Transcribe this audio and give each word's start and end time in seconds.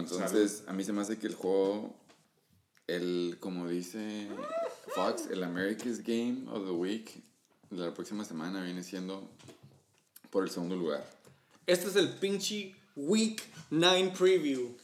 entonces 0.00 0.64
a 0.66 0.72
mí 0.72 0.84
se 0.84 0.92
me 0.92 1.00
hace 1.02 1.18
que 1.18 1.26
el 1.26 1.34
juego, 1.34 1.94
el, 2.86 3.36
como 3.40 3.68
dice 3.68 4.28
Fox, 4.94 5.28
el 5.30 5.42
America's 5.44 6.02
Game 6.02 6.44
of 6.50 6.64
the 6.66 6.72
Week 6.72 7.22
de 7.70 7.76
la 7.86 7.94
próxima 7.94 8.24
semana 8.24 8.62
viene 8.64 8.82
siendo 8.82 9.28
por 10.30 10.44
el 10.44 10.50
segundo 10.50 10.76
lugar. 10.76 11.08
Este 11.66 11.88
es 11.88 11.96
el 11.96 12.08
pinche 12.08 12.74
Week 12.96 13.40
9 13.70 14.12
Preview. 14.18 14.76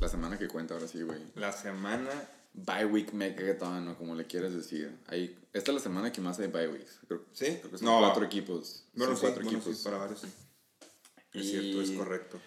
La 0.00 0.08
semana 0.08 0.38
que 0.38 0.48
cuenta 0.48 0.74
ahora 0.74 0.86
sí, 0.88 1.02
güey. 1.02 1.20
La 1.34 1.52
semana. 1.52 2.10
Bye 2.52 2.84
week 2.84 3.12
megaton 3.12 3.86
o 3.88 3.96
como 3.96 4.16
le 4.16 4.26
quieras 4.26 4.52
decir. 4.52 4.90
Ahí, 5.06 5.36
esta 5.52 5.70
es 5.70 5.74
la 5.76 5.80
semana 5.80 6.10
que 6.10 6.20
más 6.20 6.38
hay 6.40 6.48
bye 6.48 6.66
weeks. 6.68 6.98
Creo, 7.06 7.24
¿Sí? 7.32 7.44
creo 7.60 7.70
que 7.70 7.78
son 7.78 7.86
No. 7.86 8.00
cuatro 8.00 8.24
equipos. 8.24 8.84
Bueno, 8.94 9.12
son 9.12 9.16
sí, 9.16 9.20
cuatro 9.22 9.44
bueno, 9.44 9.58
equipos. 9.58 9.76
sí, 9.78 9.84
para 9.84 9.98
varios 9.98 10.20
sí. 10.20 10.26
Es 11.32 11.44
Y- 11.46 11.50
cierto, 11.50 11.82
es 11.82 11.90
correcto. 11.92 12.40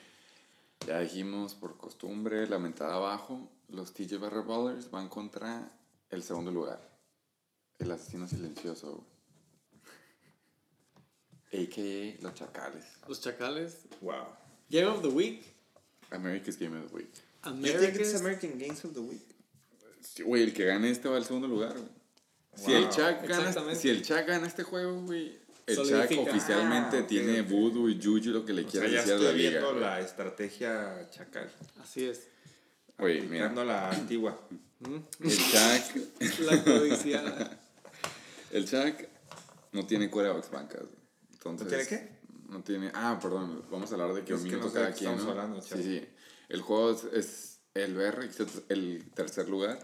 Ya 0.87 0.99
dijimos, 0.99 1.55
por 1.55 1.77
costumbre, 1.77 2.47
la 2.47 2.59
mentada 2.59 2.95
abajo, 2.95 3.49
los 3.69 3.93
TJ 3.93 4.17
Barra 4.17 4.41
Ballers 4.41 4.89
van 4.91 5.07
contra 5.07 5.71
el 6.09 6.23
segundo 6.23 6.51
lugar. 6.51 6.81
El 7.79 7.91
asesino 7.91 8.27
silencioso. 8.27 9.05
A.K.A. 11.53 12.21
los 12.21 12.33
chacales. 12.33 12.85
Los 13.07 13.21
Chacales. 13.21 13.77
Wow. 14.01 14.25
Game 14.69 14.87
of 14.87 15.01
the 15.01 15.09
Week. 15.09 15.43
America's 16.11 16.57
Game 16.57 16.75
of 16.77 16.89
the 16.89 16.95
Week. 16.95 17.13
You 17.45 17.51
think 17.79 17.95
it's 17.95 18.13
America's. 18.13 18.21
American 18.21 18.57
Games 18.57 18.83
of 18.85 18.93
the 18.93 19.01
Week? 19.01 19.21
Güey, 20.25 20.43
el 20.43 20.53
que 20.53 20.65
gane 20.65 20.89
este 20.89 21.07
va 21.09 21.17
al 21.17 21.25
segundo 21.25 21.47
lugar, 21.47 21.73
güey. 21.73 21.89
Si, 22.55 22.71
el 22.73 22.85
Chuck 22.89 23.21
gana, 23.27 23.47
Exactamente. 23.49 23.79
si 23.79 23.89
el 23.89 24.03
Chuck 24.03 24.25
gana 24.27 24.45
este 24.47 24.63
juego, 24.63 25.01
güey, 25.01 25.39
el 25.65 25.75
Solidifica. 25.75 26.21
oficialmente 26.21 26.97
Ah, 26.99 27.07
tiene 27.07 27.41
ok. 27.41 27.47
voodoo 27.49 27.89
y 27.89 27.99
juju, 28.01 28.29
lo 28.31 28.45
que 28.45 28.53
le 28.53 28.65
ya 28.65 28.81
decir 28.81 29.13
a 29.13 29.17
la 29.17 29.23
estoy 29.29 29.37
liga. 29.37 29.49
viendo 29.51 29.73
la 29.73 29.99
estrategia 30.01 31.07
chacal. 31.09 31.49
Así 31.81 32.05
es. 32.05 32.27
Güey, 32.97 33.21
mira, 33.21 33.51
la 33.53 33.89
antigua. 33.89 34.39
el 34.81 35.37
Chuck, 35.37 36.19
La 36.41 36.63
codiciada. 36.63 37.59
el 38.51 38.65
Chuck 38.69 39.07
no 39.71 39.85
tiene 39.85 40.09
quarterbacks 40.09 40.51
bancas. 40.51 40.83
Entonces, 41.33 41.65
¿No 41.65 41.69
tiene 41.69 41.87
qué? 41.87 42.13
No 42.49 42.63
tiene, 42.63 42.91
ah, 42.93 43.17
perdón, 43.21 43.63
vamos 43.71 43.89
a 43.91 43.95
hablar 43.95 44.13
de 44.13 44.23
que 44.23 44.33
Es 44.33 44.39
un 44.41 44.45
que 44.45 44.55
minuto 44.57 44.67
no 44.67 44.71
sé 44.73 44.77
de 44.79 44.83
cada 44.85 44.93
qué 44.93 44.99
quien, 44.99 45.11
estamos 45.11 45.25
¿no? 45.35 45.41
hablando, 45.41 45.61
sí, 45.61 45.69
chavo. 45.69 45.81
sí. 45.81 46.07
El 46.49 46.61
juego 46.61 46.91
es, 46.91 47.03
es 47.13 47.59
el 47.73 47.95
BR, 47.95 48.29
que 48.29 48.43
es 48.43 48.49
el 48.69 49.09
tercer 49.15 49.49
lugar, 49.49 49.79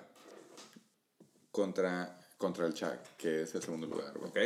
contra, 1.51 2.19
contra 2.37 2.67
el 2.67 2.73
Chuck, 2.73 2.99
que 3.17 3.41
es 3.43 3.55
el 3.55 3.61
segundo 3.63 3.87
lugar, 3.87 4.13
güey. 4.17 4.29
¿Ok? 4.29 4.37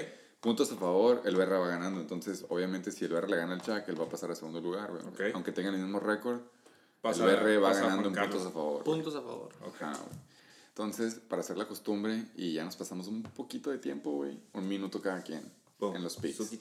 Puntos 0.43 0.69
a 0.73 0.75
favor, 0.75 1.21
el 1.23 1.37
Berra 1.37 1.57
va 1.57 1.69
ganando. 1.69 2.01
Entonces, 2.01 2.45
obviamente, 2.49 2.91
si 2.91 3.05
el 3.05 3.13
Berra 3.13 3.29
le 3.29 3.37
gana 3.37 3.53
al 3.53 3.61
Chuck, 3.61 3.87
él 3.87 3.97
va 3.99 4.03
a 4.03 4.09
pasar 4.09 4.29
a 4.29 4.35
segundo 4.35 4.59
lugar, 4.59 4.91
güey. 4.91 5.01
Ok. 5.07 5.33
Aunque 5.35 5.53
tengan 5.53 5.73
el 5.73 5.79
mismo 5.81 6.01
récord, 6.01 6.41
el 7.01 7.21
BR 7.21 7.57
va 7.63 7.73
ganando 7.73 8.09
en 8.09 8.13
puntos 8.15 8.45
a 8.45 8.51
favor. 8.51 8.83
güey. 8.83 8.83
Puntos 8.83 9.15
a 9.15 9.21
favor. 9.21 9.49
Ajá, 9.73 9.93
güey. 9.93 10.19
Entonces, 10.67 11.15
para 11.15 11.39
hacer 11.41 11.57
la 11.57 11.65
costumbre, 11.65 12.25
y 12.35 12.51
ya 12.53 12.65
nos 12.65 12.75
pasamos 12.75 13.07
un 13.07 13.23
poquito 13.23 13.69
de 13.69 13.77
tiempo, 13.77 14.11
güey. 14.11 14.37
Un 14.51 14.67
minuto 14.67 15.01
cada 15.01 15.21
quien 15.23 15.49
Boom. 15.79 15.95
en 15.95 16.03
los 16.03 16.17
picks. 16.17 16.51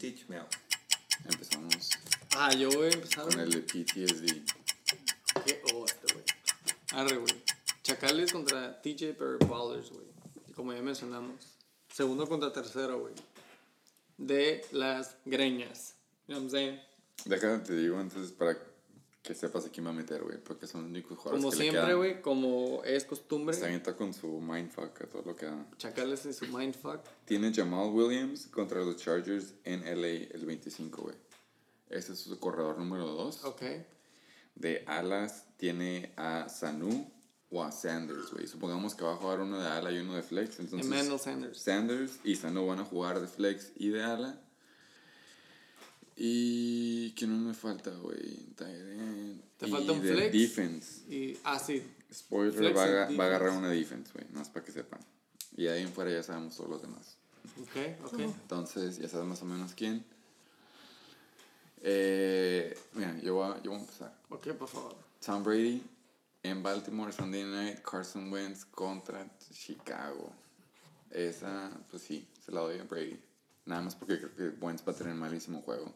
Empezamos 1.24 1.90
Ah, 2.36 2.52
yo 2.54 2.70
voy 2.70 2.86
a 2.86 2.90
empezar. 2.90 3.24
con 3.26 3.40
el 3.40 3.64
PTSD. 3.64 4.44
Qué 5.44 5.62
este, 5.86 6.12
güey. 6.14 6.24
Arre, 6.92 7.16
güey. 7.16 7.42
Chacales 7.82 8.32
contra 8.32 8.80
TJ 8.80 9.14
Perry 9.14 9.44
Ballers, 9.46 9.90
güey. 9.90 10.06
Como 10.54 10.72
ya 10.72 10.82
mencionamos. 10.82 11.56
Segundo 11.92 12.28
contra 12.28 12.52
tercero, 12.52 13.00
güey. 13.00 13.14
De 14.26 14.64
las 14.70 15.16
greñas. 15.24 15.94
You 16.28 16.34
know 16.34 16.44
what 16.44 16.44
I'm 16.44 16.50
saying? 16.50 16.80
Déjame 17.24 17.58
te 17.58 17.74
digo 17.74 18.00
entonces 18.00 18.32
para 18.32 18.56
que 19.22 19.34
sepas 19.34 19.66
a 19.66 19.68
quién 19.70 19.86
va 19.86 19.90
a 19.90 19.92
meter, 19.92 20.22
güey. 20.22 20.38
Porque 20.38 20.66
son 20.66 20.82
los 20.82 20.90
únicos 20.90 21.18
jugadores 21.18 21.42
Como 21.42 21.50
que 21.50 21.56
siempre, 21.56 21.94
güey. 21.94 22.22
Como 22.22 22.82
es 22.84 23.04
costumbre. 23.04 23.54
Se 23.54 23.64
avienta 23.64 23.96
con 23.96 24.14
su 24.14 24.40
mindfuck 24.40 25.02
a 25.02 25.06
todo 25.06 25.22
lo 25.22 25.36
que 25.36 25.46
da. 25.46 25.66
Chacales 25.76 26.24
y 26.26 26.32
su 26.32 26.46
mindfuck. 26.46 27.00
Tiene 27.24 27.52
Jamal 27.52 27.90
Williams 27.92 28.46
contra 28.46 28.80
los 28.80 28.96
Chargers 28.96 29.54
en 29.64 29.80
LA 29.80 30.34
el 30.34 30.46
25, 30.46 31.02
güey. 31.02 31.16
Ese 31.90 32.12
es 32.12 32.20
su 32.20 32.38
corredor 32.38 32.78
número 32.78 33.06
2. 33.06 33.44
Ok. 33.44 33.62
De 34.54 34.84
alas 34.86 35.46
tiene 35.56 36.12
a 36.16 36.48
Sanu 36.48 37.10
o 37.52 37.62
a 37.62 37.70
Sanders, 37.70 38.32
güey. 38.32 38.46
Supongamos 38.46 38.94
que 38.94 39.04
va 39.04 39.12
a 39.12 39.16
jugar 39.16 39.40
uno 39.40 39.60
de 39.60 39.68
ala 39.68 39.92
y 39.92 39.98
uno 39.98 40.14
de 40.14 40.22
flex. 40.22 40.58
Entonces, 40.58 40.90
Emmanuel 40.90 41.20
Sanders. 41.20 41.58
Sanders 41.58 42.18
y 42.24 42.34
Sanu 42.34 42.66
van 42.66 42.80
a 42.80 42.84
jugar 42.84 43.20
de 43.20 43.26
flex 43.26 43.72
y 43.76 43.90
de 43.90 44.02
ala. 44.02 44.40
Y 46.16 47.10
que 47.12 47.26
no 47.26 47.36
me 47.36 47.52
falta, 47.52 47.90
güey. 47.90 48.54
Te 48.56 49.66
Y 49.66 49.70
falta 49.70 49.92
un 49.92 50.00
de 50.02 50.12
flex. 50.12 50.32
Defense. 50.32 51.14
Y, 51.14 51.38
ah, 51.44 51.58
sí. 51.58 51.82
Spoiler, 52.12 52.52
Flex 52.52 52.76
va, 52.76 52.84
a, 52.84 53.10
va 53.16 53.24
a 53.24 53.26
agarrar 53.26 53.50
una 53.50 53.68
defense, 53.68 54.10
güey. 54.14 54.26
Más 54.32 54.48
para 54.48 54.64
que 54.64 54.72
sepan. 54.72 55.00
Y 55.56 55.66
ahí 55.66 55.82
en 55.82 55.92
fuera 55.92 56.10
ya 56.10 56.22
sabemos 56.22 56.56
todos 56.56 56.70
los 56.70 56.82
demás. 56.82 57.16
Ok, 57.60 58.06
ok. 58.12 58.20
Entonces, 58.20 58.98
ya 58.98 59.08
sabes 59.08 59.26
más 59.26 59.42
o 59.42 59.44
menos 59.44 59.72
quién. 59.74 60.04
Eh, 61.82 62.78
mira, 62.94 63.18
yo 63.20 63.34
voy, 63.34 63.50
a, 63.50 63.62
yo 63.62 63.72
voy 63.72 63.78
a 63.80 63.82
empezar. 63.82 64.16
Ok, 64.30 64.48
por 64.52 64.68
favor. 64.68 64.94
Tom 65.24 65.42
Brady 65.42 65.82
en 66.42 66.62
Baltimore 66.62 67.12
Sunday 67.12 67.44
Night, 67.44 67.82
Carson 67.82 68.32
Wentz 68.32 68.64
contra 68.64 69.26
Chicago. 69.52 70.32
Esa, 71.10 71.70
pues 71.90 72.02
sí, 72.02 72.26
se 72.44 72.52
la 72.52 72.60
doy 72.60 72.78
a 72.78 72.84
Brady. 72.84 73.18
Nada 73.66 73.82
más 73.82 73.94
porque 73.94 74.18
creo 74.18 74.34
que 74.34 74.64
Wentz 74.64 74.82
va 74.86 74.92
a 74.92 74.96
tener 74.96 75.14
malísimo 75.14 75.62
juego. 75.62 75.94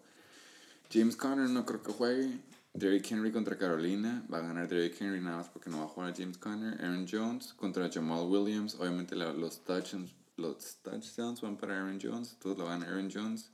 James 0.93 1.17
Conner 1.17 1.49
no 1.49 1.65
creo 1.67 1.83
que 1.83 1.93
juegue. 1.93 2.39
Derrick 2.75 3.11
Henry 3.11 3.33
contra 3.33 3.57
Carolina. 3.59 4.25
Va 4.33 4.39
a 4.39 4.43
ganar 4.43 4.69
Derrick 4.69 5.01
Henry 5.01 5.21
nada 5.21 5.39
más 5.39 5.49
porque 5.49 5.71
no 5.71 5.79
va 5.79 5.85
a 5.85 5.89
jugar 5.89 6.13
a 6.13 6.15
James 6.15 6.39
Conner. 6.39 6.81
Aaron 6.81 7.07
Jones 7.11 7.55
contra 7.55 7.91
Jamal 7.91 8.27
Williams. 8.27 8.77
Obviamente 8.77 9.17
los, 9.17 9.65
touchdowns, 9.65 10.13
los 10.37 10.77
touchdowns 10.83 11.41
van 11.41 11.57
para 11.57 11.77
Aaron 11.77 11.99
Jones. 12.01 12.37
Todos 12.39 12.59
lo 12.59 12.67
gana 12.67 12.87
Aaron 12.87 13.11
Jones. 13.13 13.51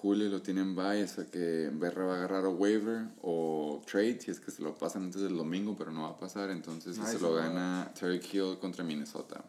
Julio 0.00 0.28
lo 0.28 0.42
tiene 0.42 0.60
en 0.60 0.74
bye, 0.74 1.02
o 1.02 1.08
sea 1.08 1.26
que 1.26 1.70
Berra 1.72 2.04
va 2.04 2.14
a 2.14 2.16
agarrar 2.18 2.44
a 2.44 2.48
waiver 2.48 3.08
o 3.22 3.82
trade 3.86 4.20
si 4.20 4.30
es 4.30 4.40
que 4.40 4.50
se 4.50 4.62
lo 4.62 4.76
pasan 4.76 5.04
antes 5.04 5.22
del 5.22 5.36
domingo, 5.36 5.74
pero 5.76 5.90
no 5.90 6.02
va 6.02 6.10
a 6.10 6.18
pasar. 6.18 6.50
Entonces 6.50 6.98
Nice, 6.98 7.12
se 7.12 7.18
lo 7.18 7.34
gana 7.34 7.92
Terry 7.98 8.20
Hill 8.32 8.58
contra 8.60 8.84
Minnesota. 8.84 9.42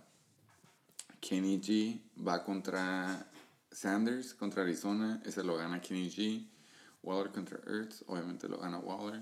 Kenny 1.19 1.59
G 1.59 1.99
va 2.25 2.43
contra 2.43 3.27
Sanders 3.71 4.33
contra 4.33 4.63
Arizona, 4.63 5.21
ese 5.25 5.43
lo 5.43 5.57
gana 5.57 5.81
Kenny 5.81 6.09
G. 6.09 6.47
Waller 7.03 7.31
contra 7.31 7.59
Ertz, 7.67 8.03
obviamente 8.07 8.47
lo 8.47 8.57
gana 8.57 8.79
Waller. 8.79 9.21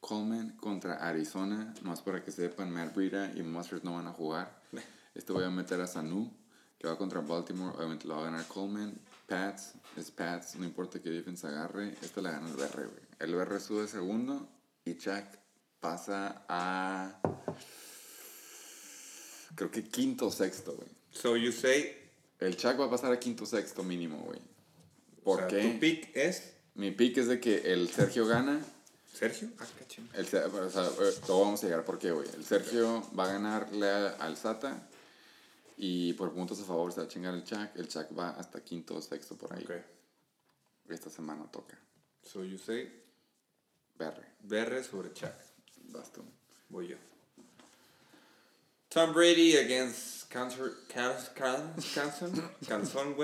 Coleman 0.00 0.56
contra 0.60 0.94
Arizona, 0.94 1.74
más 1.82 2.02
para 2.02 2.22
que 2.22 2.30
sepan, 2.30 2.70
Matt 2.70 2.94
Breida 2.94 3.32
y 3.34 3.42
Mustard 3.42 3.82
no 3.82 3.94
van 3.94 4.06
a 4.06 4.12
jugar. 4.12 4.62
Este 5.14 5.32
voy 5.32 5.44
a 5.44 5.50
meter 5.50 5.80
a 5.80 5.86
Sanu, 5.86 6.30
que 6.78 6.86
va 6.86 6.98
contra 6.98 7.22
Baltimore, 7.22 7.74
obviamente 7.74 8.06
lo 8.06 8.16
va 8.16 8.20
a 8.20 8.24
ganar 8.26 8.46
Coleman. 8.46 9.00
Pats, 9.26 9.74
es 9.96 10.10
Pats, 10.10 10.56
no 10.56 10.64
importa 10.64 11.00
qué 11.00 11.10
defensa 11.10 11.48
agarre, 11.48 11.94
este 12.00 12.22
la 12.22 12.30
gana 12.30 12.48
el 12.48 12.54
BR, 12.54 12.86
güey. 12.86 13.04
El 13.18 13.34
BR 13.34 13.60
sube 13.60 13.88
segundo 13.88 14.48
y 14.84 14.96
Chuck 14.96 15.24
pasa 15.80 16.44
a. 16.48 17.20
Creo 19.54 19.70
que 19.70 19.84
quinto 19.84 20.30
sexto, 20.30 20.74
güey. 20.74 20.88
So 21.10 21.36
you 21.36 21.52
say. 21.52 21.96
El 22.38 22.56
Chuck 22.56 22.78
va 22.78 22.86
a 22.86 22.90
pasar 22.90 23.12
a 23.12 23.18
quinto 23.18 23.46
sexto 23.46 23.82
mínimo, 23.82 24.18
güey. 24.18 24.40
¿Por 25.24 25.42
o 25.42 25.48
sea, 25.48 25.48
qué? 25.48 25.68
Tu 25.68 25.80
pick 25.80 26.16
es. 26.16 26.52
Mi 26.74 26.90
pick 26.90 27.16
es 27.16 27.28
de 27.28 27.40
que 27.40 27.72
el 27.72 27.88
Sergio 27.88 28.26
gana. 28.26 28.60
Sergio. 29.12 29.48
Ah. 29.58 29.66
El, 30.12 30.24
o 30.26 30.70
sea, 30.70 30.84
eh, 30.84 31.14
vamos 31.26 31.64
a 31.64 31.66
llegar 31.66 31.84
por 31.84 31.98
qué, 31.98 32.12
güey. 32.12 32.28
El 32.36 32.44
Sergio 32.44 33.02
va 33.18 33.24
a 33.24 33.32
ganarle 33.32 33.88
al 33.88 34.36
Sata. 34.36 34.86
Y 35.76 36.14
por 36.14 36.32
puntos 36.32 36.60
a 36.60 36.64
favor 36.64 36.90
se 36.92 37.00
va 37.00 37.06
a 37.06 37.08
chingar 37.08 37.34
el 37.34 37.44
Chuck. 37.44 37.68
El 37.76 37.88
Chuck 37.88 38.06
va 38.18 38.30
hasta 38.30 38.62
quinto 38.62 38.94
o 38.96 39.02
sexto 39.02 39.36
por 39.36 39.52
ahí. 39.52 39.64
Ok. 39.64 39.72
Esta 40.88 41.10
semana 41.10 41.44
toca. 41.50 41.78
So 42.22 42.42
you 42.44 42.56
say. 42.58 42.90
Berre. 43.98 44.24
BR 44.42 44.82
sobre 44.84 45.12
Chuck. 45.12 45.32
Basta. 45.92 46.20
Voy 46.68 46.88
yo. 46.88 46.96
Tom 48.88 49.12
Brady 49.12 49.56
against 49.56 50.30
Cancer, 50.30 50.72
Can, 50.88 51.12
Can, 51.34 51.74
Canson, 51.94 52.50
Canson 52.66 53.14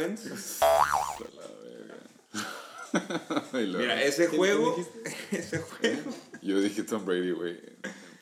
luego- 3.66 3.78
Mira, 3.78 4.02
ese 4.02 4.28
¿Qué- 4.28 4.36
juego, 4.36 4.76
ese 5.30 5.58
juego. 5.58 6.12
Yo 6.42 6.60
dije 6.60 6.82
Tom 6.82 7.04
Brady, 7.06 7.30
güey. 7.30 7.58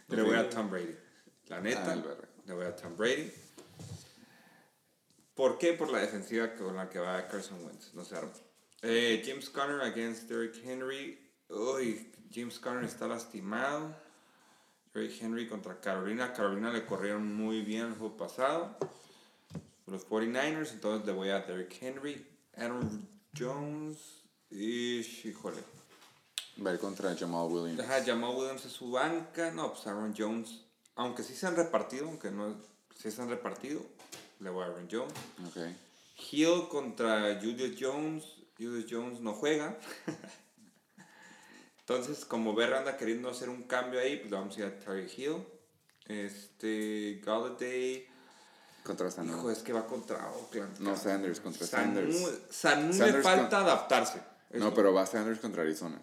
Le 0.08 0.22
voy 0.22 0.36
a 0.36 0.48
Tom 0.48 0.70
Brady. 0.70 0.94
La 1.48 1.60
neta, 1.60 1.92
Ah, 1.92 1.96
BR. 1.96 2.28
le 2.46 2.54
voy 2.54 2.66
a 2.66 2.76
Tom 2.76 2.96
Brady. 2.96 3.32
¿Por 5.40 5.56
qué? 5.56 5.72
Por 5.72 5.90
la 5.90 6.00
defensiva 6.00 6.54
con 6.54 6.76
la 6.76 6.90
que 6.90 6.98
va 6.98 7.26
Carson 7.26 7.64
Wentz. 7.64 7.94
No 7.94 8.02
arma. 8.14 8.30
Eh, 8.82 9.22
James 9.24 9.48
Conner 9.48 9.80
against 9.80 10.28
Derrick 10.28 10.62
Henry. 10.62 11.18
Uy, 11.48 12.12
James 12.30 12.58
Conner 12.58 12.84
está 12.84 13.08
lastimado. 13.08 13.96
Derrick 14.92 15.18
Henry 15.18 15.48
contra 15.48 15.80
Carolina. 15.80 16.34
Carolina 16.34 16.70
le 16.70 16.84
corrieron 16.84 17.34
muy 17.34 17.62
bien 17.62 17.86
el 17.86 17.94
juego 17.94 18.18
pasado. 18.18 18.76
Los 19.86 20.06
49ers, 20.06 20.72
entonces 20.72 21.06
le 21.06 21.12
voy 21.14 21.30
a 21.30 21.40
Derrick 21.40 21.74
Henry. 21.80 22.26
Aaron 22.58 23.08
Jones. 23.34 23.96
Y, 24.50 24.98
híjole. 25.26 25.62
Va 26.62 26.76
contra 26.76 27.16
Jamal 27.16 27.50
Williams. 27.50 27.80
Ajá, 27.80 28.04
Jamal 28.04 28.36
Williams 28.36 28.66
es 28.66 28.72
su 28.72 28.90
banca. 28.90 29.50
No, 29.52 29.72
pues 29.72 29.86
Aaron 29.86 30.14
Jones. 30.14 30.66
Aunque 30.96 31.22
sí 31.22 31.34
se 31.34 31.46
han 31.46 31.56
repartido, 31.56 32.08
aunque 32.08 32.30
no 32.30 32.56
sí 32.94 33.10
se 33.10 33.22
han 33.22 33.30
repartido, 33.30 33.80
le 34.40 34.50
voy 34.50 34.64
a 34.64 34.66
Aaron 34.66 34.88
Jones. 34.90 35.12
Hill 36.32 36.68
contra 36.68 37.38
Julius 37.40 37.76
Jones. 37.78 38.24
Julius 38.58 38.86
Jones 38.90 39.20
no 39.20 39.32
juega. 39.32 39.78
Entonces, 41.80 42.24
como 42.24 42.54
Berra 42.54 42.78
anda 42.78 42.96
queriendo 42.96 43.30
hacer 43.30 43.48
un 43.48 43.64
cambio 43.64 44.00
ahí, 44.00 44.16
pues 44.18 44.30
vamos 44.30 44.56
a 44.56 44.60
ir 44.60 44.66
a 44.66 44.78
Terry 44.78 45.10
Hill. 45.16 45.44
Este, 46.06 47.20
Galladay. 47.24 48.06
Contra 48.84 49.10
Sanu. 49.10 49.36
Hijo, 49.36 49.50
es 49.50 49.58
que 49.58 49.72
va 49.72 49.86
contra 49.86 50.30
Oakland. 50.32 50.78
No. 50.80 50.96
Sanders 50.96 51.40
contra 51.40 51.66
Sanders. 51.66 52.16
Sanu 52.50 52.88
le 52.88 52.92
Sanders 52.94 53.24
falta 53.24 53.58
con- 53.58 53.66
adaptarse. 53.66 54.22
No, 54.50 54.72
pero 54.74 54.92
va 54.92 55.06
Sanders 55.06 55.38
contra 55.38 55.62
Arizona. 55.62 56.00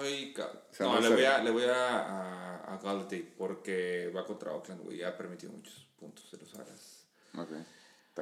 Ay, 0.00 0.34
no, 0.80 1.00
le 1.00 1.08
voy, 1.08 1.24
a, 1.24 1.38
le 1.42 1.50
voy 1.50 1.64
a, 1.64 1.98
a, 1.98 2.47
a 2.72 2.78
Galladay 2.78 3.22
porque 3.36 4.12
va 4.14 4.24
contra 4.24 4.52
Oakland, 4.52 4.82
güey. 4.82 5.02
Ha 5.02 5.16
permitido 5.16 5.52
muchos 5.52 5.86
puntos 5.98 6.30
de 6.30 6.38
los 6.38 6.54
alas. 6.54 7.06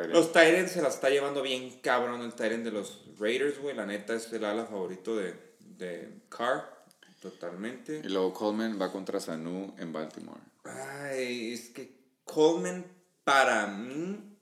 Los 0.09 0.33
Tyrants 0.33 0.73
se 0.73 0.83
la 0.83 0.89
está 0.89 1.09
llevando 1.09 1.43
bien 1.43 1.81
cabrón 1.81 2.21
el 2.23 2.35
Tyrant 2.35 2.65
de 2.65 2.71
los 2.71 3.05
Raiders, 3.19 3.59
güey. 3.59 3.75
La 3.75 3.87
neta 3.87 4.15
es 4.15 4.31
el 4.33 4.45
ala 4.45 4.67
favorito 4.67 5.17
de, 5.17 5.35
de 5.61 6.23
Carr. 6.29 6.77
Totalmente. 7.21 8.03
Y 8.05 8.09
luego 8.09 8.33
Coleman 8.33 8.81
va 8.81 8.93
contra 8.93 9.19
Sanu 9.21 9.75
en 9.79 9.93
Baltimore. 9.93 10.41
Ay, 10.65 11.55
es 11.55 11.71
que 11.71 11.97
Coleman 12.25 12.85
para 13.25 13.67
mí 13.67 14.37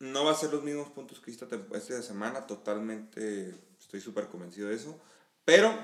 no 0.00 0.24
va 0.24 0.32
a 0.32 0.34
ser 0.34 0.52
los 0.52 0.62
mismos 0.62 0.90
puntos 0.90 1.18
que 1.20 1.30
esta, 1.30 1.48
esta 1.74 2.02
semana. 2.02 2.46
Totalmente 2.46 3.54
estoy 3.80 4.00
súper 4.00 4.28
convencido 4.28 4.68
de 4.68 4.76
eso. 4.76 5.00
Pero, 5.44 5.74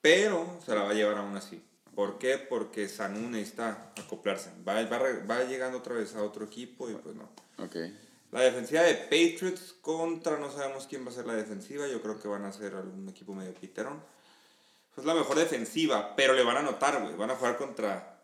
pero 0.00 0.58
se 0.64 0.74
la 0.74 0.82
va 0.82 0.90
a 0.90 0.94
llevar 0.94 1.18
aún 1.18 1.36
así. 1.36 1.62
¿Por 1.94 2.18
qué? 2.18 2.38
Porque 2.38 2.88
Sanu 2.88 3.28
necesita 3.28 3.92
acoplarse. 3.98 4.50
Va, 4.66 4.82
va, 4.84 4.98
va 5.28 5.44
llegando 5.44 5.78
otra 5.78 5.94
vez 5.94 6.14
a 6.14 6.22
otro 6.22 6.46
equipo 6.46 6.88
y 6.88 6.94
pues 6.94 7.14
no. 7.14 7.28
Ok. 7.58 7.76
La 8.32 8.40
defensiva 8.40 8.82
de 8.82 8.94
Patriots 8.94 9.74
contra, 9.82 10.38
no 10.38 10.50
sabemos 10.50 10.86
quién 10.86 11.04
va 11.04 11.10
a 11.10 11.14
ser 11.14 11.26
la 11.26 11.34
defensiva, 11.34 11.86
yo 11.86 12.00
creo 12.00 12.18
que 12.18 12.28
van 12.28 12.46
a 12.46 12.52
ser 12.52 12.74
algún 12.74 13.06
equipo 13.10 13.34
medio 13.34 13.52
piterón. 13.52 14.02
Es 14.96 15.04
la 15.04 15.14
mejor 15.14 15.36
defensiva, 15.38 16.16
pero 16.16 16.32
le 16.32 16.42
van 16.42 16.56
a 16.56 16.60
anotar, 16.60 17.02
güey. 17.02 17.14
Van 17.14 17.30
a 17.30 17.36
jugar 17.36 17.58
contra 17.58 18.20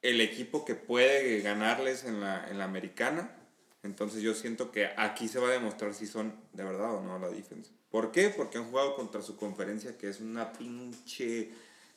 el 0.00 0.22
equipo 0.22 0.64
que 0.64 0.74
puede 0.74 1.40
ganarles 1.42 2.04
en 2.04 2.20
la, 2.20 2.48
en 2.48 2.58
la 2.58 2.64
americana. 2.64 3.36
Entonces 3.82 4.22
yo 4.22 4.34
siento 4.34 4.72
que 4.72 4.90
aquí 4.96 5.28
se 5.28 5.38
va 5.38 5.48
a 5.48 5.52
demostrar 5.52 5.92
si 5.92 6.06
son 6.06 6.34
de 6.52 6.64
verdad 6.64 6.94
o 6.94 7.02
no 7.02 7.18
la 7.18 7.28
defensa. 7.28 7.70
¿Por 7.90 8.12
qué? 8.12 8.30
Porque 8.30 8.58
han 8.58 8.70
jugado 8.70 8.94
contra 8.94 9.20
su 9.20 9.36
conferencia 9.36 9.98
que 9.98 10.08
es 10.08 10.20
una 10.20 10.52
pinche 10.52 11.50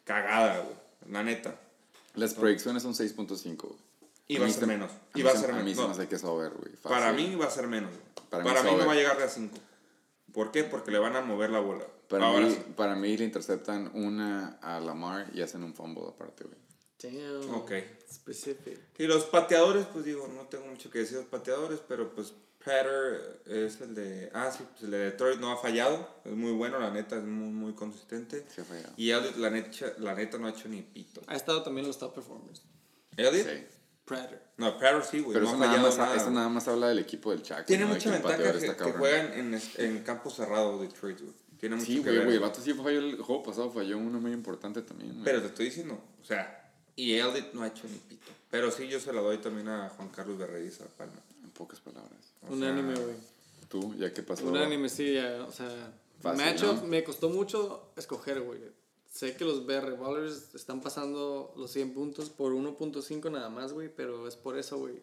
cagada, 0.04 0.60
güey. 0.60 0.76
La 1.10 1.24
neta. 1.24 1.60
Las 2.16 2.34
proyecciones 2.34 2.84
son 2.84 2.94
6.5, 2.94 3.68
güey. 3.68 3.80
Y 4.28 4.38
va 4.38 4.46
a 4.46 4.50
ser 4.50 4.60
se- 4.62 4.66
menos. 4.68 4.92
Y 5.14 5.18
mí 5.20 5.24
va 5.24 5.32
a 5.32 5.34
se- 5.34 5.40
ser 5.42 5.52
A 5.52 5.58
mí 5.58 5.64
menos. 5.72 5.78
se 5.82 5.88
me 5.88 5.92
hace 5.94 6.08
que 6.08 6.16
es 6.16 6.24
over, 6.24 6.52
güey. 6.52 6.74
Para 6.82 7.12
mí 7.14 7.36
va 7.36 7.46
a 7.46 7.50
ser 7.52 7.68
menos. 7.68 7.92
Para 8.30 8.44
Para, 8.44 8.64
mí 8.64 8.72
no 8.78 8.86
va 8.86 8.94
a 8.94 8.96
llegar 8.96 9.22
a 9.22 9.28
5. 9.28 9.58
¿Por 10.34 10.52
qué? 10.52 10.64
Porque 10.64 10.92
le 10.92 11.00
van 11.00 11.16
a 11.16 11.22
mover 11.22 11.50
la 11.50 11.60
bola. 11.60 11.86
Para, 12.08 12.26
Ahora 12.28 12.46
mí, 12.48 12.52
sí. 12.54 12.60
para 12.76 12.96
mí 12.96 13.16
le 13.18 13.24
interceptan 13.26 13.92
una 13.94 14.58
a 14.62 14.80
Lamar 14.80 15.30
y 15.34 15.42
hacen 15.42 15.64
un 15.64 15.74
fumble 15.74 16.06
aparte, 16.08 16.46
güey. 16.46 16.58
Damn. 17.02 17.54
Ok. 17.56 17.72
Specific. 18.12 18.80
Y 18.98 19.04
los 19.08 19.26
pateadores, 19.26 19.86
pues 19.92 20.06
digo, 20.06 20.28
no 20.34 20.44
tengo 20.48 20.66
mucho 20.68 20.90
que 20.90 21.00
decir 21.00 21.18
de 21.18 21.24
los 21.24 21.30
pateadores, 21.30 21.80
pero 21.88 22.14
pues 22.16 22.34
Prater 22.64 23.42
es 23.46 23.82
el 23.82 23.94
de... 23.96 24.32
Ah, 24.34 24.52
sí, 24.52 24.64
pues 24.72 24.84
el 24.84 24.92
de 24.92 24.98
Detroit 25.00 25.40
no 25.40 25.52
ha 25.52 25.58
fallado. 25.58 26.08
Es 26.24 26.32
muy 26.34 26.52
bueno, 26.52 26.80
la 26.80 26.90
neta, 26.92 27.18
es 27.18 27.24
muy, 27.24 27.50
muy 27.52 27.74
consistente. 27.74 28.46
Se 28.54 28.62
ha 28.62 28.64
fallado. 28.64 28.94
Y 28.98 29.12
Elliot, 29.12 29.36
la 29.38 29.50
neta, 29.50 29.94
la 30.00 30.14
neta, 30.16 30.38
no 30.38 30.48
ha 30.48 30.52
hecho 30.52 30.70
ni 30.70 30.82
pito. 30.82 31.22
Ha 31.28 31.36
estado 31.36 31.62
también 31.64 31.84
en 31.86 31.90
los 31.90 31.98
top 32.00 32.16
performers. 32.16 32.62
¿Elliot? 33.18 33.46
Sí. 33.48 33.64
Predator. 34.06 34.42
No, 34.58 34.78
Prater 34.78 35.04
sí, 35.04 35.20
güey. 35.22 35.34
Pero 35.34 35.46
no 35.46 35.52
eso 35.52 35.58
ha 35.58 35.60
nada, 35.60 35.72
fallado 35.72 35.90
más, 35.90 35.98
nada. 35.98 36.16
eso 36.16 36.32
nada 36.32 36.50
más 36.50 36.68
habla 36.68 36.88
del 36.90 37.00
equipo 37.00 37.32
del 37.32 37.42
Chaco. 37.42 37.66
Tiene 37.66 37.86
¿no? 37.86 37.94
Mucha 37.94 38.12
ventaja 38.12 38.38
que, 38.38 38.50
está 38.50 38.60
que 38.74 38.76
cabrón. 38.76 38.98
juegan 38.98 39.34
en, 39.34 39.62
en 39.78 40.04
campo 40.04 40.30
cerrado 40.30 40.80
Detroit, 40.80 41.20
güey. 41.22 41.34
Tiene 41.60 41.76
mucho 41.78 41.88
Sí, 41.88 41.96
que 41.98 42.02
güey, 42.04 42.16
ver. 42.18 42.24
güey. 42.26 42.36
El 42.38 42.42
vato 42.42 42.60
sí 42.62 42.74
falló 42.74 43.00
el 43.00 43.22
juego 43.22 43.44
pasado, 43.44 43.72
falló 43.72 43.98
uno 43.98 44.20
muy 44.20 44.32
importante 44.34 44.82
también. 44.82 45.22
Pero 45.24 45.40
te 45.42 45.48
estoy 45.48 45.66
diciendo, 45.66 45.98
o 46.22 46.26
sea, 46.26 46.72
y 46.96 47.14
Elliot 47.14 47.54
no 47.54 47.64
ha 47.64 47.68
hecho 47.68 47.88
ni 47.88 47.98
pito. 47.98 48.32
Pero 48.52 48.70
sí, 48.72 48.88
yo 48.88 49.00
se 49.00 49.14
la 49.14 49.22
doy 49.22 49.38
también 49.38 49.70
a 49.70 49.90
Juan 49.90 50.10
Carlos 50.10 50.38
Berreyes 50.38 50.82
a 50.82 50.86
Palma. 50.86 51.22
En 51.42 51.50
pocas 51.52 51.80
palabras. 51.80 52.33
O 52.50 52.54
Unánime, 52.54 52.96
sea, 52.96 53.06
güey. 53.06 53.16
Tú, 53.70 53.96
ya 53.96 54.14
que 54.14 54.24
pasó. 54.24 54.48
Unánime, 54.48 54.90
sí, 54.90 55.14
ya, 55.14 55.46
o 55.48 55.52
sea. 55.52 55.94
Matchup 56.24 56.82
¿no? 56.82 56.88
me 56.88 57.04
costó 57.04 57.30
mucho 57.30 57.92
escoger, 57.96 58.42
güey. 58.42 58.60
Sé 59.10 59.36
que 59.36 59.46
los 59.46 59.66
BR 59.66 59.96
Ballers 59.98 60.56
están 60.56 60.82
pasando 60.82 61.54
los 61.56 61.72
100 61.72 61.94
puntos 61.94 62.30
por 62.30 62.54
1.5 62.54 63.32
nada 63.32 63.50
más, 63.50 63.74
güey, 63.74 63.90
pero 63.94 64.28
es 64.28 64.36
por 64.36 64.58
eso, 64.58 64.80
güey. 64.80 65.02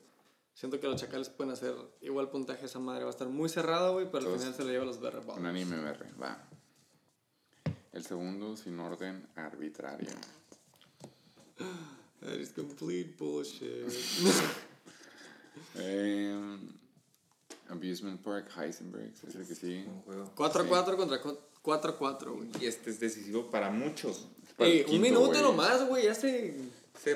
Siento 0.55 0.81
que 0.81 0.89
los 0.89 1.01
Chacales 1.01 1.29
pueden 1.29 1.53
hacer 1.53 1.75
igual 2.01 2.29
puntaje 2.29 2.67
esa 2.67 2.81
madre. 2.81 3.05
Va 3.05 3.11
a 3.11 3.13
estar 3.13 3.29
muy 3.29 3.49
cerrado, 3.49 3.95
güey, 3.95 4.07
pero 4.07 4.19
al 4.19 4.25
Entonces, 4.25 4.49
final 4.49 4.57
se 4.57 4.65
lo 4.65 4.71
lleva 4.71 4.85
los 4.85 5.01
BR 5.01 5.21
Ballers. 5.21 5.39
Unánime, 5.39 5.77
BR. 5.81 6.21
Va. 6.21 6.49
El 7.93 8.05
segundo, 8.05 8.57
sin 8.57 8.79
orden 8.81 9.29
arbitrario. 9.37 10.11
That 12.21 12.35
is 12.35 12.51
complete 12.51 13.15
bullshit. 13.19 13.87
Eh, 15.77 16.59
Abusement 17.71 18.21
Park, 18.23 18.51
Heisenberg, 18.57 19.13
es 19.27 19.35
el 19.35 19.47
que 19.47 19.55
juego. 20.05 20.31
4-4 20.37 20.97
contra 20.97 21.21
co- 21.21 21.39
4-4, 21.63 22.33
güey. 22.35 22.49
Y 22.61 22.67
este 22.67 22.91
es 22.91 23.01
decisivo 23.01 23.51
para 23.51 23.71
muchos. 23.71 24.27
Para 24.57 24.71
el 24.71 24.77
Ey, 24.77 24.81
un 24.83 24.87
quinto, 24.89 25.03
minuto 25.03 25.29
güey. 25.29 25.43
nomás, 25.43 25.87
güey, 25.87 26.05
ya 26.05 26.15
se 26.15 26.59
Se 27.03 27.15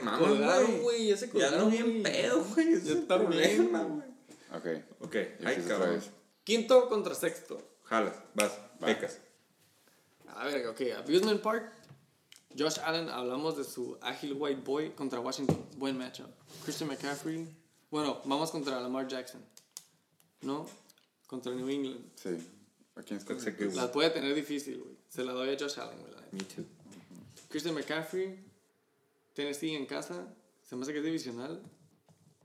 güey. 0.83 1.09
ya 1.09 1.17
se 1.17 1.31
Ya 1.39 1.51
no 1.53 1.69
bien 1.71 2.03
pedo, 2.03 2.45
güey. 2.55 2.81
Ya 2.83 2.93
está 2.93 3.19
problema, 3.19 3.83
güey. 3.83 4.09
Ok. 4.55 4.85
Ok, 5.01 5.15
ya 5.41 5.49
ay, 5.49 5.65
cabrón. 5.67 6.01
Quinto 6.45 6.89
contra 6.89 7.15
sexto. 7.15 7.61
Jalas, 7.85 8.15
vas, 8.35 8.53
Va. 8.83 8.87
pecas. 8.87 9.19
A 10.29 10.45
ver, 10.47 10.67
ok, 10.69 10.81
Abusement 10.99 11.41
Park. 11.41 11.73
Josh 12.57 12.79
Allen, 12.85 13.09
hablamos 13.09 13.57
de 13.57 13.65
su 13.65 13.99
ágil 14.01 14.35
white 14.39 14.61
boy 14.65 14.91
contra 14.91 15.19
Washington. 15.21 15.67
Buen 15.77 15.99
matchup. 15.99 16.29
Christian 16.63 16.89
McCaffrey. 16.89 17.49
Bueno, 17.91 18.21
vamos 18.25 18.51
contra 18.53 18.81
Lamar 18.81 19.09
Jackson. 19.09 19.41
¿No? 20.45 20.67
Contra 21.27 21.53
New 21.53 21.69
England. 21.69 22.05
Sí. 22.15 22.31
¿A 22.97 23.03
quién 23.03 23.19
escoges? 23.19 23.43
Sé 23.43 23.57
que- 23.57 23.67
La 23.67 23.91
puede 23.91 24.11
tener 24.11 24.35
difícil, 24.35 24.79
güey. 24.79 24.95
Se 25.09 25.25
la 25.25 25.33
doy 25.33 25.55
a 25.55 25.59
Josh 25.59 25.79
Allen, 25.81 25.99
güey. 25.99 26.13
Me 26.33 26.41
too. 26.45 26.65
Christian 27.49 27.75
McCaffrey. 27.75 28.39
Tennessee 29.35 29.75
en 29.75 29.87
casa. 29.87 30.27
Se 30.63 30.77
me 30.77 30.83
hace 30.83 30.93
que 30.93 30.99
es 30.99 31.05
divisional. 31.05 31.61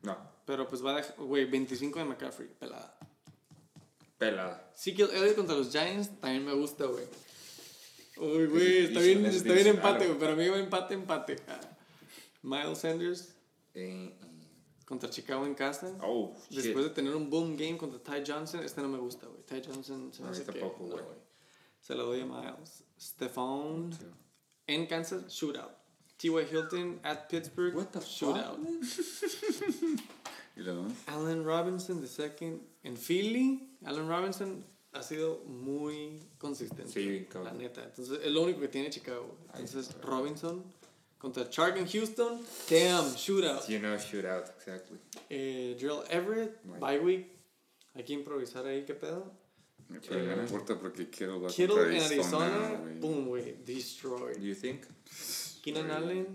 No, 0.02 0.18
Pero 0.46 0.68
pues 0.68 0.84
va 0.84 0.94
a 0.94 0.96
dejar, 0.98 1.16
güey, 1.18 1.46
25 1.46 2.00
de 2.00 2.06
McCaffrey. 2.06 2.48
Pelada. 2.60 2.98
pelada. 4.18 4.72
Ezekiel 4.76 5.10
Elliott 5.14 5.36
contra 5.36 5.56
los 5.56 5.70
Giants 5.72 6.10
también 6.20 6.46
me 6.46 6.54
gusta, 6.54 6.86
güey. 6.86 7.06
Uy, 8.18 8.48
güey, 8.48 8.78
Es 8.80 8.90
está 8.90 9.00
bien, 9.02 9.26
es 9.26 9.36
está 9.36 9.54
bien 9.54 9.68
empate, 9.68 10.08
güey. 10.08 10.20
Pero 10.20 10.34
a 10.34 10.36
mí 10.36 10.48
va 10.48 10.58
empate, 10.58 10.94
empate. 10.94 11.36
Ah. 11.48 11.60
Miles 12.42 12.78
Sanders 12.80 13.36
Eh, 13.76 14.14
contra 14.90 15.08
Chicago 15.08 15.46
en 15.46 15.54
casa. 15.54 15.96
oh, 16.02 16.34
shit. 16.50 16.64
Después 16.64 16.86
de 16.86 16.90
tener 16.90 17.16
un 17.16 17.30
boom 17.30 17.56
game 17.56 17.78
contra 17.78 18.00
Ty 18.00 18.24
Johnson, 18.30 18.64
este 18.64 18.82
no 18.82 18.90
me 18.90 18.98
gusta, 18.98 19.28
güey. 19.28 19.44
Ty 19.44 19.62
Johnson 19.64 20.12
se 20.12 20.24
me 20.24 20.30
mí 20.30 20.36
hace 20.36 20.44
tampoco, 20.44 20.84
no, 20.84 20.96
güey. 20.96 21.20
Se 21.80 21.94
lo 21.94 22.08
doy 22.08 22.22
a 22.22 22.26
Miles. 22.26 22.84
Stephon 23.00 23.92
en 24.66 24.88
Kansas, 24.88 25.32
shootout. 25.32 25.78
T.Y. 26.18 26.44
Hilton 26.52 27.00
at 27.04 27.30
Pittsburgh, 27.30 27.76
What 27.76 27.92
the 27.92 28.00
shootout. 28.00 28.58
¿Y? 30.58 30.66
Allen 31.08 31.46
Robinson, 31.46 32.02
the 32.02 32.08
second. 32.08 32.60
En 32.84 32.98
Philly, 32.98 33.70
Allen 33.86 34.10
Robinson 34.10 34.66
ha 34.92 35.04
sido 35.04 35.44
muy 35.46 36.20
consistente. 36.40 36.92
Sí, 36.92 37.28
La 37.44 37.54
neta. 37.54 37.84
Entonces, 37.84 38.20
es 38.24 38.32
lo 38.32 38.42
único 38.42 38.60
que 38.60 38.68
tiene 38.68 38.90
Chicago. 38.90 39.38
Entonces. 39.54 39.96
Robinson 40.02 40.64
contra 41.20 41.48
Chark 41.50 41.78
en 41.78 41.86
Houston. 41.88 42.40
Damn, 42.70 43.14
shootout. 43.16 43.68
You 43.68 43.80
know, 43.80 43.96
shootout, 43.98 44.50
exactly. 44.58 44.98
Eh, 45.30 45.76
Gerald 45.80 46.06
Everett, 46.10 46.58
Right. 46.66 46.80
bye 46.80 47.00
week. 47.00 47.28
Hay 47.94 48.04
que 48.04 48.14
improvisar 48.14 48.66
ahí, 48.66 48.86
¿qué 48.86 48.94
pedo? 48.96 49.32
Pero 50.08 50.24
no 50.24 50.34
Eh, 50.34 50.46
importa 50.46 50.80
porque 50.80 51.10
Kittle 51.10 51.40
va 51.40 51.50
Kittle 51.50 51.68
contra 51.76 51.98
en 51.98 52.04
Arizona, 52.04 52.82
boom, 53.00 53.26
güey, 53.28 53.54
Do 53.54 53.64
destroyed. 53.74 54.38
you 54.40 54.54
think? 54.56 54.86
Keenan 55.64 55.90
Allen, 55.92 56.28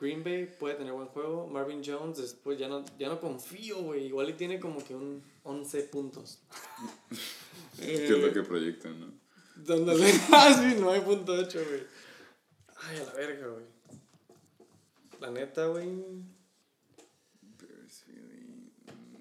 Green 0.00 0.22
Bay 0.24 0.46
puede 0.58 0.76
tener 0.76 0.92
buen 0.92 1.08
juego. 1.08 1.46
Marvin 1.48 1.82
Jones, 1.84 2.18
después 2.18 2.58
ya 2.58 2.68
no, 2.68 2.84
ya 2.98 3.08
no 3.08 3.20
confío, 3.20 3.82
güey. 3.82 4.06
Igual 4.06 4.30
y 4.30 4.32
tiene 4.34 4.58
como 4.60 4.82
que 4.84 4.94
un 4.94 5.22
11 5.42 5.82
puntos. 5.84 6.38
¿Qué 7.78 8.04
es 8.04 8.10
lo 8.10 8.32
que 8.32 8.42
proyectan, 8.42 8.98
no? 9.00 9.12
Dándole 9.56 10.06
así, 10.32 10.76
9.8, 10.78 11.52
güey. 11.68 11.82
Ay, 12.76 12.96
a 12.98 13.04
la 13.04 13.12
verga, 13.14 13.46
güey. 13.48 13.64
La 15.22 15.30
neta, 15.30 15.66
güey. 15.66 15.86
Philly. 18.04 18.72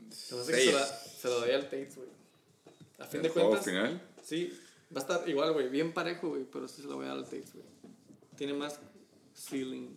Se 0.10 0.34
me 0.36 0.42
hace 0.42 0.52
que 0.52 0.66
se 0.66 0.72
la, 0.74 0.86
se 0.88 1.28
la 1.28 1.36
doy 1.36 1.52
al 1.52 1.64
Tates, 1.66 1.96
güey. 1.96 2.10
A 2.98 3.06
fin 3.06 3.22
de 3.22 3.28
¿El 3.28 3.34
juego 3.34 3.50
cuentas. 3.50 3.66
final? 3.70 4.02
Sí. 4.24 4.60
Va 4.96 5.00
a 5.00 5.04
estar 5.04 5.30
igual, 5.30 5.54
güey, 5.54 5.70
bien 5.70 5.94
parejo, 5.94 6.30
güey, 6.30 6.44
pero 6.44 6.68
sí 6.68 6.82
se 6.82 6.88
lo 6.88 6.96
voy 6.96 7.06
a 7.06 7.10
dar 7.10 7.18
al 7.20 7.26
Tates, 7.26 7.54
güey. 7.54 7.66
Tiene 8.36 8.54
más 8.54 8.80
ceiling. 9.36 9.96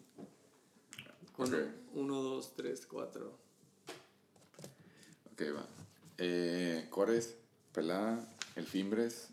Con 1.35 1.53
Ok. 1.53 1.61
1, 1.95 2.23
2, 2.23 2.55
3, 2.55 2.87
4. 2.87 3.39
Ok, 5.33 5.43
va. 5.57 5.67
Eh, 6.19 6.87
Cores, 6.91 7.35
Pelada, 7.73 8.25
el 8.57 8.67
Fimbres, 8.67 9.29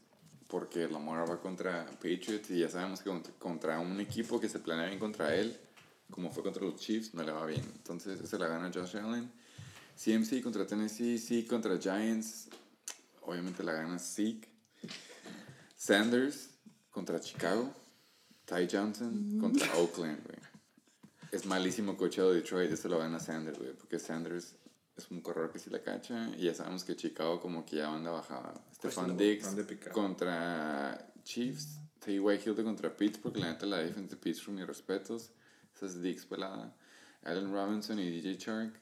porque 0.48 0.88
Lamar 0.88 1.30
va 1.30 1.42
contra 1.42 1.86
Patriots 1.86 2.50
y 2.50 2.60
ya 2.60 2.70
sabemos 2.70 3.02
que 3.02 3.10
contra, 3.10 3.34
contra 3.34 3.80
un 3.80 4.00
equipo 4.00 4.40
que 4.40 4.48
se 4.50 4.60
planea 4.60 4.88
bien 4.88 5.00
contra 5.00 5.36
él, 5.36 5.60
como 6.12 6.32
fue 6.32 6.44
contra 6.44 6.64
los 6.64 6.76
Chiefs, 6.80 7.14
no 7.14 7.24
le 7.24 7.32
va 7.32 7.46
bien. 7.46 7.64
Entonces, 7.76 8.20
esa 8.22 8.38
la 8.38 8.48
gana 8.48 8.70
Josh 8.74 8.98
Allen. 8.98 9.32
CMC 9.98 10.42
contra 10.44 10.66
Tennessee, 10.68 11.18
sí 11.18 11.46
contra 11.46 11.78
Giants, 11.80 12.50
obviamente 13.22 13.64
la 13.64 13.74
gana 13.74 13.98
Zeke. 14.00 14.48
Sanders 15.76 16.50
contra 16.90 17.20
Chicago. 17.20 17.74
Ty 18.46 18.68
Johnson 18.70 19.38
contra 19.40 19.68
Oakland, 19.78 20.22
güey. 20.26 20.38
Es 21.32 21.46
malísimo 21.46 21.96
cocheo 21.96 22.30
de 22.32 22.42
Detroit, 22.42 22.72
eso 22.72 22.90
lo 22.90 22.98
gana 23.00 23.20
Sanders, 23.20 23.58
güey, 23.58 23.74
porque 23.74 23.98
Sanders 24.00 24.56
es 24.98 25.10
un 25.10 25.22
corredor 25.22 25.52
que 25.54 25.60
sí 25.60 25.70
la 25.70 25.82
cacha 25.82 26.30
y 26.38 26.44
ya 26.44 26.54
sabemos 26.54 26.84
que 26.84 26.96
Chicago 26.98 27.40
como 27.40 27.66
que 27.66 27.78
ya 27.78 27.94
anda 27.94 28.12
bajada. 28.12 28.54
Stefan 28.76 29.10
lo- 29.10 29.14
Diggs 29.16 29.48
contra 29.94 31.14
Chiefs, 31.24 31.80
T.Y. 32.00 32.20
Hilton 32.20 32.66
contra 32.66 32.96
Pittsburgh, 32.96 33.38
la 33.38 33.52
neta 33.54 33.66
la 33.66 33.78
defensa 33.78 34.16
de 34.16 34.22
Pittsburgh, 34.22 34.58
mis 34.58 34.68
respetos. 34.68 35.32
Esa 35.82 35.98
es 35.98 36.02
Diggs 36.04 36.28
pelada. 36.28 36.76
Allen 37.24 37.52
Robinson 37.52 37.98
y 37.98 38.12
DJ 38.12 38.36
Shark. 38.36 38.80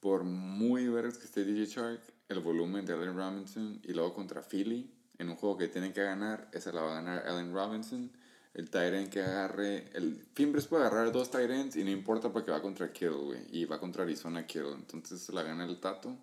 Por 0.00 0.24
muy 0.24 0.88
verdes 0.88 1.16
que 1.16 1.26
esté 1.26 1.44
DJ 1.44 1.66
Shark, 1.66 2.00
el 2.28 2.40
volumen 2.40 2.84
de 2.84 2.94
Allen 2.94 3.16
Robinson 3.16 3.80
y 3.84 3.92
luego 3.92 4.12
contra 4.12 4.42
Philly, 4.42 4.90
en 5.18 5.30
un 5.30 5.36
juego 5.36 5.56
que 5.56 5.68
tienen 5.68 5.92
que 5.92 6.02
ganar, 6.02 6.50
esa 6.52 6.72
la 6.72 6.82
va 6.82 6.90
a 6.90 6.94
ganar 7.00 7.28
Allen 7.28 7.54
Robinson. 7.54 8.10
El 8.54 8.70
Tyrant 8.70 9.08
que 9.08 9.22
agarre, 9.22 9.88
el 9.94 10.26
Fimbres 10.34 10.66
puede 10.66 10.84
agarrar 10.84 11.12
dos 11.12 11.30
Tyrants 11.30 11.76
y 11.76 11.84
no 11.84 11.90
importa 11.90 12.32
porque 12.32 12.50
va 12.50 12.60
contra 12.60 12.92
Kittle, 12.92 13.18
güey, 13.18 13.46
y 13.52 13.64
va 13.64 13.78
contra 13.78 14.02
Arizona 14.02 14.44
Kittle, 14.44 14.72
entonces 14.74 15.28
la 15.28 15.44
gana 15.44 15.64
el 15.64 15.78
Tato. 15.78 16.16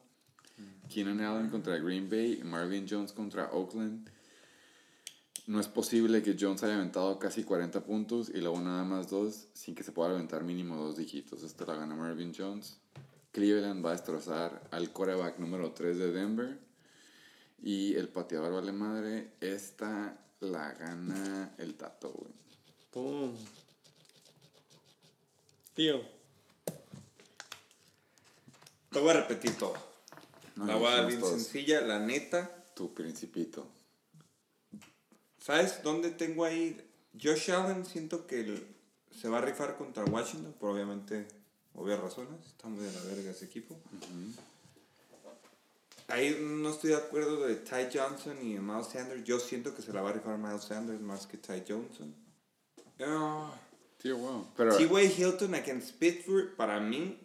Keenan 0.89 1.21
Allen 1.21 1.49
contra 1.49 1.77
Green 1.77 2.09
Bay, 2.09 2.41
Marvin 2.43 2.85
Jones 2.89 3.13
contra 3.13 3.49
Oakland. 3.53 4.09
No 5.49 5.59
es 5.59 5.67
posible 5.67 6.21
que 6.21 6.37
Jones 6.39 6.61
haya 6.61 6.75
aventado 6.75 7.17
casi 7.17 7.43
40 7.43 7.83
puntos 7.83 8.29
y 8.29 8.39
luego 8.39 8.61
nada 8.61 8.83
más 8.83 9.09
dos 9.09 9.47
sin 9.53 9.73
que 9.73 9.81
se 9.81 9.91
pueda 9.91 10.11
aventar 10.11 10.43
mínimo 10.43 10.75
dos 10.75 10.95
dígitos. 10.95 11.41
Esto 11.41 11.65
la 11.65 11.73
gana 11.73 11.95
Marvin 11.95 12.35
Jones. 12.37 12.77
Cleveland 13.31 13.83
va 13.83 13.89
a 13.89 13.93
destrozar 13.93 14.61
al 14.69 14.91
quarterback 14.91 15.39
número 15.39 15.71
3 15.71 15.97
de 15.97 16.11
Denver. 16.11 16.59
Y 17.63 17.95
el 17.95 18.09
pateador 18.09 18.53
vale 18.53 18.71
madre. 18.71 19.31
Esta 19.41 20.19
la 20.41 20.71
gana 20.73 21.55
el 21.57 21.73
Tato, 21.73 22.11
güey. 22.11 22.31
¡Pum! 22.91 23.35
Tío. 25.73 25.99
Te 28.91 28.99
voy 28.99 29.09
a 29.09 29.13
repetir 29.13 29.57
todo. 29.57 29.73
No, 30.57 30.67
la 30.67 30.75
voy 30.75 30.89
a 30.89 30.95
dar 30.97 31.07
bien 31.07 31.19
todos. 31.19 31.33
sencilla, 31.33 31.81
la 31.81 31.97
neta. 31.97 32.65
Tu 32.75 32.93
principito. 32.93 33.78
¿Sabes 35.39 35.81
dónde 35.83 36.11
tengo 36.11 36.45
ahí? 36.45 36.79
Josh 37.21 37.51
Allen 37.51 37.85
siento 37.85 38.27
que 38.27 38.41
el- 38.41 38.67
se 39.19 39.27
va 39.29 39.39
a 39.39 39.41
rifar 39.41 39.77
contra 39.77 40.03
Washington, 40.05 40.53
por 40.59 40.69
obviamente 40.71 41.27
obvias 41.73 41.99
razones. 41.99 42.45
Está 42.45 42.67
muy 42.67 42.83
de 42.85 42.91
la 42.91 43.01
verga 43.03 43.31
ese 43.31 43.45
equipo. 43.45 43.75
Ahí 46.07 46.37
no 46.41 46.69
estoy 46.69 46.91
de 46.91 46.95
acuerdo 46.97 47.45
de 47.45 47.55
Ty 47.55 47.95
Johnson 47.97 48.37
y 48.41 48.57
Miles 48.57 48.87
Sanders. 48.87 49.23
Yo 49.23 49.39
siento 49.39 49.75
que 49.75 49.81
se 49.81 49.93
la 49.93 50.01
va 50.01 50.09
a 50.09 50.13
rifar 50.13 50.37
Miles 50.37 50.63
Sanders 50.63 50.99
más 51.01 51.27
que 51.27 51.37
Ty 51.37 51.63
Johnson. 51.67 52.15
Ah, 53.01 53.51
Tío, 54.01 54.17
wow. 54.17 54.47
Pero, 54.55 54.75
T.Y. 54.77 55.05
Hilton 55.21 55.53
against 55.55 55.95
Pittsburgh, 55.99 56.55
para 56.55 56.79
mí, 56.79 57.19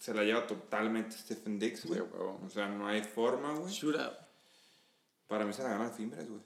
se 0.00 0.12
la 0.14 0.22
lleva 0.24 0.46
totalmente 0.46 1.16
Stephen 1.16 1.58
Dix, 1.58 1.84
güey. 1.86 2.00
Sí, 2.00 2.06
huevo. 2.12 2.40
O 2.44 2.50
sea, 2.50 2.66
no 2.68 2.88
hay 2.88 3.02
forma, 3.04 3.52
güey. 3.54 3.72
Shootout. 3.72 4.14
Para 5.28 5.44
mí 5.44 5.52
se 5.52 5.62
la 5.62 5.68
gana 5.70 5.90
Fimbres, 5.90 6.28
güey. 6.28 6.40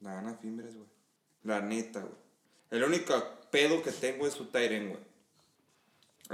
La 0.00 0.14
gana 0.14 0.34
Fimbres, 0.34 0.74
güey. 0.76 0.88
La 1.44 1.60
neta, 1.60 2.00
güey. 2.00 2.14
El 2.70 2.84
único 2.84 3.14
pedo 3.50 3.82
que 3.82 3.90
tengo 3.92 4.26
es 4.26 4.34
su 4.34 4.46
Tyren, 4.46 4.88
güey. 4.90 5.10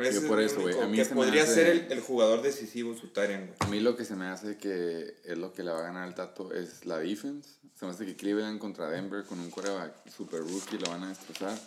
Ese 0.06 0.20
Yo 0.20 0.28
por 0.28 0.40
es 0.40 0.52
eso, 0.52 0.61
güey. 0.61 0.78
A 0.78 0.87
mí 0.87 0.96
que 0.99 1.04
se 1.04 1.11
me 1.14 1.16
podría 1.23 1.44
hace- 1.44 1.54
ser 1.54 1.66
el, 1.68 1.92
el 1.92 2.00
jugador 2.00 2.42
decisivo, 2.42 2.94
su 2.94 3.08
Tyren, 3.08 3.46
güey. 3.46 3.56
A 3.61 3.66
mí 3.68 3.80
lo 3.80 3.96
que 3.96 4.04
se 4.04 4.14
me 4.14 4.26
hace 4.26 4.58
que 4.58 5.16
es 5.25 5.38
lo 5.38 5.52
que 5.54 5.62
le 5.62 5.70
va 5.70 5.78
a 5.78 5.82
ganar 5.82 6.06
el 6.06 6.14
Tato 6.14 6.52
es 6.52 6.85
la 6.85 6.99
defense. 6.99 7.49
Se 7.75 7.87
me 7.87 7.92
hace 7.92 8.04
que 8.04 8.14
Cleveland 8.16 8.58
contra 8.58 8.88
Denver 8.90 9.25
con 9.25 9.40
un 9.40 9.50
quarterback 9.50 10.08
super 10.11 10.40
rookie 10.40 10.78
lo 10.78 10.90
van 10.90 11.04
a 11.04 11.08
destrozar. 11.08 11.58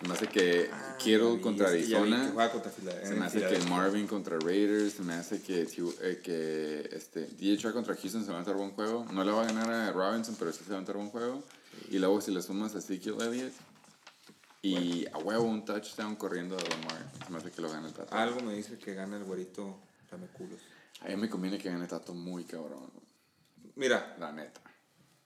Se 0.00 0.08
me 0.08 0.14
hace 0.14 0.26
que 0.28 0.70
Kittle 0.98 1.40
contra 1.42 1.70
que 1.70 1.86
ya 1.86 2.00
vi 2.02 2.12
Arizona. 2.14 2.46
que 2.46 2.52
contra 2.52 2.70
Fila- 2.70 3.06
Se 3.06 3.14
me 3.14 3.26
hace 3.26 3.40
que. 3.46 3.58
Marvin 3.68 4.06
contra 4.06 4.38
Raiders, 4.38 4.94
se 4.94 5.02
me 5.02 5.12
hace 5.12 5.42
que, 5.42 5.62
eh, 6.00 6.20
que 6.22 6.88
este, 6.92 7.26
DHR 7.26 7.72
contra 7.74 7.94
Houston 7.94 8.22
se 8.22 8.28
va 8.28 8.38
a 8.38 8.40
aventar 8.40 8.56
buen 8.56 8.70
juego. 8.70 9.04
No 9.12 9.22
le 9.24 9.30
va 9.32 9.42
a 9.42 9.46
ganar 9.46 9.70
a 9.70 9.92
Robinson, 9.92 10.36
pero 10.38 10.52
sí 10.52 10.60
se 10.64 10.70
va 10.70 10.76
a 10.76 10.78
aventar 10.78 10.96
buen 10.96 11.10
juego. 11.10 11.42
Y 11.90 11.98
luego 11.98 12.20
si 12.22 12.30
le 12.30 12.40
sumas 12.40 12.74
a 12.74 12.78
Ezekiel 12.78 13.16
Elliott 13.20 13.52
y 14.62 15.06
a 15.12 15.18
huevo 15.18 15.44
un 15.44 15.64
touchdown 15.66 16.16
corriendo 16.16 16.56
de 16.56 16.66
Lamar, 16.68 17.10
se 17.26 17.30
me 17.32 17.38
hace 17.38 17.50
que 17.50 17.60
lo 17.60 17.70
gana 17.70 17.86
el 17.88 17.92
Tato. 17.92 18.14
Algo 18.14 18.40
me 18.40 18.54
dice 18.54 18.78
que 18.78 18.94
gana 18.94 19.16
el 19.18 19.24
güerito 19.24 19.78
Dame 20.10 20.26
culos. 20.28 20.60
A 21.02 21.08
mí 21.08 21.16
me 21.16 21.28
conviene 21.28 21.58
que 21.58 21.68
gane 21.70 21.86
Tato 21.86 22.14
muy 22.14 22.44
cabrón, 22.44 22.90
Mira, 23.76 24.16
la 24.18 24.32
neta. 24.32 24.60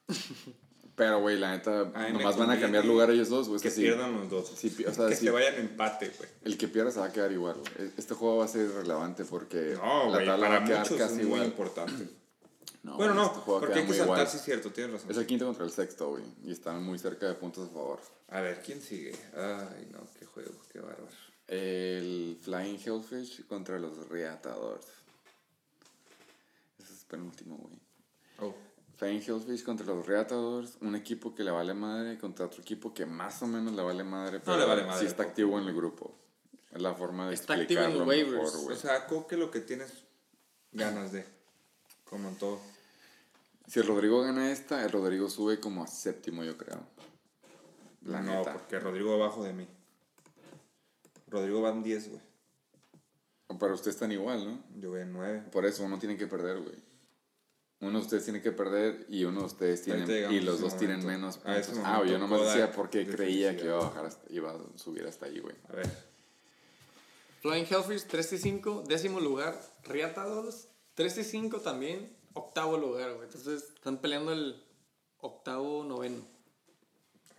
Pero, 0.97 1.21
güey, 1.21 1.37
la 1.39 1.51
neta, 1.51 1.85
nomás 2.13 2.37
van 2.37 2.51
a 2.53 2.61
cambiar 2.61 2.85
lugar 2.85 3.11
ellos 3.11 3.29
dos, 3.29 3.49
güey. 3.49 3.61
que 3.61 3.71
sí. 3.71 3.81
pierdan 3.83 4.13
los 4.15 4.31
dos. 4.31 4.49
Sí, 4.57 4.71
pi- 4.71 4.85
o 4.87 4.95
sea, 4.95 5.09
que 5.09 5.17
sí. 5.17 5.25
se 5.25 5.31
vayan 5.33 5.57
empate, 5.57 6.13
güey. 6.17 6.29
El 6.45 6.57
que 6.57 6.69
pierda 6.69 6.93
se 6.93 7.01
va 7.01 7.07
a 7.07 7.13
quedar 7.13 7.33
igual, 7.33 7.57
güey. 7.57 7.91
Este 7.97 8.15
juego 8.15 8.37
va 8.39 8.45
a 8.45 8.49
ser 8.49 8.67
irrelevante 8.67 9.25
porque 9.25 9.75
No, 9.77 10.11
la 10.11 10.19
tabla 10.25 10.37
para 10.47 10.59
va 10.61 10.65
a 10.65 10.65
quedar 10.69 10.81
muchos 10.83 10.97
casi 10.99 11.13
es 11.15 11.17
muy 11.19 11.27
igual. 11.27 11.45
importante. 11.47 12.09
No, 12.85 12.99
bueno, 12.99 13.15
no, 13.15 13.25
este 13.29 13.39
juego 13.39 13.61
porque 13.61 13.77
hay 13.77 13.81
que 13.81 13.87
muy 13.89 13.97
saltar, 13.97 14.17
igual. 14.19 14.29
sí 14.31 14.37
es 14.37 14.43
cierto, 14.45 14.71
tienes 14.71 14.93
razón. 14.93 15.11
Es 15.11 15.17
el 15.17 15.25
quinto 15.27 15.47
contra 15.47 15.65
el 15.65 15.71
sexto, 15.71 16.11
güey. 16.11 16.23
Y 16.45 16.53
están 16.53 16.83
muy 16.85 16.99
cerca 16.99 17.27
de 17.27 17.33
puntos 17.33 17.71
a 17.71 17.73
favor. 17.73 17.99
A 18.29 18.43
ver, 18.43 18.61
¿quién 18.63 18.83
sigue? 18.83 19.13
Ay, 19.35 19.89
no, 19.91 20.01
qué 20.19 20.27
juego, 20.27 20.51
qué 20.71 20.81
bárbaro. 20.81 21.09
El 21.49 22.39
Flying 22.43 22.79
Hellfish 22.85 23.47
contra 23.47 23.79
los 23.79 24.07
Reatadores. 24.11 24.85
Ese 26.79 26.93
es 26.93 27.05
penúltimo, 27.05 27.57
güey. 27.57 27.75
Oh, 28.41 28.55
Flying 28.97 29.23
Hellfish 29.27 29.65
contra 29.65 29.87
los 29.87 30.07
Reatadores. 30.07 30.77
Un 30.81 30.95
equipo 30.95 31.35
que 31.35 31.43
le 31.45 31.51
vale 31.51 31.75
madre 31.75 32.19
contra 32.19 32.47
otro 32.47 32.63
equipo 32.63 32.95
que 32.95 33.07
más 33.07 33.43
o 33.43 33.47
menos 33.47 33.75
le 33.75 33.83
vale 33.83 34.05
madre. 34.05 34.41
Pero 34.41 34.57
le 34.59 34.65
vale 34.67 34.85
madre, 34.85 35.01
sí 35.01 35.07
está 35.07 35.19
poco. 35.25 35.29
activo 35.31 35.59
en 35.59 35.69
el 35.69 35.75
grupo. 35.75 36.15
Es 36.73 36.81
la 36.83 36.95
forma 36.95 37.29
de 37.29 37.35
Está 37.35 37.55
activo 37.55 37.81
en 37.81 37.87
explicarlo 37.87 37.99
los 37.99 38.09
mejor, 38.09 38.35
waivers. 38.35 38.57
güey. 38.65 38.77
o 38.77 38.81
sea, 38.81 39.07
Coque 39.07 39.37
lo 39.37 39.51
que 39.51 39.61
tienes 39.61 39.93
ganas 40.73 41.13
de, 41.13 41.25
como 42.05 42.29
en 42.29 42.37
todo. 42.37 42.61
Si 43.67 43.81
el 43.81 43.87
Rodrigo 43.87 44.21
gana 44.23 44.51
esta, 44.53 44.85
el 44.85 44.91
Rodrigo 44.93 45.31
sube 45.31 45.59
como 45.61 45.83
a 45.83 45.87
séptimo, 45.87 46.45
yo 46.45 46.57
creo. 46.59 46.81
La 48.03 48.21
no, 48.21 48.33
neta. 48.39 48.53
porque 48.53 48.79
Rodrigo 48.79 49.17
va 49.19 49.25
abajo 49.27 49.43
de 49.45 49.53
mí. 49.55 49.67
Rodrigo 51.29 51.63
va 51.63 51.71
en 51.71 51.83
10, 51.83 52.11
güey. 52.11 52.23
Pero 53.59 53.75
ustedes 53.75 53.97
están 53.97 54.13
igual, 54.13 54.45
¿no? 54.45 54.59
Yo 54.81 54.91
voy 54.91 55.01
en 55.03 55.13
9. 55.13 55.45
Por 55.53 55.65
eso 55.65 55.85
uno 55.85 55.99
tiene 55.99 56.17
que 56.17 56.27
perder, 56.27 56.61
güey. 56.61 56.75
Uno 57.81 57.99
de 57.99 58.05
ustedes 58.05 58.25
tiene 58.25 58.41
que 58.41 58.53
perder 58.53 59.05
y 59.11 59.25
uno 59.25 59.41
de 59.41 59.47
ustedes 59.47 59.83
tiene 59.83 60.05
y 60.33 60.41
los 60.41 60.61
dos 60.61 60.77
tienen 60.79 61.05
menos 61.05 61.39
A 61.45 61.59
ese 61.59 61.73
puntos. 61.73 61.87
Ah, 61.87 62.03
yo 62.07 62.19
nomás 62.19 62.41
decía 62.43 62.73
porque 62.73 63.05
de 63.05 63.15
creía 63.15 63.57
que 63.57 63.65
iba 63.65 63.77
a 63.77 63.81
bajar 63.89 64.07
hasta- 64.07 64.33
iba 64.33 64.53
a 64.53 64.79
subir 64.79 65.07
hasta 65.07 65.27
ahí, 65.27 65.39
güey. 65.41 65.55
A 65.69 65.73
ver. 65.75 65.91
Flying 67.43 67.67
Hellfish, 67.69 68.05
3 68.07 68.33
y 68.33 68.39
5, 68.39 68.85
décimo 68.89 69.21
lugar. 69.21 69.61
Riatados, 69.85 70.69
3 70.95 71.19
y 71.19 71.25
5 71.25 71.61
también, 71.61 72.17
octavo 72.33 72.79
lugar, 72.79 73.13
güey. 73.15 73.27
Entonces 73.27 73.65
están 73.75 73.99
peleando 73.99 74.33
el 74.33 74.63
octavo, 75.21 75.85
noveno. 75.85 76.25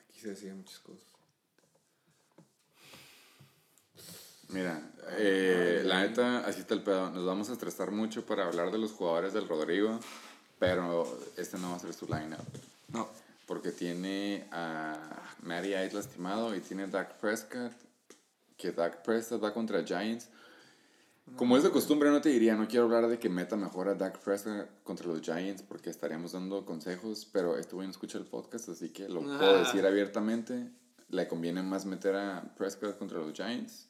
Aquí 0.09 0.19
se 0.19 0.29
decían 0.29 0.57
muchas 0.57 0.79
cosas. 0.79 1.05
Mira, 4.49 4.81
eh, 5.17 5.81
la 5.85 6.01
neta, 6.01 6.39
así 6.45 6.61
está 6.61 6.73
el 6.73 6.83
pedo. 6.83 7.09
Nos 7.11 7.25
vamos 7.25 7.49
a 7.49 7.53
estresar 7.53 7.91
mucho 7.91 8.25
para 8.25 8.45
hablar 8.45 8.71
de 8.71 8.77
los 8.77 8.91
jugadores 8.91 9.33
del 9.33 9.47
Rodrigo, 9.47 9.99
pero 10.59 11.05
este 11.37 11.57
no 11.57 11.71
va 11.71 11.75
a 11.77 11.79
ser 11.79 11.93
su 11.93 12.05
lineup. 12.05 12.39
No. 12.89 13.09
Porque 13.47 13.71
tiene 13.71 14.47
a 14.51 14.97
Matty 15.43 15.75
Ice 15.75 15.93
lastimado 15.95 16.55
y 16.55 16.59
tiene 16.61 16.83
a 16.83 16.87
Dak 16.87 17.17
Prescott, 17.19 17.71
que 18.57 18.71
Dak 18.71 19.03
Prescott 19.03 19.43
va 19.43 19.53
contra 19.53 19.83
Giants. 19.83 20.29
Como 21.37 21.57
es 21.57 21.63
de 21.63 21.71
costumbre, 21.71 22.11
no 22.11 22.21
te 22.21 22.29
diría, 22.29 22.55
no 22.55 22.67
quiero 22.67 22.85
hablar 22.85 23.07
de 23.07 23.17
que 23.17 23.29
meta 23.29 23.55
mejor 23.55 23.89
a 23.89 23.95
Dak 23.95 24.19
Prescott 24.19 24.67
contra 24.83 25.07
los 25.07 25.21
Giants 25.21 25.63
porque 25.63 25.89
estaríamos 25.89 26.33
dando 26.33 26.65
consejos, 26.65 27.27
pero 27.31 27.57
este 27.57 27.73
güey 27.75 27.87
no 27.87 27.91
escucha 27.91 28.19
el 28.19 28.25
podcast, 28.25 28.69
así 28.69 28.89
que 28.89 29.09
lo 29.09 29.21
puedo 29.21 29.55
Ah. 29.55 29.59
decir 29.59 29.85
abiertamente. 29.87 30.69
Le 31.09 31.27
conviene 31.27 31.61
más 31.63 31.85
meter 31.85 32.15
a 32.15 32.43
Prescott 32.57 32.97
contra 32.97 33.19
los 33.19 33.33
Giants. 33.33 33.87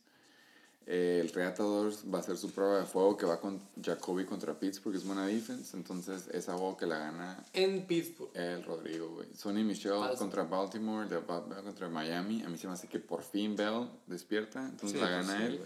Eh, 0.88 1.20
el 1.20 1.30
Reatadores 1.34 2.04
va 2.13 2.20
a 2.20 2.22
ser 2.22 2.38
su 2.38 2.51
prueba 2.51 2.77
de 2.80 2.86
fuego 2.86 3.18
que 3.18 3.25
va 3.25 3.39
con 3.42 3.60
Jacoby 3.84 4.24
contra 4.25 4.54
Pittsburgh, 4.60 4.96
es 4.96 5.04
buena 5.04 5.25
defense. 5.25 5.75
Entonces, 5.75 6.27
esa 6.32 6.54
juego 6.54 6.77
que 6.77 6.86
la 6.86 7.00
gana 7.00 7.44
En 7.54 7.88
Pittsburgh. 7.88 8.30
el 8.36 8.63
Rodrigo, 8.63 9.10
güey. 9.10 9.27
Sonny 9.36 9.63
Michelle 9.63 10.15
contra 10.18 10.44
Baltimore, 10.44 11.08
de 11.10 11.18
Ba- 11.18 11.39
Ba- 11.42 11.63
contra 11.63 11.89
Miami. 11.89 12.44
A 12.44 12.50
mí 12.50 12.58
se 12.60 12.68
me 12.68 12.74
hace 12.74 12.88
que 12.88 13.00
por 13.00 13.24
fin 13.24 13.56
Bell 13.56 13.89
despierta, 14.06 14.63
entonces 14.63 15.00
Sí, 15.00 15.04
la 15.04 15.10
gana 15.10 15.38
sí, 15.38 15.44
él. 15.44 15.60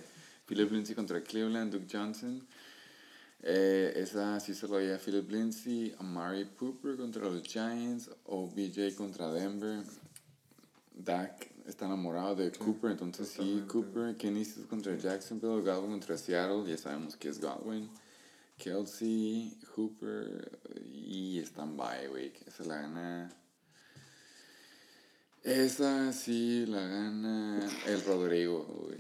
Philip 0.46 0.72
Lindsay 0.72 0.96
contra 0.96 1.22
Cleveland, 1.22 1.74
Duke 1.74 1.88
Johnson. 1.92 2.48
Eh, 3.42 3.94
esa 3.98 4.40
sí 4.40 4.54
se 4.54 4.68
lo 4.68 4.76
doy 4.76 4.90
a 4.92 4.98
Philip 4.98 5.30
Lindsay. 5.30 5.94
Amari 6.00 6.46
Cooper 6.58 6.96
contra 6.96 7.24
los 7.26 7.44
Giants. 7.44 8.10
OBJ 8.26 8.96
contra 8.96 9.32
Denver. 9.34 9.84
Dak 10.96 11.48
está 11.70 11.86
enamorado 11.86 12.36
de 12.36 12.52
Cooper, 12.52 12.92
entonces 12.92 13.30
sí. 13.30 13.64
Cooper. 13.68 14.16
Kenny 14.18 14.46
contra 14.70 14.96
Jacksonville. 14.98 15.62
Godwin 15.62 15.92
contra 15.92 16.18
Seattle, 16.18 16.70
ya 16.70 16.78
sabemos 16.78 17.16
que 17.16 17.30
es 17.30 17.40
Godwin. 17.40 17.90
Kelsey, 18.58 19.58
Hooper 19.76 20.60
y 20.86 21.42
Standby, 21.46 22.08
güey. 22.10 22.34
Esa 22.46 22.64
la 22.66 22.82
gana. 22.82 23.30
Esa 25.44 26.12
sí 26.12 26.66
la 26.66 26.82
gana 26.82 27.70
el 27.88 28.04
Rodrigo, 28.04 28.66
güey. 28.66 29.00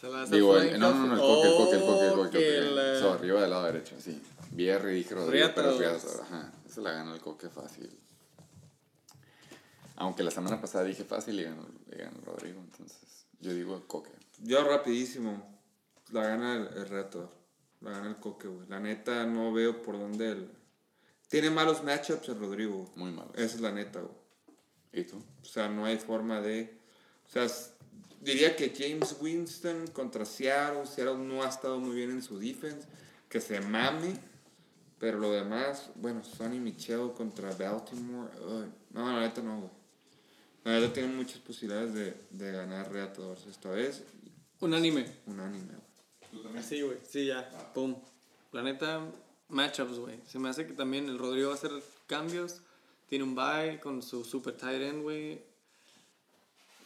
Se 0.00 0.08
la 0.08 0.24
Digo, 0.26 0.58
el, 0.58 0.78
no, 0.78 0.94
no, 0.94 1.06
no, 1.06 1.14
el 1.14 1.20
coque, 1.20 1.48
el 1.48 1.56
coque, 1.56 1.76
el 1.76 1.82
coque, 1.82 2.06
el 2.06 2.14
coque. 2.14 2.58
el 2.58 2.68
coque. 2.68 2.98
So, 3.00 3.12
arriba 3.12 3.40
del 3.42 3.50
lado 3.50 3.64
derecho, 3.64 3.96
sí. 3.98 4.20
Bierre, 4.52 4.92
dije 4.92 5.14
Rodrigo, 5.14 5.48
pero 5.54 5.70
ajá. 5.70 6.52
Esa 6.66 6.80
la 6.80 6.92
gana 6.92 7.14
el 7.14 7.20
coque 7.20 7.48
fácil. 7.48 7.90
Aunque 9.96 10.22
la 10.22 10.30
semana 10.30 10.60
pasada 10.60 10.84
dije 10.84 11.04
fácil 11.04 11.40
y 11.40 11.44
ganó, 11.44 11.66
y 11.90 11.96
ganó 11.96 12.20
Rodrigo, 12.24 12.60
entonces 12.60 13.26
yo 13.40 13.54
digo 13.54 13.86
coque. 13.86 14.10
Yo 14.42 14.62
rapidísimo. 14.64 15.56
La 16.12 16.22
gana 16.22 16.56
el, 16.56 16.66
el 16.76 16.88
reto. 16.88 17.32
La 17.80 17.90
gana 17.92 18.08
el 18.08 18.16
coque, 18.16 18.48
güey. 18.48 18.66
La 18.68 18.80
neta 18.80 19.24
no 19.26 19.52
veo 19.52 19.82
por 19.82 19.98
dónde 19.98 20.30
el... 20.32 20.50
Tiene 21.28 21.50
malos 21.50 21.82
matchups 21.82 22.28
el 22.28 22.38
Rodrigo. 22.38 22.90
Muy 22.96 23.10
malo. 23.10 23.32
Esa 23.34 23.56
es 23.56 23.60
la 23.60 23.72
neta, 23.72 24.00
güey. 24.00 24.14
¿Y 24.92 25.04
tú? 25.04 25.22
O 25.42 25.44
sea, 25.44 25.68
no 25.68 25.84
hay 25.84 25.96
forma 25.96 26.40
de... 26.40 26.78
O 27.26 27.30
sea, 27.30 27.46
diría 28.20 28.54
que 28.54 28.72
James 28.76 29.16
Winston 29.20 29.88
contra 29.88 30.24
Seattle. 30.24 30.86
Seattle 30.86 31.18
no 31.18 31.42
ha 31.42 31.48
estado 31.48 31.78
muy 31.78 31.96
bien 31.96 32.10
en 32.10 32.22
su 32.22 32.38
defense. 32.38 32.86
Que 33.28 33.40
se 33.40 33.60
mame. 33.60 34.14
Pero 34.98 35.18
lo 35.18 35.30
demás, 35.30 35.90
bueno, 35.96 36.24
Sonny 36.24 36.58
Michel 36.58 37.12
contra 37.14 37.52
Baltimore. 37.54 38.30
no, 38.90 39.12
la 39.12 39.20
neta 39.20 39.42
no, 39.42 39.58
güey. 39.58 39.70
La 40.66 40.80
neta 40.80 40.92
tienen 40.92 41.16
muchas 41.16 41.38
posibilidades 41.38 41.94
de, 41.94 42.14
de 42.30 42.52
ganar 42.52 42.90
reatadores 42.92 43.46
esta 43.46 43.70
vez. 43.70 44.02
Unánime. 44.60 45.06
Unánime, 45.26 45.72
güey. 46.32 46.58
Así, 46.58 46.80
güey. 46.82 46.98
Sí, 47.08 47.26
ya. 47.26 47.48
Pum. 47.72 47.94
La 48.52 48.62
neta, 48.62 49.00
matchups, 49.48 49.98
güey. 49.98 50.18
Se 50.26 50.38
me 50.38 50.48
hace 50.48 50.66
que 50.66 50.72
también 50.72 51.08
el 51.08 51.18
Rodrigo 51.18 51.48
va 51.48 51.54
a 51.54 51.58
hacer 51.58 51.70
cambios. 52.06 52.60
Tiene 53.08 53.22
un 53.24 53.34
bye 53.36 53.78
con 53.80 54.02
su 54.02 54.24
super 54.24 54.56
tight 54.56 54.82
end, 54.82 55.02
güey. 55.02 55.40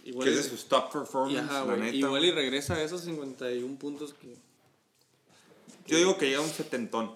Igual 0.04 0.26
Que 0.28 0.34
es 0.34 0.44
de 0.44 0.50
sus 0.50 0.66
top 0.68 0.92
performance, 0.92 1.38
ajá, 1.38 1.64
la 1.64 1.76
neta. 1.76 1.96
Igual 1.96 2.24
y 2.24 2.30
regresa 2.32 2.74
a 2.74 2.82
esos 2.82 3.00
51 3.02 3.78
puntos 3.78 4.12
que... 4.14 4.36
Yo 5.86 5.96
digo 5.96 6.18
que 6.18 6.26
llega 6.26 6.40
un 6.42 6.48
setentón. 6.50 7.14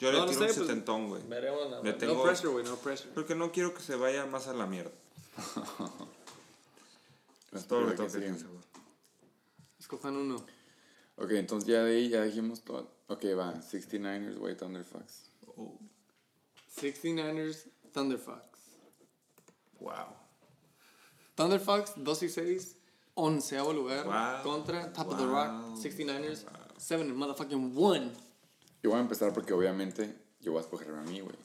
Yo 0.00 0.10
No, 0.10 0.18
le 0.18 0.18
no 0.18 0.26
tiro 0.26 0.40
sé, 0.40 0.46
un 0.50 0.54
pues, 0.56 0.66
setentón, 0.66 1.08
güey. 1.08 1.22
Veremos 1.28 1.70
Le 1.84 1.90
más. 1.92 1.98
tengo- 1.98 2.14
No 2.14 2.22
pressure, 2.24 2.48
güey. 2.48 2.64
No 2.64 2.76
pressure. 2.76 3.10
Porque 3.14 3.34
no 3.36 3.52
quiero 3.52 3.72
que 3.72 3.82
se 3.82 3.94
vaya 3.94 4.26
más 4.26 4.48
a 4.48 4.52
la 4.54 4.66
mierda. 4.66 4.90
Es 7.52 7.66
todo 7.68 7.82
lo 7.82 7.90
que 7.90 7.96
tengo 7.96 8.10
que 8.10 8.18
decir. 8.18 8.46
Escojan 9.78 10.16
uno. 10.16 10.44
Ok, 11.16 11.30
entonces 11.32 11.68
ya 11.68 11.84
de 11.84 11.96
ahí 11.96 12.08
ya 12.08 12.22
dijimos 12.24 12.62
todo. 12.62 12.90
Ok, 13.06 13.24
va. 13.38 13.54
69ers, 13.54 14.36
güey, 14.38 14.56
Thunderfucks. 14.56 15.30
Oh, 15.56 15.78
69ers, 16.76 17.68
Thunderfox. 17.92 18.42
wow. 19.78 20.16
Thunderfox, 21.36 21.92
2 21.96 22.22
y 22.24 22.28
6. 22.28 22.76
Onceavo 23.14 23.72
lugar. 23.72 24.04
Wow. 24.06 24.42
Contra 24.42 24.92
Top 24.92 25.08
of 25.08 25.18
the 25.18 25.24
Wow. 25.24 25.32
Rock, 25.34 25.76
69ers. 25.78 26.44
7 26.76 27.08
and 27.08 27.16
motherfucking 27.16 27.72
1. 27.74 28.12
Yo 28.82 28.90
voy 28.90 28.98
a 28.98 29.02
empezar 29.02 29.32
porque 29.32 29.52
obviamente 29.52 30.12
yo 30.40 30.50
voy 30.52 30.58
a 30.58 30.62
escogerme 30.62 30.98
a 30.98 31.02
mí, 31.02 31.20
güey. 31.20 31.36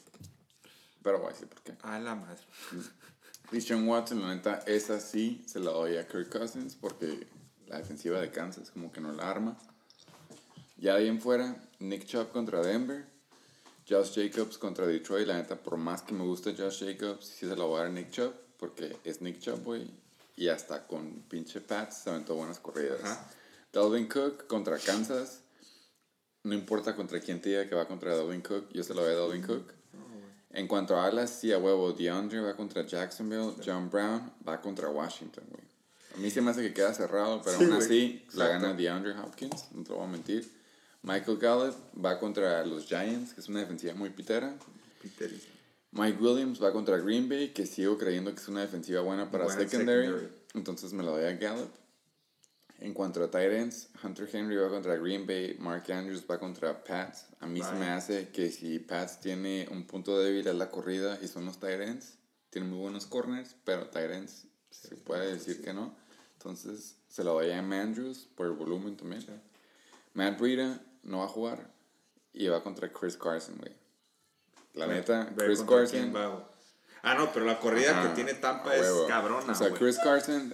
Pero 1.03 1.19
voy 1.19 1.27
a 1.27 1.33
decir 1.33 1.47
por 1.47 1.61
qué. 1.61 1.77
A 1.83 1.99
la 1.99 2.15
madre. 2.15 2.41
Christian 3.49 3.87
Watson, 3.87 4.21
la 4.21 4.35
neta, 4.35 4.63
esa 4.67 4.99
sí 4.99 5.43
se 5.47 5.59
la 5.59 5.71
doy 5.71 5.97
a 5.97 6.07
Kirk 6.07 6.29
Cousins 6.29 6.75
porque 6.75 7.27
la 7.67 7.77
defensiva 7.77 8.19
de 8.21 8.31
Kansas 8.31 8.71
como 8.71 8.91
que 8.91 9.01
no 9.01 9.11
la 9.11 9.29
arma. 9.29 9.57
Ya 10.77 10.93
de 10.93 11.01
ahí 11.01 11.07
en 11.07 11.19
fuera, 11.19 11.55
Nick 11.79 12.05
Chubb 12.05 12.31
contra 12.31 12.61
Denver. 12.61 13.05
Josh 13.89 14.13
Jacobs 14.13 14.57
contra 14.59 14.85
Detroit. 14.85 15.27
La 15.27 15.37
neta, 15.37 15.55
por 15.55 15.77
más 15.77 16.03
que 16.03 16.13
me 16.13 16.23
guste 16.23 16.55
Josh 16.55 16.85
Jacobs, 16.85 17.25
sí 17.25 17.47
se 17.47 17.55
la 17.55 17.63
voy 17.63 17.77
a 17.77 17.83
dar 17.83 17.87
a 17.87 17.93
Nick 17.93 18.11
Chubb 18.11 18.33
porque 18.57 18.97
es 19.03 19.21
Nick 19.21 19.39
Chubb, 19.39 19.63
güey. 19.63 19.89
Y 20.35 20.49
hasta 20.49 20.85
con 20.85 21.23
pinche 21.27 21.59
Pats 21.59 22.03
se 22.03 22.09
aventó 22.11 22.35
buenas 22.35 22.59
corridas. 22.59 23.03
Ajá. 23.03 23.29
Dalvin 23.73 24.07
Cook 24.07 24.47
contra 24.47 24.77
Kansas. 24.77 25.41
No 26.43 26.53
importa 26.53 26.95
contra 26.95 27.19
quién 27.19 27.41
te 27.41 27.49
diga 27.49 27.67
que 27.67 27.75
va 27.75 27.87
contra 27.87 28.15
Dalvin 28.15 28.41
Cook, 28.41 28.69
yo 28.71 28.83
se 28.83 28.93
lo 28.93 29.03
doy 29.03 29.13
a 29.13 29.17
Dalvin 29.17 29.41
Cook. 29.41 29.78
En 30.51 30.67
cuanto 30.67 30.95
a 30.97 31.05
alas, 31.05 31.29
sí, 31.29 31.51
a 31.51 31.57
huevo. 31.59 31.93
DeAndre 31.93 32.39
va 32.41 32.55
contra 32.55 32.85
Jacksonville. 32.85 33.53
John 33.63 33.89
Brown 33.89 34.31
va 34.47 34.59
contra 34.61 34.89
Washington, 34.89 35.43
güey. 35.49 35.63
A 36.15 36.17
mí 36.17 36.29
se 36.31 36.41
me 36.41 36.51
hace 36.51 36.61
que 36.61 36.73
queda 36.73 36.93
cerrado, 36.93 37.41
pero 37.43 37.57
Sí, 37.57 37.63
aún 37.65 37.73
así 37.73 38.25
la 38.33 38.45
Exacto. 38.45 38.65
gana 38.67 38.73
DeAndre 38.73 39.11
Hopkins, 39.19 39.71
no 39.73 39.83
te 39.83 39.89
lo 39.89 39.97
voy 39.97 40.05
a 40.07 40.09
mentir. 40.09 40.51
Michael 41.03 41.37
Gallup 41.37 41.75
va 42.03 42.19
contra 42.19 42.65
los 42.65 42.85
Giants, 42.87 43.33
que 43.33 43.41
es 43.41 43.47
una 43.47 43.59
defensiva 43.59 43.93
muy 43.93 44.09
pitera. 44.09 44.53
Peter. 45.01 45.31
Mike 45.91 46.17
Williams 46.21 46.61
va 46.61 46.71
contra 46.73 46.97
Green 46.97 47.29
Bay, 47.29 47.49
que 47.49 47.65
sigo 47.65 47.97
creyendo 47.97 48.31
que 48.33 48.41
es 48.41 48.47
una 48.47 48.61
defensiva 48.61 49.01
buena 49.01 49.31
para 49.31 49.45
Buena 49.45 49.61
secondary, 49.61 50.05
secondary. 50.07 50.29
Entonces 50.55 50.93
me 50.93 51.03
la 51.03 51.11
doy 51.11 51.23
a 51.25 51.33
Gallup. 51.33 51.69
En 52.81 52.93
cuanto 52.93 53.21
a 53.23 53.29
tight 53.29 53.51
ends, 53.51 53.89
Hunter 54.01 54.29
Henry 54.31 54.55
va 54.55 54.69
contra 54.69 54.95
Green 54.95 55.27
Bay, 55.27 55.57
Mark 55.59 55.91
Andrews 55.91 56.23
va 56.29 56.39
contra 56.39 56.83
Pats. 56.83 57.25
A 57.41 57.47
mí 57.47 57.61
se 57.61 57.73
me 57.73 57.89
hace 57.89 58.29
que 58.29 58.49
si 58.51 58.79
Pats 58.79 59.19
tiene 59.19 59.67
un 59.69 59.85
punto 59.85 60.17
débil 60.17 60.47
es 60.47 60.55
la 60.55 60.69
corrida 60.71 61.19
y 61.21 61.27
son 61.27 61.45
los 61.45 61.59
tight 61.59 61.81
ends. 61.81 62.17
Tienen 62.49 62.69
muy 62.69 62.79
buenos 62.79 63.05
corners, 63.05 63.55
pero 63.65 63.87
tight 63.87 64.11
ends 64.11 64.47
se 64.71 64.95
puede 64.95 65.33
decir 65.33 65.61
que 65.61 65.73
no. 65.73 65.93
Entonces 66.33 66.95
se 67.09 67.23
la 67.23 67.31
doy 67.31 67.49
a 67.49 67.57
M. 67.57 67.77
Andrews 67.77 68.29
por 68.35 68.47
el 68.47 68.53
volumen 68.53 68.95
también. 68.95 69.25
Matt 70.13 70.39
Breida 70.39 70.81
no 71.03 71.19
va 71.19 71.25
a 71.25 71.27
jugar 71.27 71.69
y 72.31 72.47
va 72.47 72.63
contra 72.63 72.91
Chris 72.91 73.17
Carson, 73.17 73.57
güey. 73.57 73.75
La 74.73 74.87
neta, 74.87 75.33
Chris 75.35 75.61
Carson. 75.63 76.13
Ah, 77.01 77.15
no, 77.15 77.31
pero 77.33 77.45
la 77.45 77.59
corrida 77.59 78.03
que 78.03 78.09
tiene 78.09 78.33
Tampa 78.35 78.75
es 78.75 78.87
cabrona, 79.07 79.51
O 79.51 79.55
sea. 79.55 79.71
Chris 79.71 79.97
Carson, 79.97 80.53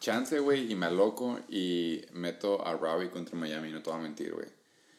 chance, 0.00 0.38
güey, 0.38 0.70
y 0.70 0.74
me 0.74 0.86
aloco 0.86 1.40
y 1.48 2.02
meto 2.12 2.66
a 2.66 2.74
Robbie 2.74 3.10
contra 3.10 3.36
Miami, 3.36 3.70
no 3.70 3.82
te 3.82 3.90
voy 3.90 3.98
a 3.98 4.02
mentir, 4.02 4.32
güey. 4.34 4.48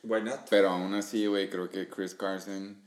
Why 0.03 0.21
not? 0.21 0.47
Pero 0.49 0.69
aún 0.69 0.93
así, 0.93 1.25
güey, 1.25 1.49
creo 1.49 1.69
que 1.69 1.88
Chris 1.88 2.13
Carson, 2.13 2.77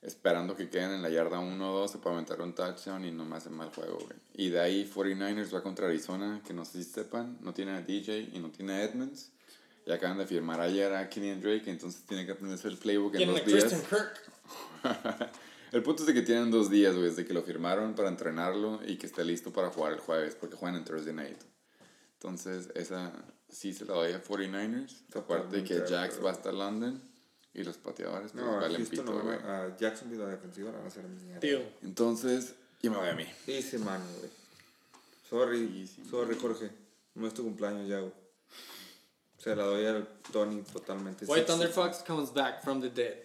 esperando 0.00 0.56
que 0.56 0.68
queden 0.68 0.92
en 0.92 1.02
la 1.02 1.10
yarda 1.10 1.38
1 1.38 1.72
o 1.72 1.78
2, 1.80 1.90
se 1.90 1.98
puede 1.98 2.16
aventar 2.16 2.40
un 2.40 2.54
touchdown 2.54 3.04
y 3.04 3.10
no 3.10 3.24
me 3.24 3.36
hace 3.36 3.50
mal 3.50 3.70
juego, 3.70 3.98
güey. 3.98 4.18
Y 4.34 4.50
de 4.50 4.60
ahí 4.60 4.90
49ers 4.92 5.54
va 5.54 5.62
contra 5.62 5.86
Arizona, 5.86 6.40
que 6.46 6.54
no 6.54 6.64
sé 6.64 6.82
si 6.82 6.90
sepan, 6.90 7.38
no 7.40 7.52
tiene 7.52 7.72
a 7.72 7.82
DJ 7.82 8.30
y 8.32 8.38
no 8.38 8.50
tiene 8.50 8.74
a 8.74 8.82
Edmonds. 8.84 9.30
Y 9.84 9.90
acaban 9.90 10.16
de 10.18 10.26
firmar 10.26 10.60
ayer 10.60 10.94
a 10.94 11.08
Kenny 11.08 11.34
Drake, 11.40 11.68
entonces 11.68 12.02
tiene 12.06 12.24
que 12.24 12.32
aprenderse 12.32 12.68
el 12.68 12.78
playbook 12.78 13.16
en 13.16 13.28
dos 13.28 13.44
días. 13.44 13.82
Kirk. 13.90 14.32
el 15.72 15.82
punto 15.82 16.02
es 16.02 16.06
de 16.06 16.14
que 16.14 16.22
tienen 16.22 16.50
dos 16.52 16.70
días, 16.70 16.94
güey, 16.94 17.08
desde 17.08 17.24
que 17.24 17.34
lo 17.34 17.42
firmaron 17.42 17.94
para 17.94 18.08
entrenarlo 18.08 18.80
y 18.86 18.96
que 18.96 19.06
esté 19.06 19.24
listo 19.24 19.52
para 19.52 19.70
jugar 19.70 19.92
el 19.92 19.98
jueves, 19.98 20.36
porque 20.36 20.54
juegan 20.54 20.76
en 20.76 20.84
Thursday 20.84 21.12
night. 21.12 21.38
Entonces, 22.22 22.68
esa 22.76 23.12
sí 23.48 23.72
se 23.74 23.84
la 23.84 23.94
doy 23.94 24.12
a 24.12 24.22
49ers. 24.22 25.02
Aparte 25.14 25.56
de 25.56 25.64
que 25.64 25.74
Totalmente 25.74 26.14
Jax 26.14 26.24
va 26.24 26.30
hasta 26.30 26.52
London 26.52 27.02
y 27.52 27.64
los 27.64 27.76
pateadores, 27.78 28.30
pues 28.30 28.44
No, 28.44 28.52
a 28.52 28.60
valen 28.60 28.76
Houston 28.76 28.98
pito, 29.00 29.12
no, 29.12 29.22
güey. 29.24 29.38
a 29.38 29.76
Jacksonville 29.76 30.22
la 30.22 30.28
defensiva 30.30 30.70
la 30.70 30.76
van 30.76 30.84
a 30.84 30.88
hacer 30.88 31.04
mierda. 31.04 31.40
Tío. 31.40 31.60
Entonces, 31.82 32.54
yo 32.80 32.92
me 32.92 32.98
voy 32.98 33.08
a 33.08 33.14
mí. 33.14 33.26
Easy 33.48 33.76
money, 33.78 34.06
güey. 34.20 34.30
Sorry, 35.28 35.80
Easy 35.80 36.04
sorry, 36.08 36.38
Jorge. 36.38 36.70
No 37.14 37.26
es 37.26 37.34
tu 37.34 37.42
cumpleaños 37.42 37.88
ya, 37.88 37.98
güey. 37.98 38.12
Se 39.38 39.56
la 39.56 39.64
doy 39.64 39.84
al 39.86 40.06
Tony 40.32 40.62
totalmente. 40.62 41.24
White 41.26 41.46
Thunder. 41.46 41.68
Fox 41.70 42.04
comes 42.06 42.32
back 42.32 42.62
from 42.62 42.80
the 42.80 42.88
dead. 42.88 43.16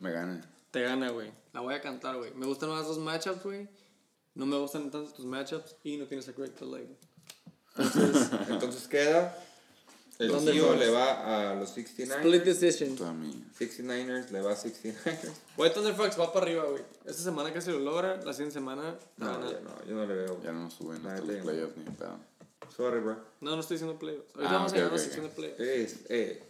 Me 0.00 0.12
gana. 0.12 0.42
Te 0.70 0.82
gana, 0.82 1.08
güey. 1.10 1.32
La 1.54 1.60
voy 1.60 1.72
a 1.72 1.80
cantar, 1.80 2.16
güey. 2.18 2.34
Me 2.34 2.44
gustan 2.44 2.68
más 2.68 2.86
los 2.86 2.98
matchups, 2.98 3.42
güey. 3.42 3.66
No 4.34 4.44
me 4.44 4.58
gustan 4.58 4.90
tanto 4.90 5.10
tus 5.10 5.24
matchups 5.24 5.76
y 5.82 5.96
no 5.96 6.06
tienes 6.06 6.28
a 6.28 6.32
Greg 6.32 6.54
Delay. 6.54 6.94
Entonces 8.48 8.88
queda. 8.88 9.36
El 10.18 10.32
tío 10.44 10.74
le 10.74 10.90
va 10.90 11.50
a 11.52 11.54
los 11.54 11.76
69ers. 11.76 12.16
Split 12.18 12.42
decision. 12.42 12.96
Toda 12.96 13.12
mí. 13.12 13.44
69ers 13.58 14.30
le 14.30 14.40
va 14.40 14.50
a 14.52 14.56
69ers. 14.56 15.30
White 15.56 15.74
Thunder 15.74 15.94
Fox 15.94 16.18
va 16.18 16.32
para 16.32 16.44
arriba, 16.46 16.64
güey. 16.64 16.82
Esta 17.04 17.22
semana 17.22 17.52
casi 17.52 17.70
lo 17.70 17.78
logra. 17.78 18.16
La 18.24 18.32
siguiente 18.32 18.54
semana 18.54 18.96
No, 19.16 19.50
ya 19.50 19.60
no, 19.60 19.84
yo 19.86 19.94
no 19.94 20.06
le 20.06 20.14
veo. 20.14 20.42
Ya 20.42 20.50
no 20.52 20.64
nos 20.64 20.74
suben 20.74 21.06
hasta 21.06 21.20
los 21.24 21.36
no. 21.36 21.42
playoffs 21.44 21.76
ni 21.76 21.84
pedo. 21.84 22.18
Sorry, 22.76 23.00
bro. 23.00 23.16
No, 23.40 23.54
no 23.54 23.60
estoy 23.60 23.76
diciendo 23.76 23.96
playoffs. 23.98 24.34
Ahorita 24.34 24.50
Ah, 24.50 24.54
vamos 24.54 24.72
ok, 24.72 24.74
a 24.74 24.80
llegar 24.80 24.90
a 24.90 24.94
ok, 24.94 24.98
la 24.98 25.04
sección 25.04 25.24
de 25.26 25.30
playoffs. 25.32 25.60
Es, 25.60 25.96
eh. 26.08 26.42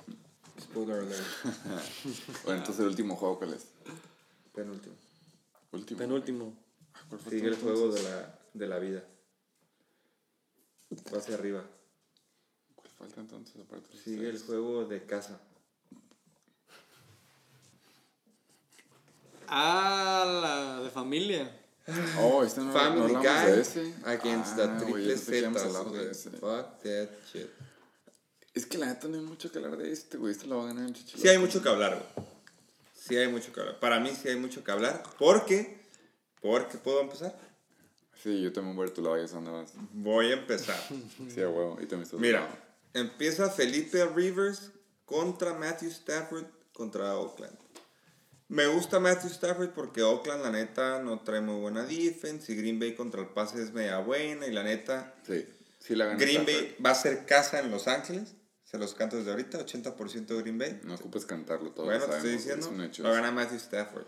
Spoiler 0.62 0.96
alert. 1.00 1.26
Bueno, 2.44 2.58
entonces 2.60 2.80
el 2.80 2.86
último 2.86 3.16
juego, 3.16 3.38
¿cuál 3.38 3.52
es? 3.52 3.66
Penúltimo. 4.54 4.94
Último. 5.72 5.98
Penúltimo. 5.98 6.54
Ah, 6.94 7.00
¿cuál 7.10 7.20
fue 7.20 7.32
Sigue 7.32 7.48
el 7.48 7.56
juego 7.56 7.92
de 7.92 8.00
entonces? 8.00 8.04
la, 8.10 8.38
de 8.54 8.66
la 8.66 8.78
vida. 8.78 9.04
Va 10.90 11.18
hacia 11.18 11.34
arriba. 11.34 11.64
¿Cuál 12.74 12.90
falta 12.90 13.20
entonces? 13.20 13.56
Aparte 13.60 13.88
de 13.88 13.94
los 13.94 14.02
Sigue 14.02 14.28
el 14.28 14.38
juego 14.40 14.84
de 14.86 15.04
casa. 15.04 15.40
Ah, 19.46 20.24
la 20.42 20.82
de 20.82 20.90
familia. 20.90 21.54
Oh, 22.20 22.44
este 22.44 22.60
no, 22.60 22.66
no 22.66 22.72
Family 22.72 23.14
hablamos 23.14 23.24
Guy 23.24 23.52
de 23.52 23.60
ese. 23.62 23.94
against 24.04 24.58
Ah, 24.58 24.78
the 24.78 24.84
triple 24.84 25.16
Z. 25.16 26.30
Fuck 26.38 26.82
that 26.82 27.08
shit. 27.32 27.48
Es 28.52 28.66
que 28.66 28.76
la 28.76 28.86
neta 28.86 29.08
no 29.08 29.16
hay 29.16 29.22
mucho 29.22 29.50
que 29.50 29.58
hablar 29.58 29.76
de 29.78 29.90
este, 29.90 30.18
güey. 30.18 30.32
Este 30.32 30.46
lo 30.46 30.58
va 30.58 30.64
a 30.64 30.66
ganar 30.68 30.86
el 30.86 30.92
Chichiloco. 30.92 31.22
Sí 31.22 31.28
hay 31.28 31.38
mucho 31.38 31.62
que 31.62 31.68
hablar, 31.68 31.92
güey. 32.14 32.26
Sí 32.94 33.16
hay 33.16 33.28
mucho 33.28 33.52
que 33.52 33.60
hablar. 33.60 33.80
Para 33.80 34.00
mí 34.00 34.10
sí 34.14 34.28
hay 34.28 34.36
mucho 34.36 34.62
que 34.62 34.70
hablar. 34.70 35.02
Porque, 35.18 35.80
porque 36.42 36.76
puedo 36.76 37.00
empezar. 37.00 37.38
Sí, 38.22 38.42
yo 38.42 38.52
también 38.52 38.74
voy 38.76 38.84
a 38.84 38.86
ir 38.86 38.92
a 38.92 38.94
tu 38.94 39.02
lado, 39.02 39.26
sé 39.28 39.34
dónde 39.34 39.50
vas. 39.50 39.72
Voy 39.92 40.26
a 40.30 40.34
empezar. 40.34 40.76
Sí, 41.32 41.40
a 41.40 41.48
huevo. 41.48 41.74
Y 41.80 41.86
también 41.86 42.02
estás 42.02 42.18
Mira, 42.20 42.48
empieza 42.94 43.48
Felipe 43.50 44.04
Rivers 44.06 44.70
contra 45.04 45.54
Matthew 45.54 45.90
Stafford 45.90 46.44
contra 46.72 47.16
Oakland. 47.16 47.56
Me 48.48 48.66
gusta 48.66 48.98
Matthew 48.98 49.30
Stafford 49.30 49.70
porque 49.70 50.02
Oakland, 50.02 50.42
la 50.42 50.50
neta, 50.50 51.00
no 51.02 51.20
trae 51.20 51.40
muy 51.40 51.60
buena 51.60 51.84
defense. 51.84 52.50
Y 52.52 52.56
Green 52.56 52.78
Bay 52.80 52.94
contra 52.94 53.20
el 53.20 53.28
pase 53.28 53.62
es 53.62 53.72
media 53.72 53.98
buena. 53.98 54.46
Y 54.46 54.52
la 54.52 54.62
neta, 54.62 55.14
Sí, 55.26 55.46
sí 55.78 55.94
la 55.94 56.06
gana. 56.06 56.18
Green 56.18 56.42
Stafford. 56.42 56.62
Bay 56.64 56.76
va 56.84 56.90
a 56.90 56.94
ser 56.94 57.26
casa 57.26 57.60
en 57.60 57.70
Los 57.70 57.86
Ángeles. 57.88 58.34
Se 58.64 58.78
los 58.78 58.94
canto 58.94 59.16
desde 59.16 59.30
ahorita, 59.30 59.64
80% 59.64 60.26
de 60.26 60.42
Green 60.42 60.58
Bay. 60.58 60.80
No 60.84 60.94
ocupes 60.94 61.24
cantarlo 61.24 61.70
todo. 61.72 61.86
bueno, 61.86 62.00
lo 62.06 62.10
te 62.10 62.16
estoy 62.16 62.32
diciendo, 62.32 62.66
Es 62.66 62.72
un 62.72 62.80
hecho. 62.82 63.02
va 63.02 63.10
a 63.10 63.14
ganar 63.14 63.32
Matthew 63.32 63.56
Stafford. 63.58 64.06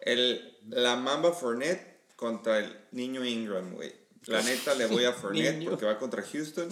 El, 0.00 0.56
la 0.68 0.96
Mamba 0.96 1.32
Fournette 1.32 1.89
contra 2.20 2.58
el 2.58 2.76
niño 2.92 3.24
Ingram, 3.24 3.72
güey. 3.72 3.90
La 4.26 4.42
neta 4.42 4.74
le 4.74 4.84
voy 4.84 5.06
a 5.06 5.12
Fournette 5.12 5.64
porque 5.64 5.86
va 5.86 5.98
contra 5.98 6.22
Houston. 6.22 6.68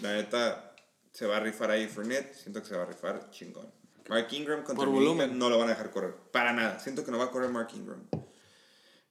La 0.00 0.12
neta 0.12 0.76
se 1.10 1.26
va 1.26 1.38
a 1.38 1.40
rifar 1.40 1.72
ahí 1.72 1.88
Fournette. 1.88 2.32
Siento 2.36 2.62
que 2.62 2.68
se 2.68 2.76
va 2.76 2.84
a 2.84 2.86
rifar 2.86 3.28
chingón. 3.30 3.68
Mark 4.08 4.28
Ingram 4.30 4.62
contra 4.62 4.84
Por 4.84 4.94
volumen. 4.94 5.36
No 5.36 5.50
lo 5.50 5.58
van 5.58 5.66
a 5.66 5.70
dejar 5.72 5.90
correr. 5.90 6.14
Para 6.30 6.52
nada. 6.52 6.78
Siento 6.78 7.04
que 7.04 7.10
no 7.10 7.18
va 7.18 7.24
a 7.24 7.30
correr 7.32 7.50
Mark 7.50 7.70
Ingram. 7.74 8.06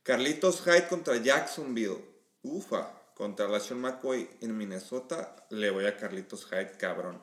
Carlitos 0.02 0.62
Hyde 0.62 0.88
contra 0.88 1.18
Jacksonville. 1.18 2.00
Ufa. 2.44 2.94
Contra 3.14 3.50
la 3.50 3.60
Sean 3.60 3.82
McCoy 3.82 4.30
en 4.40 4.58
Minnesota. 4.58 5.36
Le 5.50 5.72
voy 5.72 5.88
a 5.88 5.98
Carlitos 5.98 6.46
Hyde, 6.46 6.78
cabrón. 6.78 7.22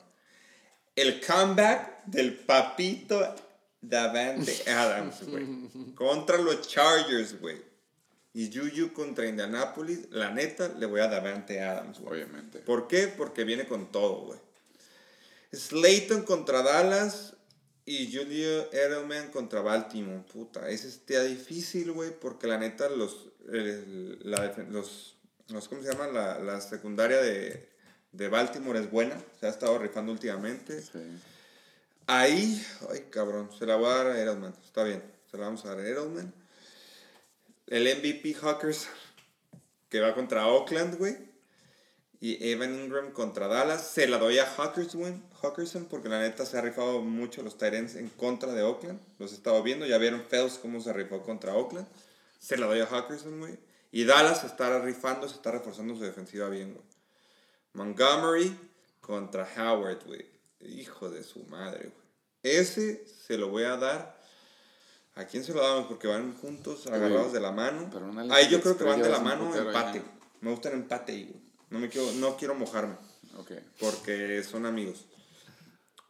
El 0.95 1.19
comeback 1.25 2.05
del 2.05 2.35
papito 2.37 3.35
Davante 3.81 4.69
Adams, 4.69 5.27
güey. 5.27 5.47
Contra 5.95 6.37
los 6.37 6.67
Chargers, 6.67 7.39
güey. 7.41 7.68
Y 8.33 8.51
Juju 8.55 8.93
contra 8.93 9.25
Indianapolis. 9.27 10.09
La 10.11 10.31
neta, 10.31 10.67
le 10.69 10.85
voy 10.85 11.01
a 11.01 11.07
Davante 11.07 11.61
Adams, 11.61 11.99
güey. 11.99 12.21
Obviamente. 12.21 12.59
¿Por 12.59 12.87
qué? 12.87 13.07
Porque 13.07 13.43
viene 13.43 13.67
con 13.67 13.91
todo, 13.91 14.25
güey. 14.25 14.39
Slayton 15.51 16.23
contra 16.23 16.61
Dallas 16.61 17.33
y 17.85 18.13
Julio 18.15 18.71
Edelman 18.71 19.31
contra 19.31 19.61
Baltimore. 19.61 20.23
Puta, 20.31 20.69
ese 20.69 20.87
está 20.87 21.23
difícil, 21.23 21.91
güey, 21.91 22.11
porque 22.11 22.45
la 22.45 22.57
neta 22.59 22.87
los, 22.89 23.29
el- 23.51 24.19
la 24.29 24.53
los, 24.69 25.15
los, 25.47 25.67
¿cómo 25.67 25.81
se 25.81 25.91
llama? 25.91 26.07
La, 26.07 26.37
la 26.37 26.61
secundaria 26.61 27.17
de, 27.17 27.67
de 28.11 28.27
Baltimore 28.27 28.79
es 28.79 28.91
buena, 28.91 29.19
se 29.39 29.47
ha 29.47 29.49
estado 29.49 29.79
rifando 29.79 30.11
últimamente. 30.11 30.79
Sí. 30.83 30.99
Ahí, 32.05 32.63
ay 32.91 33.07
cabrón, 33.09 33.49
se 33.57 33.65
la 33.65 33.75
voy 33.75 33.89
a 33.89 33.95
dar 33.95 34.07
a 34.07 34.21
Edelman, 34.21 34.53
está 34.63 34.83
bien, 34.83 35.01
se 35.31 35.37
la 35.37 35.45
vamos 35.45 35.65
a 35.65 35.69
dar 35.69 35.79
a 35.79 35.87
Edelman. 35.87 36.31
El 37.69 37.83
MVP 37.83 38.33
Hawkers, 38.41 38.87
que 39.89 39.99
va 39.99 40.15
contra 40.15 40.47
Oakland, 40.47 40.97
güey. 40.97 41.15
Y 42.19 42.51
Evan 42.51 42.73
Ingram 42.73 43.11
contra 43.11 43.47
Dallas. 43.47 43.87
Se 43.87 44.07
la 44.07 44.17
doy 44.17 44.39
a 44.39 44.45
Hawkinson, 44.45 45.23
Hawkinson 45.41 45.85
porque 45.85 46.09
la 46.09 46.19
neta 46.19 46.47
se 46.47 46.57
ha 46.57 46.61
rifado 46.61 47.01
mucho 47.01 47.43
los 47.43 47.59
Tyrants 47.59 47.93
en 47.93 48.09
contra 48.09 48.53
de 48.53 48.63
Oakland. 48.63 48.99
Los 49.19 49.33
he 49.33 49.35
estado 49.35 49.61
viendo. 49.61 49.85
Ya 49.85 49.99
vieron 49.99 50.23
Fells 50.23 50.57
cómo 50.57 50.81
se 50.81 50.91
rifó 50.93 51.21
contra 51.21 51.53
Oakland. 51.53 51.87
Se 52.39 52.57
la 52.57 52.65
doy 52.65 52.79
a 52.79 52.87
Hawkinson, 52.87 53.39
güey. 53.39 53.59
Y 53.91 54.03
Dallas 54.03 54.43
está 54.43 54.79
rifando, 54.79 55.29
se 55.29 55.35
está 55.35 55.51
reforzando 55.51 55.95
su 55.95 56.01
defensiva 56.01 56.49
bien, 56.49 56.73
güey. 56.73 56.85
Montgomery 57.73 58.57
contra 58.99 59.47
Howard, 59.57 60.05
güey. 60.07 60.25
Hijo 60.59 61.11
de 61.11 61.23
su 61.23 61.43
madre, 61.45 61.91
güey. 61.91 62.09
Ese 62.41 63.05
se 63.05 63.37
lo 63.37 63.49
voy 63.49 63.63
a 63.63 63.77
dar. 63.77 64.18
¿A 65.19 65.25
quién 65.25 65.43
se 65.43 65.53
lo 65.53 65.61
damos? 65.61 65.87
Porque 65.87 66.07
van 66.07 66.33
juntos, 66.35 66.87
agarrados 66.87 67.33
de 67.33 67.39
la 67.41 67.51
mano. 67.51 67.89
pero 67.91 68.05
una 68.05 68.33
Ahí 68.33 68.47
yo 68.49 68.61
creo 68.61 68.77
que 68.77 68.85
van 68.85 69.01
de 69.01 69.09
la 69.09 69.19
mano 69.19 69.53
empate. 69.55 69.99
ya. 69.99 70.05
Me 70.41 70.51
gusta 70.51 70.69
el 70.69 70.75
empate 70.75 71.11
ahí, 71.11 71.23
güey. 71.25 71.41
No, 71.69 71.79
me 71.79 71.89
quiero, 71.89 72.11
no 72.13 72.37
quiero 72.37 72.55
mojarme 72.55 72.95
Ok. 73.37 73.51
porque 73.79 74.41
son 74.43 74.65
amigos. 74.65 75.05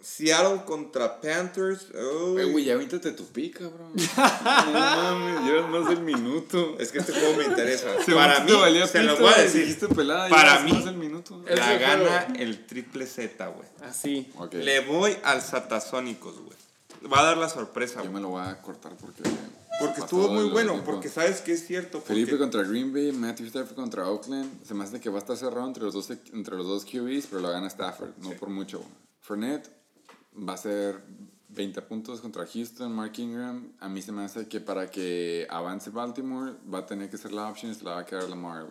Seattle 0.01 0.63
contra 0.65 1.19
Panthers. 1.19 1.87
uy. 1.91 2.41
Eh, 2.41 2.45
güey, 2.45 2.63
ya 2.63 2.75
víntate 2.77 3.11
tu 3.11 3.25
pick, 3.25 3.57
cabrón. 3.59 3.91
no 4.17 4.71
mames, 4.71 5.41
llevas 5.45 5.69
más 5.69 5.89
del 5.89 6.01
minuto. 6.01 6.77
Es 6.79 6.91
que 6.93 6.99
este 6.99 7.11
juego 7.11 7.35
me 7.35 7.43
interesa. 7.45 7.87
Para 8.13 8.39
mí, 8.41 8.47
te 8.47 8.53
valía 8.53 8.87
se 8.87 9.01
pito, 9.01 9.17
voy 9.17 9.33
a 9.35 9.41
decir. 9.41 9.61
dijiste 9.61 9.87
pelada, 9.89 10.29
para 10.29 10.59
mí, 10.61 10.71
más 10.71 10.85
del 10.85 10.95
minuto. 10.95 11.43
La 11.47 11.73
el 11.73 11.79
gana 11.79 12.21
juego. 12.21 12.39
el 12.39 12.65
triple 12.65 13.05
Z, 13.07 13.45
güey. 13.47 13.67
Así. 13.81 14.31
Ok. 14.37 14.53
Le 14.53 14.79
voy 14.81 15.17
al 15.23 15.41
Satasónicos, 15.41 16.39
güey. 16.39 16.57
Va 17.11 17.19
a 17.21 17.23
dar 17.23 17.37
la 17.37 17.49
sorpresa, 17.49 18.03
Yo 18.03 18.11
me 18.11 18.19
lo 18.19 18.29
voy 18.29 18.41
a 18.45 18.61
cortar 18.61 18.93
porque. 18.97 19.23
Porque 19.79 20.01
estuvo 20.01 20.27
muy 20.27 20.49
bueno, 20.49 20.83
porque 20.83 21.07
sabes 21.07 21.39
que 21.39 21.53
es 21.53 21.65
cierto. 21.65 21.99
porque- 21.99 22.13
Felipe 22.13 22.37
contra 22.37 22.63
Green 22.63 22.91
Bay, 22.91 23.13
Matthew 23.13 23.47
Stafford 23.47 23.75
contra 23.75 24.09
Oakland. 24.09 24.65
Se 24.65 24.73
me 24.73 24.83
hace 24.83 24.99
que 24.99 25.09
va 25.09 25.17
a 25.17 25.19
estar 25.19 25.37
cerrado 25.37 25.65
entre 25.67 25.83
los 25.83 25.93
dos, 25.93 26.09
entre 26.09 26.57
los 26.57 26.67
dos 26.67 26.83
QBs, 26.83 27.27
pero 27.27 27.41
lo 27.41 27.49
gana 27.49 27.67
Stafford, 27.67 28.09
no 28.17 28.31
por 28.31 28.49
mucho. 28.49 28.83
Fournette 29.21 29.69
va 30.37 30.53
a 30.53 30.57
ser 30.57 31.01
20 31.47 31.81
puntos 31.83 32.19
contra 32.19 32.45
Houston, 32.45 32.91
Mark 32.91 33.13
Ingram. 33.17 33.71
A 33.79 33.87
mí 33.87 34.01
se 34.01 34.11
me 34.11 34.23
hace 34.25 34.49
que 34.49 34.59
para 34.59 34.91
que 34.91 35.47
avance 35.49 35.89
Baltimore 35.91 36.55
va 36.71 36.79
a 36.79 36.85
tener 36.85 37.09
que 37.09 37.17
ser 37.17 37.31
la 37.31 37.47
option 37.47 37.71
y 37.71 37.75
se 37.75 37.85
la 37.85 37.91
va 37.91 37.99
a 38.01 38.05
quedar 38.05 38.27
Lamar. 38.29 38.67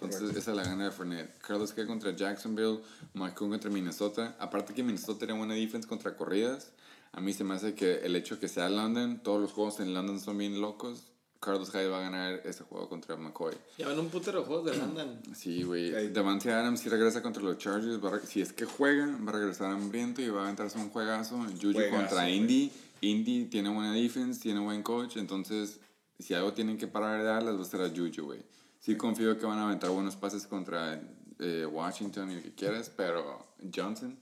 Entonces 0.00 0.36
esa 0.36 0.50
es 0.52 0.56
la 0.56 0.62
gana 0.62 0.84
de 0.84 0.90
Fournette. 0.92 1.38
Carlos 1.38 1.72
K 1.72 1.86
contra 1.86 2.14
Jacksonville, 2.14 2.80
Mike 3.14 3.34
Coon 3.34 3.50
contra 3.50 3.70
Minnesota. 3.70 4.36
Aparte 4.38 4.74
que 4.74 4.82
Minnesota 4.84 5.18
tiene 5.20 5.32
buena 5.34 5.54
defense 5.54 5.88
contra 5.88 6.14
corridas. 6.16 6.70
A 7.16 7.20
mí 7.22 7.32
se 7.32 7.44
me 7.44 7.54
hace 7.54 7.74
que 7.74 8.00
el 8.04 8.14
hecho 8.14 8.38
que 8.38 8.46
sea 8.46 8.68
London, 8.68 9.22
todos 9.22 9.40
los 9.40 9.52
juegos 9.52 9.80
en 9.80 9.94
London 9.94 10.20
son 10.20 10.36
bien 10.36 10.60
locos. 10.60 11.12
Carlos 11.40 11.70
Hyde 11.70 11.88
va 11.88 11.98
a 11.98 12.02
ganar 12.02 12.42
ese 12.44 12.62
juego 12.64 12.90
contra 12.90 13.16
McCoy. 13.16 13.54
Ya 13.78 13.88
van 13.88 13.98
un 13.98 14.10
putero 14.10 14.44
juegos 14.44 14.66
de 14.70 14.76
London. 14.76 15.20
Sí, 15.34 15.62
güey. 15.62 15.94
Ok. 15.94 16.12
Davante 16.12 16.52
Adams 16.52 16.80
si 16.80 16.90
regresa 16.90 17.22
contra 17.22 17.42
los 17.42 17.56
Chargers. 17.56 18.04
va 18.04 18.20
si 18.20 18.42
es 18.42 18.52
que 18.52 18.66
juega, 18.66 19.06
va 19.26 19.30
a 19.30 19.32
regresar 19.32 19.70
hambriento 19.70 20.20
y 20.20 20.28
va 20.28 20.40
a 20.40 20.44
aventarse 20.44 20.76
un 20.78 20.90
juegazo. 20.90 21.36
Juju 21.38 21.72
Juegazo, 21.72 21.96
contra 21.96 22.22
güey. 22.24 22.36
Indy. 22.36 22.72
Indy 23.00 23.44
tiene 23.46 23.70
buena 23.70 23.92
defense, 23.94 24.38
tiene 24.38 24.60
buen 24.60 24.82
coach. 24.82 25.16
Entonces, 25.16 25.80
si 26.18 26.34
algo 26.34 26.52
tienen 26.52 26.76
que 26.76 26.86
parar 26.86 27.18
de 27.18 27.24
darles, 27.24 27.56
va 27.56 27.62
a 27.62 27.64
ser 27.64 27.80
a 27.80 27.88
Juju, 27.88 28.26
güey. 28.26 28.42
Sí 28.78 28.94
confío 28.94 29.38
que 29.38 29.46
van 29.46 29.58
a 29.58 29.64
aventar 29.64 29.88
buenos 29.88 30.16
pases 30.16 30.46
contra 30.46 31.00
eh, 31.38 31.64
Washington 31.64 32.30
y 32.30 32.34
el 32.34 32.42
que 32.42 32.54
quieras, 32.54 32.92
pero 32.94 33.46
Johnson. 33.74 34.18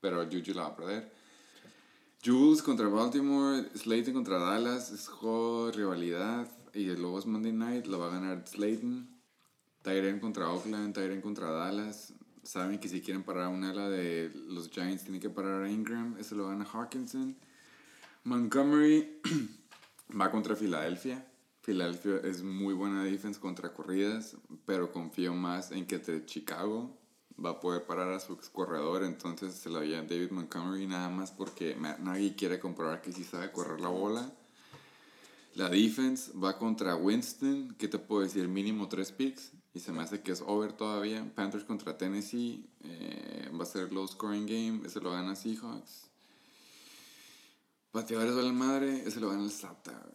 Pero 0.00 0.24
Juju 0.24 0.54
la 0.54 0.62
va 0.62 0.68
a 0.68 0.76
perder. 0.76 1.19
Jules 2.22 2.60
contra 2.60 2.86
Baltimore, 2.86 3.70
Slayton 3.74 4.12
contra 4.12 4.38
Dallas, 4.38 4.92
es 4.92 5.08
juego 5.08 5.70
rivalidad. 5.70 6.46
Y 6.74 6.84
luego 6.84 7.18
es 7.18 7.24
Monday 7.24 7.52
Night, 7.52 7.86
lo 7.86 7.98
va 7.98 8.08
a 8.08 8.10
ganar 8.10 8.46
Slayton. 8.46 9.08
Tyren 9.80 10.20
contra 10.20 10.50
Oakland, 10.50 10.94
Tyren 10.94 11.22
contra 11.22 11.50
Dallas. 11.50 12.12
Saben 12.42 12.78
que 12.78 12.90
si 12.90 13.00
quieren 13.00 13.22
parar 13.22 13.48
una 13.48 13.70
ala 13.70 13.88
de 13.88 14.30
los 14.48 14.68
Giants, 14.68 15.04
tienen 15.04 15.22
que 15.22 15.30
parar 15.30 15.62
a 15.62 15.70
Ingram. 15.70 16.14
Eso 16.18 16.34
lo 16.34 16.48
gana 16.48 16.66
Hawkinson. 16.70 17.38
Montgomery 18.24 19.18
va 20.20 20.30
contra 20.30 20.54
Filadelfia. 20.54 21.26
Filadelfia 21.62 22.18
es 22.24 22.42
muy 22.42 22.74
buena 22.74 23.02
defense 23.02 23.40
contra 23.40 23.72
corridas, 23.72 24.36
pero 24.66 24.92
confío 24.92 25.32
más 25.32 25.72
en 25.72 25.86
que 25.86 26.26
Chicago 26.26 26.99
va 27.44 27.50
a 27.50 27.60
poder 27.60 27.84
parar 27.84 28.12
a 28.12 28.20
su 28.20 28.34
ex 28.34 28.48
corredor. 28.48 29.04
Entonces 29.04 29.54
se 29.54 29.68
lo 29.68 29.78
a 29.78 29.82
David 29.82 30.30
Montgomery 30.30 30.86
nada 30.86 31.08
más 31.08 31.30
porque 31.30 31.76
Nagy 31.76 32.32
quiere 32.32 32.60
comprobar 32.60 33.00
que 33.00 33.12
sí 33.12 33.24
sabe 33.24 33.50
correr 33.52 33.80
la 33.80 33.88
bola. 33.88 34.32
La 35.54 35.68
defense 35.68 36.32
va 36.38 36.56
contra 36.58 36.94
Winston, 36.94 37.74
que 37.76 37.88
te 37.88 37.98
puedo 37.98 38.22
decir? 38.22 38.46
Mínimo 38.46 38.88
tres 38.88 39.10
picks. 39.10 39.52
Y 39.72 39.80
se 39.80 39.92
me 39.92 40.02
hace 40.02 40.20
que 40.20 40.32
es 40.32 40.42
over 40.46 40.72
todavía. 40.72 41.24
Panthers 41.34 41.64
contra 41.64 41.96
Tennessee. 41.96 42.68
eh, 42.82 43.50
va 43.58 43.64
a 43.64 43.66
ser 43.66 43.92
low 43.92 44.06
scoring 44.06 44.46
game. 44.46 44.80
Ese 44.86 45.00
lo 45.00 45.12
gana 45.12 45.36
Seahawks. 45.36 46.08
Bateadores 47.92 48.34
de 48.34 48.42
la 48.42 48.52
madre. 48.52 49.02
Ese 49.06 49.20
lo 49.20 49.30
gana 49.30 49.44
el 49.44 49.50
Sata. 49.50 50.06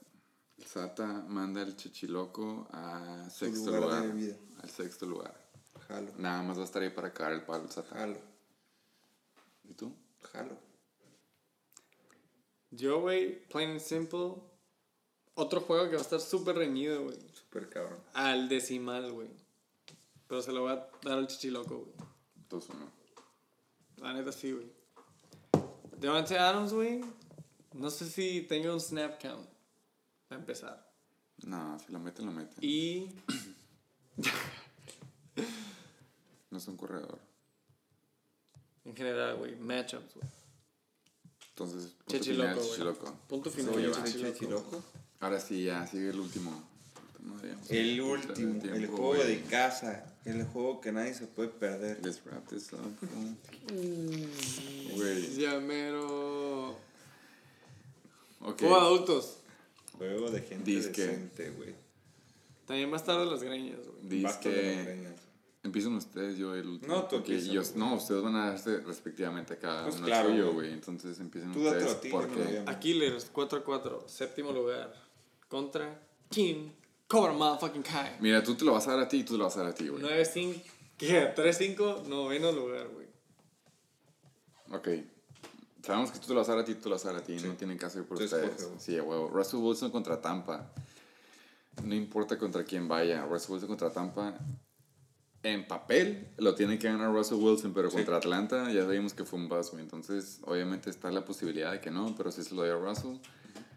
El 0.57 0.65
Sata 0.65 1.25
manda 1.27 1.61
al 1.61 1.75
Chichiloco 1.75 2.67
a 2.71 3.29
sexto 3.29 3.71
lugar. 3.71 4.13
Al 4.61 4.69
sexto 4.69 5.05
lugar. 5.05 5.44
Jalo. 5.87 6.11
Nada 6.17 6.41
más 6.43 6.57
va 6.57 6.61
a 6.61 6.65
estar 6.65 6.81
ahí 6.81 6.89
para 6.89 7.13
cagar 7.13 7.33
el 7.33 7.43
palo 7.43 7.69
Satan. 7.69 7.97
Jalo. 7.97 8.19
¿Y 9.63 9.73
tú? 9.73 9.95
Jalo. 10.21 10.57
Yo, 12.71 13.01
güey, 13.01 13.47
plain 13.47 13.71
and 13.71 13.79
simple. 13.79 14.35
Otro 15.35 15.61
juego 15.61 15.85
que 15.85 15.95
va 15.95 16.01
a 16.01 16.01
estar 16.01 16.19
súper 16.19 16.55
reñido, 16.57 17.03
güey. 17.03 17.17
Súper 17.33 17.69
cabrón. 17.69 17.99
Al 18.13 18.49
decimal, 18.49 19.11
güey. 19.11 19.29
Pero 20.27 20.41
se 20.41 20.51
lo 20.51 20.61
voy 20.61 20.73
a 20.73 20.87
dar 21.03 21.19
al 21.19 21.27
chichiloco, 21.27 21.79
güey. 21.79 21.93
2-1. 22.49 22.73
La 23.97 24.13
neta 24.13 24.31
sí, 24.31 24.51
güey. 24.51 24.71
Devante 25.97 26.37
Adams, 26.37 26.73
güey. 26.73 27.01
No 27.73 27.89
sé 27.89 28.09
si 28.09 28.41
tenga 28.41 28.73
un 28.73 28.79
snap 28.79 29.21
count. 29.21 29.47
Para 30.27 30.39
empezar. 30.39 30.91
No, 31.45 31.77
si 31.79 31.91
lo 31.91 31.99
meten, 31.99 32.25
lo 32.25 32.31
meten. 32.31 32.57
Y. 32.61 33.15
No 36.55 36.59
es 36.59 36.67
un 36.69 36.77
corredor. 36.77 37.19
En 38.85 38.95
general, 38.95 39.35
güey. 39.35 39.57
Matchups, 39.57 40.15
güey. 40.15 40.27
Entonces, 41.49 41.91
punto 42.05 42.23
Chichiloco, 42.23 42.61
final. 42.61 42.95
Punto 43.27 43.51
final. 43.51 43.93
Soy. 43.93 44.13
Chichiloco. 44.31 44.81
Ahora 45.19 45.37
sí, 45.41 45.65
ya, 45.65 45.85
sigue 45.85 46.11
el 46.11 46.19
último. 46.21 46.63
El 47.67 47.99
último, 47.99 48.63
el 48.73 48.87
juego 48.87 49.15
güey. 49.15 49.27
de 49.27 49.41
casa, 49.41 50.05
el 50.23 50.45
juego 50.45 50.79
que 50.79 50.93
nadie 50.93 51.13
se 51.13 51.27
puede 51.27 51.49
perder. 51.49 51.99
Let's 52.01 52.21
wrap 52.23 52.47
this 52.47 52.71
up. 52.71 52.79
Mm. 53.73 54.95
Güey. 54.95 55.35
Llamero. 55.35 56.77
Juego 58.39 58.75
de 58.75 58.81
adultos. 58.81 59.39
Juego 59.97 60.31
de 60.31 60.41
gente 60.41 60.71
Disque. 60.71 61.05
decente, 61.05 61.49
güey. 61.49 61.75
También 62.65 62.89
va 62.89 62.93
a 62.93 62.99
estar 62.99 63.19
de 63.19 63.25
las 63.25 63.43
greñas, 63.43 63.79
güey. 63.85 64.07
Dice 64.07 65.14
Empiezan 65.65 65.95
ustedes, 65.95 66.38
yo 66.38 66.54
el 66.54 66.67
último. 66.67 66.93
No, 66.93 67.04
tú 67.06 67.15
porque 67.15 67.41
güey. 67.41 67.60
No, 67.73 67.95
ustedes 67.95 68.21
van 68.21 68.36
a 68.36 68.51
darse 68.51 68.82
respectivamente 68.82 69.56
a 69.56 69.58
cada 69.58 69.84
Pues 69.86 69.95
uno 69.95 70.06
claro, 70.06 70.30
suyo, 70.30 70.54
güey. 70.54 70.71
Entonces 70.71 71.19
empiecen 71.19 71.51
Tú 71.54 71.65
ustedes. 71.67 71.91
a 71.91 71.99
ti, 71.99 72.10
porque. 72.10 72.63
Aquiles 72.67 73.34
4-4. 73.34 74.08
Séptimo 74.08 74.51
lugar. 74.51 74.93
Contra 75.49 75.99
King 76.30 76.69
Cobra 77.08 77.34
Motherfucking 77.34 77.82
Kai. 77.82 78.17
Mira, 78.19 78.43
tú 78.43 78.54
te 78.54 78.63
lo 78.63 78.73
vas 78.73 78.88
a 78.88 78.91
dar 78.91 78.99
a 78.99 79.08
ti 79.08 79.17
y 79.17 79.23
tú 79.23 79.34
te 79.34 79.39
lo 79.39 79.45
vas 79.45 79.58
a 79.58 79.62
dar 79.62 79.69
a 79.71 79.73
ti, 79.73 79.88
güey. 79.88 80.04
9-5. 80.04 80.62
¿Qué? 80.99 81.34
3-5. 81.36 82.06
Noveno 82.06 82.51
lugar, 82.51 82.88
güey. 82.89 83.08
Ok. 84.71 84.88
Sabemos 85.82 86.12
que 86.12 86.19
tú 86.19 86.28
te 86.28 86.34
lo 86.34 86.41
vas 86.41 86.49
a 86.49 86.51
dar 86.51 86.62
a 86.62 86.65
ti, 86.65 86.75
tú 86.75 86.82
te 86.82 86.89
lo 86.89 86.95
vas 86.95 87.06
a 87.06 87.12
dar 87.12 87.21
a 87.21 87.23
ti. 87.23 87.38
No 87.38 87.54
tienen 87.54 87.80
caso 87.80 87.97
ir 87.97 88.06
por 88.06 88.21
ustedes. 88.21 88.69
Sí, 88.78 88.99
huevo. 88.99 89.30
Russell 89.30 89.62
Wilson 89.62 89.89
contra 89.89 90.21
Tampa. 90.21 90.71
No 91.84 91.95
importa 91.95 92.38
contra 92.38 92.63
quién 92.63 92.88
vaya. 92.88 93.25
Russell 93.25 93.54
Wilson 93.54 93.67
contra 93.67 93.91
Tampa. 93.91 94.38
En 95.45 95.67
papel 95.67 96.27
lo 96.38 96.55
tiene 96.55 96.79
que 96.79 96.88
ganar 96.88 97.13
Russell 97.13 97.38
Wilson, 97.38 97.71
pero 97.71 97.91
Sí. 97.91 97.97
contra 97.97 98.17
Atlanta 98.17 98.71
ya 98.71 98.84
vimos 98.86 99.13
que 99.13 99.25
fue 99.25 99.38
un 99.38 99.47
güey. 99.47 99.79
Entonces, 99.79 100.39
obviamente 100.43 100.89
está 100.89 101.12
la 101.12 101.23
posibilidad 101.23 101.71
de 101.71 101.79
que 101.79 101.91
no, 101.91 102.15
pero 102.15 102.31
sí 102.31 102.43
se 102.43 102.55
lo 102.55 102.63
doy 102.63 102.71
a 102.71 102.75
Russell. 102.75 103.17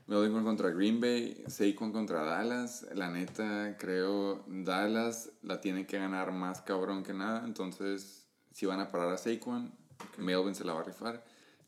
Melvin 0.06 0.42
contra 0.42 0.70
Green 0.70 0.98
Bay, 0.98 1.44
Saquon 1.46 1.92
contra 1.92 2.22
Dallas. 2.22 2.86
La 2.94 3.10
neta, 3.10 3.76
creo 3.78 4.42
Dallas 4.46 5.30
la 5.42 5.60
tiene 5.60 5.86
que 5.86 5.98
ganar 5.98 6.32
más 6.32 6.62
cabrón 6.62 7.02
que 7.04 7.12
nada. 7.12 7.44
Entonces, 7.44 8.26
si 8.50 8.64
van 8.64 8.80
a 8.80 8.90
parar 8.90 9.12
a 9.12 9.18
Saquon, 9.18 9.70
Melvin 10.16 10.54
se 10.54 10.64
la 10.64 10.72
va 10.72 10.80
a 10.80 10.84
rifar. 10.84 11.22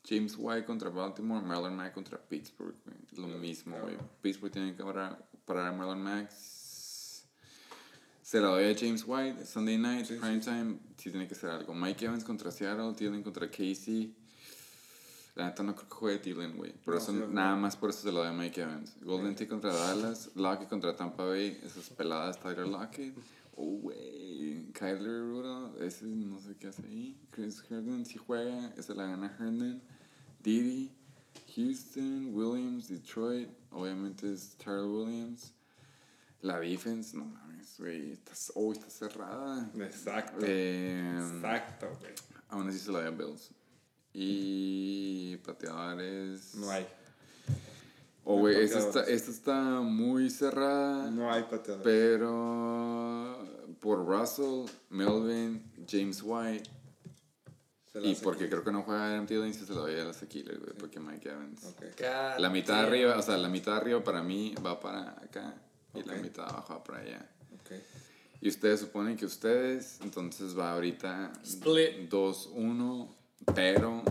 James 0.09 0.35
White 0.39 0.65
contra 0.65 0.89
Baltimore, 0.89 1.45
Marlon 1.45 1.77
Mack 1.77 1.93
contra 1.93 2.17
Pittsburgh. 2.17 2.75
Lo 3.19 3.27
mismo, 3.29 3.77
güey. 3.79 3.99
Pittsburgh 4.23 4.51
tiene 4.51 4.75
que 4.75 4.83
parar, 4.83 5.23
parar 5.45 5.67
a 5.67 5.73
Marlon 5.73 6.03
Mack. 6.03 6.31
Se 8.31 8.41
la 8.41 8.47
doy 8.47 8.63
a 8.63 8.77
James 8.79 9.03
White, 9.05 9.45
Sunday 9.45 9.77
night, 9.77 10.07
primetime, 10.07 10.79
sí 10.97 11.11
tiene 11.11 11.27
que 11.27 11.35
ser 11.35 11.51
algo. 11.51 11.75
Mike 11.75 12.05
Evans 12.05 12.23
contra 12.23 12.53
Seattle, 12.53 12.95
Thielen 12.95 13.25
contra 13.25 13.51
Casey. 13.51 14.15
La 15.35 15.47
neta 15.47 15.65
no 15.65 15.75
creo 15.75 15.89
que 15.89 15.97
juegue 15.97 16.19
Thielen, 16.21 16.57
güey. 16.57 16.71
Por 16.71 16.95
eso, 16.95 17.11
sí, 17.11 17.19
no. 17.19 17.27
nada 17.27 17.57
más 17.57 17.75
por 17.75 17.91
eso 17.91 18.03
se 18.03 18.13
lo 18.13 18.21
doy 18.21 18.29
a 18.29 18.33
Mike 18.33 18.61
Evans. 18.61 18.95
Golden 19.03 19.35
Tate 19.35 19.49
contra 19.49 19.75
Dallas, 19.75 20.31
Lockett 20.37 20.69
contra 20.69 20.95
Tampa 20.95 21.25
Bay, 21.25 21.59
esas 21.65 21.91
peladas 21.91 22.39
Tyler 22.39 22.69
Lockett. 22.69 23.17
Oh, 23.57 23.81
güey. 23.83 24.71
Kyler 24.75 25.23
Rudolph, 25.23 25.83
ese 25.83 26.05
no 26.07 26.39
sé 26.39 26.55
qué 26.55 26.69
hace 26.69 26.87
ahí. 26.87 27.19
Chris 27.33 27.61
Herndon 27.69 28.07
sí 28.07 28.17
juega, 28.17 28.73
esa 28.77 28.95
la 28.95 29.07
gana 29.07 29.37
Herndon. 29.41 29.83
Diddy, 30.45 30.93
Houston, 31.57 32.33
Williams, 32.33 32.87
Detroit, 32.87 33.49
obviamente 33.73 34.33
es 34.33 34.55
Tyler 34.57 34.85
Williams. 34.85 35.53
La 36.43 36.61
defense, 36.61 37.17
no 37.17 37.25
mames, 37.25 37.50
güey, 37.79 38.13
está, 38.13 38.33
oh, 38.55 38.73
está 38.73 38.91
cerrada. 38.91 39.71
Exacto. 39.79 40.39
Eh, 40.43 41.15
Exacto, 41.35 41.89
güey. 42.01 42.13
aún 42.49 42.69
así 42.69 42.79
se 42.79 42.91
la 42.93 43.07
a 43.07 43.11
Bills. 43.11 43.51
Y 44.13 45.37
pateadores. 45.39 46.55
No 46.57 46.71
hay. 46.71 46.87
Oh, 48.25 48.37
No 48.37 48.41
güey, 48.41 48.57
esta 48.63 48.79
está, 48.79 48.89
pateadores. 49.01 49.15
esta 49.21 49.31
está 49.31 49.81
muy 49.81 50.31
cerrada. 50.31 51.11
No 51.11 51.33
hay 51.33 51.43
pateador. 51.45 51.83
Pero 51.83 53.39
por 53.81 54.05
Russell, 54.07 54.67
Melvin, 54.91 55.63
James 55.89 56.23
White. 56.25 56.69
Y 58.03 58.15
porque 58.17 58.49
creo 58.49 58.63
que 58.63 58.71
no 58.71 58.83
juega 58.83 59.07
Adam 59.09 59.27
Thielen, 59.27 59.53
sí 59.53 59.65
se 59.67 59.75
lo 59.75 59.81
doy 59.81 59.99
a 59.99 60.05
los 60.05 60.23
Aquiles, 60.23 60.61
güey, 60.61 60.73
porque 60.75 61.01
Mike 61.01 61.29
Evans. 61.29 61.65
Ok. 61.65 61.83
La 62.39 62.49
mitad 62.49 62.75
de 62.83 62.87
arriba, 62.87 63.17
o 63.19 63.23
sea, 63.23 63.37
la 63.37 63.49
mitad 63.49 63.77
arriba 63.77 64.03
para 64.05 64.23
mí 64.23 64.55
va 64.65 64.79
para 64.79 65.11
acá 65.23 65.55
y 65.95 66.03
la 66.05 66.15
mitad 66.15 66.45
de 66.45 66.51
abajo 66.51 66.75
va 66.75 66.85
para 66.85 67.01
allá. 67.01 67.29
Ok. 67.71 67.81
Y 68.43 68.49
ustedes 68.49 68.81
suponen 68.81 69.17
que 69.17 69.27
ustedes, 69.27 69.99
entonces 70.01 70.59
va 70.59 70.73
ahorita 70.73 71.33
Split. 71.45 72.09
2-1, 72.11 73.09
pero 73.55 74.03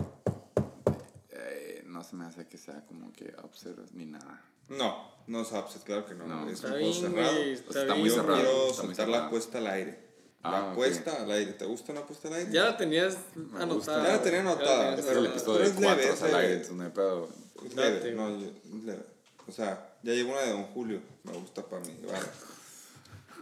eh, 1.30 1.82
no 1.86 2.04
se 2.04 2.14
me 2.16 2.24
hace 2.26 2.46
que 2.46 2.56
sea 2.58 2.84
como 2.86 3.12
que 3.12 3.34
upset 3.44 3.76
ni 3.92 4.06
nada. 4.06 4.44
No, 4.68 5.10
no 5.26 5.40
es 5.42 5.50
upset, 5.50 5.82
claro 5.82 6.06
que 6.06 6.14
no. 6.14 6.26
No. 6.26 6.46
es 6.48 6.54
Está 6.62 6.68
un 6.68 6.72
juego 6.74 6.86
bien, 6.90 7.00
cerrado. 7.12 7.32
sea, 7.32 7.52
Está 7.52 7.68
está 7.70 7.84
bien. 7.86 7.98
muy 7.98 8.08
Yo 8.08 8.14
cerrado, 8.14 8.40
quiero 8.40 8.70
está 8.70 8.82
muy 8.84 8.94
soltar 8.94 9.08
la 9.08 9.26
apuesta 9.26 9.58
al 9.58 9.66
aire. 9.66 10.10
Ah, 10.42 10.50
la 10.52 10.72
apuesta 10.72 11.22
al 11.22 11.30
aire. 11.32 11.52
¿Te 11.54 11.64
gusta 11.66 11.92
una 11.92 12.00
apuesta 12.02 12.28
al 12.28 12.34
aire? 12.34 12.52
Ya 12.52 12.64
la 12.66 12.76
tenías 12.76 13.18
gusta. 13.34 13.62
anotada. 13.62 14.04
Ya 14.06 14.12
la 14.16 14.22
tenía 14.22 14.40
anotada. 14.40 14.96
Tenías 14.96 14.98
es 15.00 15.06
el 15.06 15.12
Pero- 15.18 15.26
episodio 15.30 15.52
pero 15.54 15.64
de 15.64 15.70
es 15.74 15.80
leve, 15.80 15.94
4 16.02 16.12
es 16.14 16.22
al 16.22 16.34
aire, 16.40 16.52
entonces 16.52 16.76
no 16.76 16.84
hay 16.84 16.90
pedo. 16.90 17.28
Es 17.66 17.74
leve, 17.74 18.12
no, 18.12 18.30
yo- 18.40 18.46
es 18.46 18.84
leve. 18.84 19.04
O 19.48 19.52
sea, 19.52 19.96
ya 20.04 20.12
llegó 20.12 20.30
una 20.30 20.40
de 20.42 20.50
Don 20.52 20.64
Julio. 20.66 21.00
Me 21.24 21.32
gusta 21.32 21.66
para 21.68 21.84
mí. 21.84 21.98
Vale. 22.06 22.26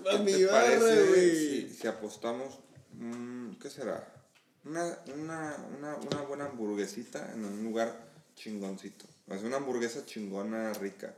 Va 0.07 0.19
mi 0.19 0.33
¿Te 0.33 0.47
barra, 0.47 0.61
parece 0.65 1.09
güey. 1.09 1.31
si, 1.37 1.75
si 1.75 1.87
apostamos, 1.87 2.59
mm, 2.95 3.53
¿qué 3.61 3.71
será? 3.71 4.13
Una, 4.65 4.99
una, 5.15 5.57
una, 5.79 5.97
una 5.97 6.21
buena 6.23 6.45
hamburguesita 6.47 7.33
en 7.33 7.45
un 7.45 7.63
lugar 7.65 8.09
chingoncito. 8.35 9.07
O 9.27 9.35
sea, 9.37 9.47
una 9.47 9.57
hamburguesa 9.57 10.05
chingona, 10.05 10.73
rica. 10.75 11.15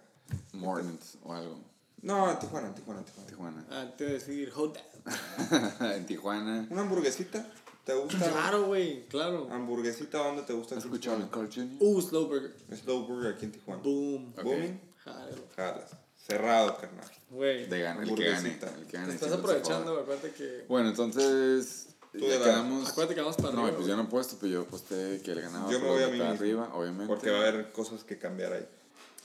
Mornings 0.53 1.19
o 1.25 1.33
algo. 1.35 1.59
No, 2.03 2.31
en 2.31 2.39
Tijuana, 2.39 2.69
en 2.69 2.75
Tijuana, 2.75 3.01
en 3.01 3.07
Tijuana. 3.07 3.29
Tijuana. 3.29 3.67
Antes 3.71 4.07
de 4.07 4.13
decir, 4.15 4.53
hold 4.55 4.75
that. 4.75 5.83
en 5.97 6.07
Tijuana. 6.07 6.67
¿Una 6.71 6.83
hamburguesita? 6.83 7.47
¿Te 7.85 7.95
gusta? 7.95 8.19
Claro, 8.31 8.67
güey, 8.67 9.07
claro. 9.09 9.49
¿Hamburguesita 9.51 10.19
dónde 10.19 10.43
te 10.43 10.53
gusta? 10.53 10.77
¿Has 10.77 10.85
escuchado 10.85 11.17
el? 11.17 11.31
Carl 11.31 11.49
Jr.? 11.53 11.69
Uh, 11.81 12.01
Slow 12.01 12.27
Burger. 12.29 12.55
Slow 12.77 13.07
Burger 13.07 13.35
aquí 13.35 13.47
en 13.47 13.53
Tijuana. 13.53 13.83
Boom. 13.83 14.33
Ok. 14.37 14.43
Booming, 14.45 14.81
Jalo. 14.99 15.37
jalas. 15.57 15.91
Cerrado, 16.31 16.77
carnal. 16.79 17.11
Güey. 17.31 17.67
De 17.67 17.81
gana, 17.81 18.03
el 18.03 18.15
que 18.15 18.25
gane. 18.31 18.59
El 18.81 18.87
que 18.87 18.97
gane 18.97 19.09
Te 19.09 19.15
estás 19.15 19.33
aprovechando, 19.33 19.93
güey. 19.93 20.03
Acuérdate 20.03 20.33
que. 20.33 20.65
Bueno, 20.69 20.89
entonces. 20.91 21.89
Tú 22.13 22.19
ya 22.27 22.39
quedamos. 22.39 22.89
Acuérdate 22.89 23.15
que 23.15 23.21
vamos 23.21 23.37
para 23.37 23.53
No, 23.55 23.63
arriba. 23.63 23.77
pues 23.77 23.89
yo 23.89 23.97
no 23.97 24.03
he 24.03 24.07
puesto, 24.07 24.37
pero 24.41 24.53
yo 24.53 24.61
aposté 24.63 25.21
que 25.25 25.31
el 25.33 25.43
ganador 25.43 25.71
Yo 25.73 25.79
me 25.81 25.87
voy 25.87 26.03
a 26.03 26.09
mí 26.09 26.21
arriba, 26.21 26.71
obviamente. 26.75 27.07
Porque 27.07 27.31
va 27.31 27.39
a 27.39 27.49
haber 27.49 27.73
cosas 27.73 28.03
que 28.05 28.19
cambiar 28.19 28.53
ahí. 28.53 28.67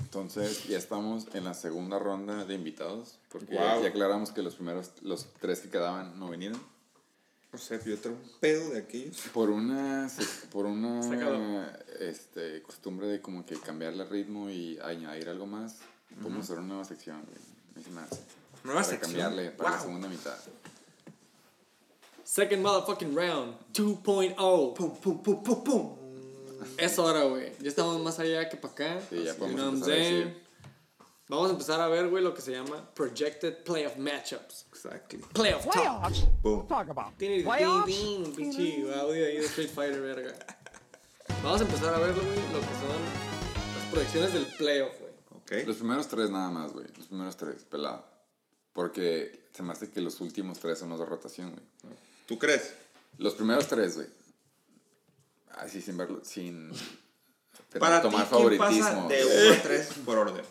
Entonces, 0.02 0.68
ya 0.68 0.78
estamos 0.78 1.26
en 1.34 1.46
la 1.46 1.54
segunda 1.54 1.98
ronda 2.00 2.44
de 2.46 2.54
invitados. 2.54 3.18
Porque 3.30 3.56
Guau. 3.56 3.82
ya 3.82 3.90
aclaramos 3.90 4.32
que 4.32 4.42
los 4.44 4.56
primeros, 4.56 4.92
los 5.02 5.26
tres 5.40 5.62
que 5.62 5.70
quedaban 5.70 6.20
no 6.20 6.30
vinieron. 6.30 6.62
No 7.52 7.58
sé, 7.60 7.80
yo 7.86 7.98
traigo 7.98 8.20
un 8.22 8.32
pedo 8.42 8.70
de 8.72 8.80
aquellos. 8.80 9.18
Por 9.34 9.50
una, 9.50 10.10
se- 10.10 10.48
por 10.48 10.66
una 10.66 11.72
este, 12.02 12.62
costumbre 12.62 13.08
de 13.08 13.22
como 13.22 13.46
que 13.46 13.56
cambiarle 13.56 14.04
el 14.04 14.10
ritmo 14.10 14.50
y 14.50 14.78
añadir 14.84 15.30
algo 15.30 15.46
más, 15.46 15.78
podemos 16.22 16.44
hacer 16.46 16.58
una 16.60 16.68
nueva 16.68 16.86
sección, 16.86 17.22
güey. 17.26 17.38
Hace. 17.98 18.20
Nueva 18.64 18.82
para 18.82 18.84
sección. 18.84 19.00
cambiarle 19.12 19.52
para 19.52 19.72
la 19.72 19.80
segunda 19.80 20.08
mitad. 20.08 20.36
Second 22.24 22.62
motherfucking 22.64 23.16
round. 23.16 23.56
2.0. 23.74 24.74
Pum, 24.74 24.96
pum, 24.98 25.22
pum, 25.22 25.44
pum, 25.44 25.64
pum. 25.64 25.96
Es 26.78 26.98
hora, 26.98 27.24
güey. 27.24 27.52
Ya 27.62 27.70
estamos 27.70 28.00
más 28.02 28.18
allá 28.20 28.50
que 28.50 28.58
para 28.58 28.74
acá. 28.74 29.02
Sí, 29.10 29.24
ya 29.24 29.34
You 29.34 29.38
podemos 29.40 29.56
know 29.56 29.66
what 29.66 29.74
I'm 29.74 29.76
empezar 29.76 29.92
a 29.94 29.96
decir. 30.26 30.46
Vamos 31.28 31.50
a 31.50 31.54
empezar 31.54 31.82
a 31.82 31.88
ver, 31.88 32.08
güey, 32.10 32.24
lo 32.24 32.34
que 32.34 32.42
se 32.42 32.52
llama 32.52 32.88
Projected 32.94 33.64
Playoff 33.64 33.98
Matchups. 33.98 34.66
Exactly. 34.70 35.20
Playoff 35.34 35.64
Talk. 35.66 35.74
Playoffs? 35.74 36.28
Boom. 36.42 36.68
Talk 36.68 36.90
about 36.90 37.18
Tiene 37.18 37.44
playoffs. 37.44 38.00
un 38.00 38.36
pinche 38.36 38.94
audio 38.94 39.26
ahí 39.26 39.38
de 39.38 39.46
Street 39.46 39.70
Fighter, 39.70 40.02
verga. 40.02 40.36
Vamos 41.44 41.62
a 41.62 41.64
empezar 41.66 41.94
a 41.96 42.00
ver, 42.00 42.14
güey, 42.14 42.28
lo 42.28 42.60
que 42.60 42.76
son 42.82 43.02
las 43.76 43.92
proyecciones 43.92 44.34
del 44.34 44.46
playoff, 44.58 44.94
güey. 45.50 45.62
Ok. 45.62 45.68
Los 45.68 45.78
primeros 45.78 46.08
tres 46.08 46.30
nada 46.30 46.50
más, 46.50 46.72
güey. 46.74 46.88
Los 46.98 47.08
primeros 47.08 47.36
tres, 47.38 47.64
pelado. 47.64 48.06
Porque 48.74 49.48
se 49.54 49.64
me 49.64 49.72
hace 49.74 49.90
que 49.90 50.02
los 50.02 50.20
últimos 50.22 50.60
tres 50.60 50.80
son 50.80 50.90
los 50.90 51.00
de 51.00 51.06
rotación, 51.06 51.52
güey. 51.52 51.96
¿Tú 52.28 52.38
crees? 52.38 52.74
Los 53.18 53.34
primeros 53.36 53.68
tres, 53.68 53.96
güey. 53.96 54.08
Así 55.52 55.82
sin 55.82 55.96
verlo, 55.98 56.22
sin 56.26 56.72
Para 57.80 58.02
tomar 58.02 58.28
ti, 58.30 58.36
¿quién 58.36 58.58
pasa 58.58 58.82
favoritismo. 58.84 59.08
de 59.08 59.26
1 59.52 59.54
a 59.54 59.64
3 59.64 59.90
por 60.06 60.18
orden? 60.18 60.44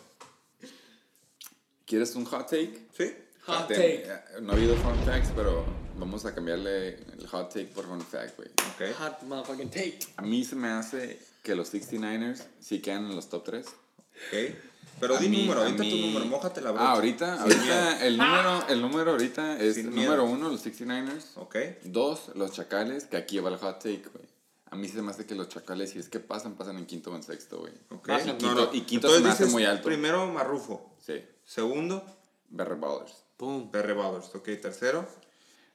¿Quieres 1.85 2.15
un 2.15 2.25
hot 2.25 2.49
take? 2.49 2.87
¿Sí? 2.97 3.13
Hot 3.45 3.67
take. 3.67 4.03
eh, 4.07 4.19
No 4.41 4.53
ha 4.53 4.55
habido 4.55 4.75
fun 4.77 4.95
facts, 5.05 5.29
pero 5.35 5.63
vamos 5.99 6.25
a 6.25 6.33
cambiarle 6.33 6.95
el 6.95 7.27
hot 7.27 7.49
take 7.53 7.67
por 7.67 7.85
fun 7.85 8.01
fact, 8.01 8.35
güey. 8.37 8.49
Ok. 8.49 8.95
Hot 8.97 9.21
motherfucking 9.23 9.69
take. 9.69 9.99
A 10.17 10.23
mí 10.23 10.43
se 10.43 10.55
me 10.55 10.69
hace 10.69 11.19
que 11.43 11.53
los 11.53 11.71
69ers 11.73 12.43
sí 12.59 12.81
quedan 12.81 13.05
en 13.05 13.15
los 13.15 13.29
top 13.29 13.43
3. 13.43 13.67
Ok. 13.67 14.55
Pero 14.99 15.17
A 15.17 15.19
di 15.19 15.27
mí- 15.29 15.41
número, 15.41 15.61
a 15.61 15.65
ahorita 15.65 15.83
mí- 15.83 15.89
tu 16.01 16.07
número, 16.07 16.25
mójate 16.25 16.61
la 16.61 16.71
brocha. 16.71 16.87
Ah, 16.87 16.91
ahorita, 16.93 17.41
ahorita 17.41 18.05
el 18.05 18.17
número, 18.17 18.67
el 18.69 18.81
número 18.81 19.11
ahorita 19.11 19.59
es 19.59 19.75
Sin 19.75 19.87
número 19.89 20.23
miedo. 20.23 20.37
uno, 20.37 20.49
los 20.49 20.61
69ers. 20.61 21.31
Ok. 21.35 21.55
Dos, 21.83 22.31
los 22.35 22.51
chacales, 22.53 23.05
que 23.05 23.17
aquí 23.17 23.39
va 23.39 23.49
el 23.49 23.57
hot 23.57 23.79
take, 23.79 24.03
güey. 24.13 24.25
A 24.71 24.75
mí 24.77 24.87
se 24.87 25.01
me 25.01 25.11
hace 25.11 25.25
que 25.25 25.35
los 25.35 25.47
chacales, 25.49 25.91
si 25.91 25.99
es 25.99 26.09
que 26.09 26.19
pasan, 26.19 26.55
pasan 26.55 26.77
en 26.77 26.85
quinto 26.85 27.11
o 27.11 27.15
en 27.15 27.23
sexto, 27.23 27.59
güey. 27.59 27.73
Ok. 27.91 28.09
Y 28.25 28.31
quinto- 28.33 28.69
y 28.73 28.81
quinto 28.81 29.09
se 29.13 29.19
me 29.21 29.29
hace 29.29 29.43
dices, 29.43 29.53
muy 29.53 29.63
alto. 29.65 29.83
Primero 29.83 30.27
Marrufo. 30.31 30.95
Sí, 31.05 31.21
Segundo, 31.43 32.03
Berry 32.49 32.75
Ballers. 32.79 33.23
Boom. 33.37 33.69
Perry 33.71 33.93
Ballers. 33.93 34.33
Ok. 34.33 34.45
Tercero, 34.61 35.07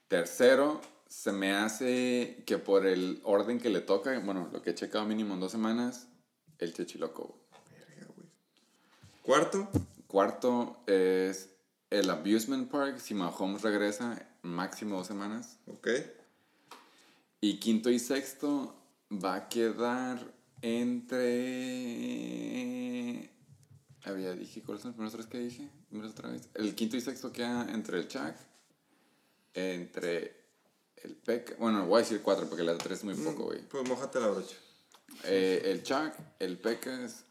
Tercero, 0.07 0.81
se 1.07 1.31
me 1.31 1.53
hace 1.53 2.43
que 2.45 2.57
por 2.57 2.85
el 2.85 3.21
orden 3.23 3.59
que 3.59 3.69
le 3.69 3.81
toca, 3.81 4.17
bueno, 4.19 4.49
lo 4.51 4.61
que 4.61 4.71
he 4.71 4.75
checado 4.75 5.05
mínimo 5.05 5.33
en 5.35 5.39
dos 5.39 5.51
semanas, 5.51 6.07
el 6.59 6.73
Chechiloco. 6.73 7.37
Cuarto, 9.31 9.69
Cuarto 10.07 10.83
es 10.87 11.51
el 11.89 12.09
Abusement 12.09 12.69
Park, 12.69 12.99
si 12.99 13.13
Mahomes 13.13 13.61
regresa, 13.61 14.27
máximo 14.41 14.97
dos 14.97 15.07
semanas. 15.07 15.57
ok. 15.67 15.87
Y 17.39 17.57
quinto 17.61 17.89
y 17.89 17.97
sexto 17.97 18.75
va 19.09 19.35
a 19.35 19.47
quedar 19.47 20.19
entre... 20.61 20.91
Había, 24.03 24.33
dije, 24.33 24.63
¿cuáles 24.63 24.81
son 24.81 24.89
los 24.89 24.95
primeros 24.97 25.13
tres 25.13 25.27
que 25.27 25.37
dije? 25.37 25.69
Otra 26.05 26.29
vez. 26.29 26.49
El 26.55 26.75
quinto 26.75 26.97
y 26.97 27.01
sexto 27.01 27.31
queda 27.31 27.71
entre 27.71 27.99
el 27.99 28.09
Chuck, 28.09 28.35
entre 29.53 30.43
el 30.97 31.15
Peck... 31.15 31.57
Bueno, 31.57 31.87
voy 31.87 31.99
a 31.99 32.03
decir 32.03 32.21
cuatro 32.21 32.49
porque 32.49 32.63
la 32.63 32.77
tres 32.77 32.97
es 32.97 33.05
muy 33.05 33.15
poco, 33.15 33.45
güey. 33.45 33.61
Pues 33.61 33.87
mójate 33.87 34.19
la 34.19 34.27
brocha. 34.27 34.57
Eh, 35.23 35.61
el 35.67 35.83
Chuck, 35.83 36.15
el 36.39 36.57
Pecas, 36.57 37.23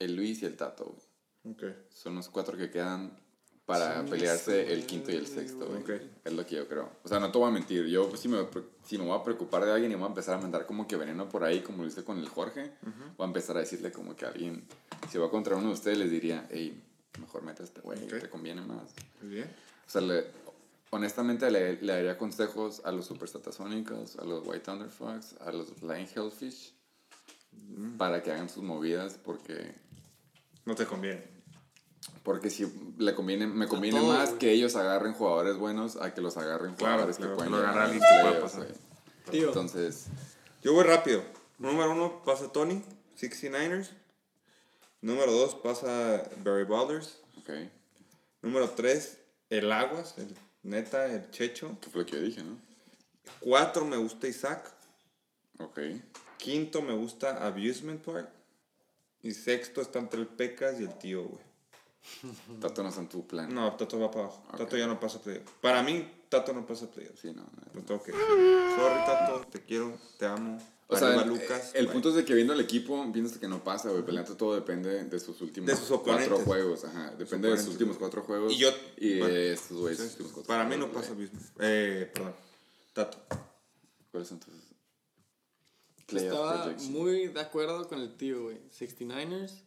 el 0.00 0.16
Luis 0.16 0.42
y 0.42 0.46
el 0.46 0.56
Tato, 0.56 0.86
güey. 0.86 1.05
Ok. 1.50 1.62
Son 1.90 2.14
los 2.14 2.28
cuatro 2.28 2.56
que 2.56 2.70
quedan 2.70 3.16
para 3.64 4.04
pelearse 4.04 4.72
el 4.72 4.86
quinto 4.86 5.10
y 5.10 5.16
el 5.16 5.26
sexto, 5.26 5.66
güey. 5.66 5.80
Ok. 5.82 5.90
Es 6.24 6.32
lo 6.32 6.46
que 6.46 6.54
yo 6.56 6.68
creo. 6.68 6.88
O 7.02 7.08
sea, 7.08 7.18
no 7.18 7.32
te 7.32 7.38
voy 7.38 7.48
a 7.48 7.50
mentir. 7.50 7.86
Yo, 7.86 8.08
pues, 8.08 8.20
si 8.20 8.28
me, 8.28 8.38
si 8.84 8.96
me 8.98 9.04
voy 9.04 9.18
a 9.18 9.22
preocupar 9.24 9.64
de 9.64 9.72
alguien 9.72 9.90
y 9.90 9.94
voy 9.96 10.04
a 10.04 10.08
empezar 10.08 10.36
a 10.36 10.40
mandar 10.40 10.66
como 10.66 10.86
que 10.86 10.96
veneno 10.96 11.28
por 11.28 11.42
ahí, 11.44 11.60
como 11.60 11.82
lo 11.82 11.88
hice 11.88 12.04
con 12.04 12.18
el 12.18 12.28
Jorge, 12.28 12.72
voy 13.16 13.24
a 13.24 13.28
empezar 13.28 13.56
a 13.56 13.60
decirle 13.60 13.90
como 13.90 14.14
que 14.14 14.24
a 14.24 14.28
alguien, 14.28 14.64
si 15.10 15.18
va 15.18 15.30
contra 15.30 15.56
uno 15.56 15.68
de 15.68 15.74
ustedes, 15.74 15.98
les 15.98 16.10
diría, 16.10 16.46
hey, 16.50 16.80
mejor 17.20 17.42
mete 17.42 17.62
a 17.62 17.64
este 17.64 17.80
güey, 17.80 18.02
Ok. 18.04 18.20
te 18.20 18.28
conviene 18.30 18.60
más. 18.62 18.92
Muy 19.22 19.30
bien. 19.34 19.50
O 19.86 19.90
sea, 19.90 20.00
le- 20.00 20.26
honestamente 20.90 21.50
le, 21.50 21.80
le 21.82 21.92
daría 21.92 22.16
consejos 22.16 22.82
a 22.84 22.92
los 22.92 23.06
Super 23.06 23.28
Satasónicos, 23.28 24.16
a 24.16 24.24
los 24.24 24.46
White 24.46 24.60
Thunder 24.60 24.88
Fox, 24.90 25.34
a 25.40 25.50
los 25.50 25.72
Flying 25.72 26.06
Hellfish, 26.14 26.72
para 27.98 28.22
que 28.22 28.30
hagan 28.30 28.48
sus 28.48 28.62
movidas 28.62 29.18
porque 29.24 29.74
No 30.64 30.74
te 30.76 30.86
conviene. 30.86 31.35
Porque 32.26 32.50
si 32.50 32.66
le 32.98 33.14
conviene, 33.14 33.46
me 33.46 33.68
conviene 33.68 34.00
más 34.02 34.30
que 34.30 34.50
ellos 34.50 34.74
agarren 34.74 35.14
jugadores 35.14 35.56
buenos 35.58 35.94
a 35.94 36.12
que 36.12 36.20
los 36.20 36.36
agarren 36.36 36.74
Claro, 36.74 36.94
jugadores 36.94 37.16
claro, 37.18 37.30
que 37.32 37.36
pueden 37.36 37.52
que 37.52 37.56
lo 37.56 37.62
llegar 37.62 37.78
agarre 37.78 37.80
a 37.80 37.84
alguien 37.84 38.02
los 38.02 38.10
que 38.10 38.20
pueda 38.20 38.32
playoffs, 38.32 38.52
pasar. 38.52 38.66
güey. 38.68 39.30
Tío. 39.30 39.48
Entonces, 39.48 40.06
Yo 40.62 40.72
voy 40.72 40.82
rápido. 40.82 41.22
Número 41.58 41.92
uno 41.92 42.22
pasa 42.24 42.50
Tony, 42.50 42.82
69ers. 43.16 43.90
Número 45.02 45.30
dos 45.30 45.54
pasa 45.54 46.24
Barry 46.44 46.64
Ballers. 46.64 47.20
ok, 47.38 47.50
Número 48.42 48.68
tres, 48.70 49.18
el 49.48 49.70
Aguas, 49.70 50.14
el 50.18 50.34
Neta, 50.64 51.06
el 51.06 51.30
Checho. 51.30 51.78
que 51.80 51.90
fue 51.90 52.00
lo 52.00 52.06
que 52.06 52.16
yo 52.16 52.22
dije, 52.22 52.42
¿no? 52.42 52.58
Cuatro 53.38 53.84
me 53.84 53.96
gusta 53.96 54.26
Isaac. 54.26 54.68
Ok, 55.60 55.78
Quinto 56.38 56.82
me 56.82 56.92
gusta 56.92 57.46
Abusement 57.46 58.02
Park. 58.04 58.28
Y 59.22 59.30
sexto 59.30 59.80
está 59.80 60.00
entre 60.00 60.20
el 60.20 60.26
Pecas 60.26 60.80
y 60.80 60.82
el 60.84 60.98
tío, 60.98 61.22
güey. 61.24 61.45
Tato 62.60 62.82
no 62.82 62.88
está 62.88 63.00
en 63.00 63.08
tu 63.08 63.26
plan. 63.26 63.54
No, 63.54 63.74
Tato 63.76 63.98
va 63.98 64.10
para 64.10 64.26
abajo. 64.26 64.42
Tato 64.56 64.76
ya 64.76 64.86
no 64.86 64.98
pasa 65.00 65.20
playoff. 65.20 65.48
Para 65.60 65.82
mí, 65.82 66.08
Tato 66.28 66.52
no 66.52 66.66
pasa 66.66 66.90
playoff. 66.90 67.18
Sí, 67.20 67.28
no. 67.28 67.42
no. 67.42 67.48
Lo 67.74 67.82
tengo 67.82 68.02
que. 68.02 68.12
Sorry, 68.12 69.04
Tato. 69.06 69.46
Te 69.50 69.62
quiero, 69.62 69.98
te 70.18 70.26
amo. 70.26 70.58
O 70.88 70.96
sea, 70.96 71.20
el, 71.20 71.28
Lucas. 71.28 71.72
el 71.74 71.88
punto 71.88 72.10
es 72.10 72.14
de 72.14 72.24
que 72.24 72.32
viendo 72.32 72.52
el 72.52 72.60
equipo, 72.60 73.10
piensas 73.12 73.38
que 73.38 73.48
no 73.48 73.64
pasa, 73.64 73.90
güey. 73.90 74.04
Peleando 74.04 74.36
todo 74.36 74.54
depende 74.54 75.04
de 75.04 75.18
sus 75.18 75.40
últimos 75.40 75.68
De 75.68 75.76
sus 75.76 76.00
cuatro 76.00 76.38
juegos. 76.38 76.84
Ajá. 76.84 77.10
Depende 77.18 77.50
de 77.50 77.58
sus 77.58 77.68
últimos 77.70 77.96
cuatro 77.98 78.22
juegos. 78.22 78.52
Y 78.52 78.58
yo- 78.58 78.70
Y 78.96 79.18
bueno, 79.18 79.34
estos, 79.34 79.76
güey. 79.78 79.96
Sí, 79.96 80.02
sus 80.02 80.10
últimos 80.12 80.32
cuatro 80.32 80.48
Para 80.48 80.64
mí 80.64 80.76
no 80.76 80.92
pasa. 80.92 81.10
Abusement. 81.10 81.42
Eh, 81.58 82.10
perdón. 82.14 82.34
Tato. 82.92 83.18
¿Cuáles 84.12 84.28
son 84.28 84.38
tus 84.38 84.54
playoff 86.06 86.32
Estaba 86.32 86.76
muy 86.90 87.28
de 87.28 87.40
acuerdo 87.40 87.88
con 87.88 88.00
el 88.00 88.16
tío, 88.16 88.44
güey. 88.44 88.58
69ers, 88.70 89.62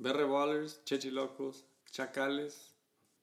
Berre 0.00 0.24
Ballers, 0.24 0.82
Chechilocos, 0.84 1.64
Chacales. 1.90 2.74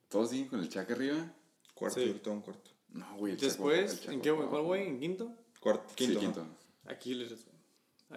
¿Todos 0.10 0.30
siguen 0.30 0.48
con 0.48 0.60
el 0.60 0.70
Chac 0.70 0.90
arriba? 0.92 1.34
Cuarto, 1.74 2.00
Sí. 2.00 2.14
tengo 2.24 2.38
un 2.38 2.44
cuarto. 2.44 2.72
No, 2.90 3.18
güey. 3.18 3.34
el 3.34 3.40
Después, 3.40 4.06
el 4.08 4.14
¿en 4.14 4.22
qué, 4.22 4.32
güey? 4.32 4.48
¿Cuál, 4.48 4.62
güey? 4.64 4.88
¿En 4.88 5.00
quinto? 5.00 5.32
Cuarto, 5.60 5.94
quinto. 5.96 6.20
sí, 6.20 6.26
¿no? 6.28 6.34
quinto. 6.34 6.48
Aquiles, 6.86 7.30
güey. 7.30 7.58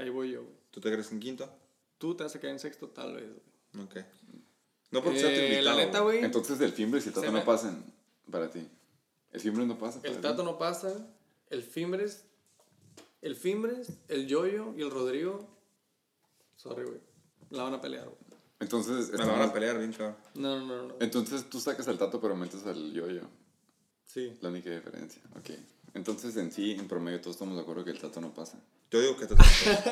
Ahí 0.04 0.10
voy 0.10 0.30
yo, 0.32 0.42
güey. 0.42 0.54
¿Tú 0.70 0.80
te 0.80 0.92
crees 0.92 1.10
en 1.10 1.20
quinto? 1.20 1.50
Tú 1.98 2.14
te 2.14 2.22
vas 2.22 2.34
a 2.36 2.40
quedar 2.40 2.52
en 2.52 2.60
sexto, 2.60 2.88
tal 2.88 3.14
vez, 3.14 3.24
güey. 3.72 3.84
Ok. 3.86 3.96
No 4.90 5.02
porque 5.02 5.18
sea 5.20 5.28
tu 5.30 5.34
Eh, 5.40 5.44
invitado. 5.54 5.76
la 5.78 5.84
neta, 5.84 6.00
güey. 6.00 6.24
Entonces 6.24 6.60
el 6.60 6.72
Fimbres 6.72 7.04
y 7.06 7.08
el 7.08 7.14
Tato 7.14 7.26
no 7.26 7.32
me- 7.32 7.40
pasan 7.44 7.84
para 8.30 8.50
ti. 8.50 8.68
El 9.32 9.40
Fimbres 9.40 9.66
no 9.66 9.78
pasa 9.78 10.00
para 10.00 10.10
El 10.10 10.16
ti. 10.16 10.22
Tato 10.22 10.42
no 10.42 10.58
pasa. 10.58 11.08
El 11.48 11.62
Fimbres. 11.62 12.24
El 13.22 13.36
Fimbres, 13.36 13.98
el 14.08 14.26
Yoyo 14.26 14.74
y 14.76 14.82
el 14.82 14.90
Rodrigo. 14.90 15.48
Sorry, 16.56 16.84
güey. 16.84 17.00
La 17.50 17.64
van 17.64 17.74
a 17.74 17.80
pelear, 17.80 18.04
güey. 18.04 18.16
Entonces, 18.60 19.10
Me 19.10 19.18
la 19.18 19.24
van 19.24 19.28
a 19.28 19.32
estamos- 19.32 19.52
pelear 19.52 19.78
bien, 19.78 19.92
cabrón. 19.92 20.16
No, 20.34 20.58
no, 20.60 20.66
no, 20.66 20.82
no. 20.88 20.94
entonces 21.00 21.48
tú 21.48 21.58
sacas 21.60 21.88
al 21.88 21.98
Tato 21.98 22.20
pero 22.20 22.36
metes 22.36 22.64
al 22.66 22.92
Yoyo. 22.92 23.22
Sí. 24.06 24.36
La 24.40 24.48
única 24.50 24.70
diferencia. 24.70 25.22
Ok. 25.38 25.50
Entonces 25.94 26.36
en 26.36 26.52
sí, 26.52 26.72
en 26.72 26.86
promedio, 26.86 27.20
todos 27.20 27.36
estamos 27.36 27.56
de 27.56 27.62
acuerdo 27.62 27.84
que 27.84 27.90
el 27.90 27.98
Tato 27.98 28.20
no 28.20 28.32
pasa. 28.34 28.58
Yo 28.90 29.00
digo 29.00 29.16
que 29.16 29.26
Tato. 29.26 29.42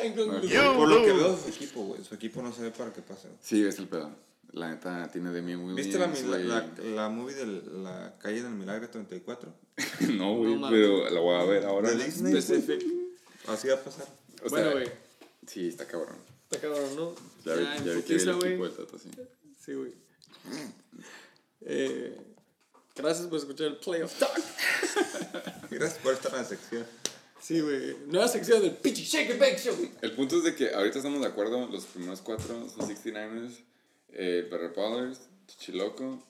En 0.03 0.15
conclusión. 0.15 0.67
Por, 0.77 0.77
por 0.77 0.89
lo 0.89 1.03
que 1.05 1.13
veo 1.13 1.35
de 1.37 1.43
su 1.43 1.49
equipo, 1.49 1.83
güey. 1.85 2.05
Su 2.05 2.15
equipo 2.15 2.43
no 2.43 2.53
se 2.53 2.63
ve 2.63 2.71
para 2.71 2.93
que 2.93 3.01
pase. 3.03 3.29
Sí, 3.41 3.65
es 3.65 3.79
el 3.79 3.89
pedo. 3.89 4.11
La 4.53 4.71
neta 4.71 5.09
tiene 5.13 5.31
de 5.31 5.43
mí 5.43 5.57
muy 5.57 5.75
¿Viste 5.75 5.99
la, 5.99 6.07
mi- 6.07 6.23
la, 6.23 6.39
la, 6.39 6.67
la 6.95 7.09
movie 7.11 7.35
de 7.35 7.47
la 7.83 8.15
calle 8.19 8.43
del 8.43 8.53
Milagro 8.53 8.89
34? 8.89 9.53
no, 10.15 10.37
güey, 10.37 10.57
No 10.57 10.69
pero 10.71 11.11
la 11.11 11.21
voy 11.21 11.35
a 11.37 11.45
ver 11.45 11.65
ahora. 11.67 11.91
De 11.91 11.97
¿no? 11.97 12.05
Disney. 12.05 12.37
Así 13.47 13.69
va 13.69 13.75
a 13.75 13.81
pasar. 13.81 14.07
O 14.45 14.49
Bueno, 14.51 14.73
güey. 14.73 14.89
Sí, 15.47 15.69
está 15.69 15.87
cabrón. 15.87 16.17
Está 16.51 16.61
cabrón, 16.61 16.97
¿no? 16.97 17.15
Ya, 17.45 17.55
vi, 17.55 17.65
en 17.65 17.85
ya 17.85 17.93
vi 17.93 18.03
que 18.03 18.15
el 18.15 18.35
güey. 18.37 18.49
equipo 18.53 18.65
del 18.65 18.77
Tato, 18.77 18.99
sí. 18.99 19.11
Sí, 19.63 19.75
güey. 19.75 19.93
Eh, 21.61 22.17
gracias 22.97 23.27
por 23.27 23.39
escuchar 23.39 23.67
el 23.67 23.77
Playoff 23.77 24.19
Talk. 24.19 24.33
Gracias 25.71 25.99
por 25.99 26.15
estar 26.15 26.33
en 26.33 26.39
la 26.39 26.45
sección. 26.45 26.87
Sí, 27.41 27.61
güey. 27.61 27.97
Nueva 28.07 28.29
sección 28.29 28.63
del 28.63 28.77
Pichi 28.77 29.05
Shake 29.05 29.33
and 29.33 29.41
Bake 29.41 29.59
Show. 29.59 29.77
El 30.01 30.13
punto 30.13 30.39
es 30.39 30.45
de 30.45 30.55
que 30.55 30.73
ahorita 30.73 30.99
estamos 30.99 31.21
de 31.21 31.27
acuerdo, 31.27 31.67
los 31.67 31.85
primeros 31.85 32.23
cuatro 32.23 32.69
son 32.71 32.89
69ers, 32.89 33.59
eh, 34.13 34.47
Perry 34.49 34.69
Ballers, 34.75 35.21
Chichiloco 35.47 36.23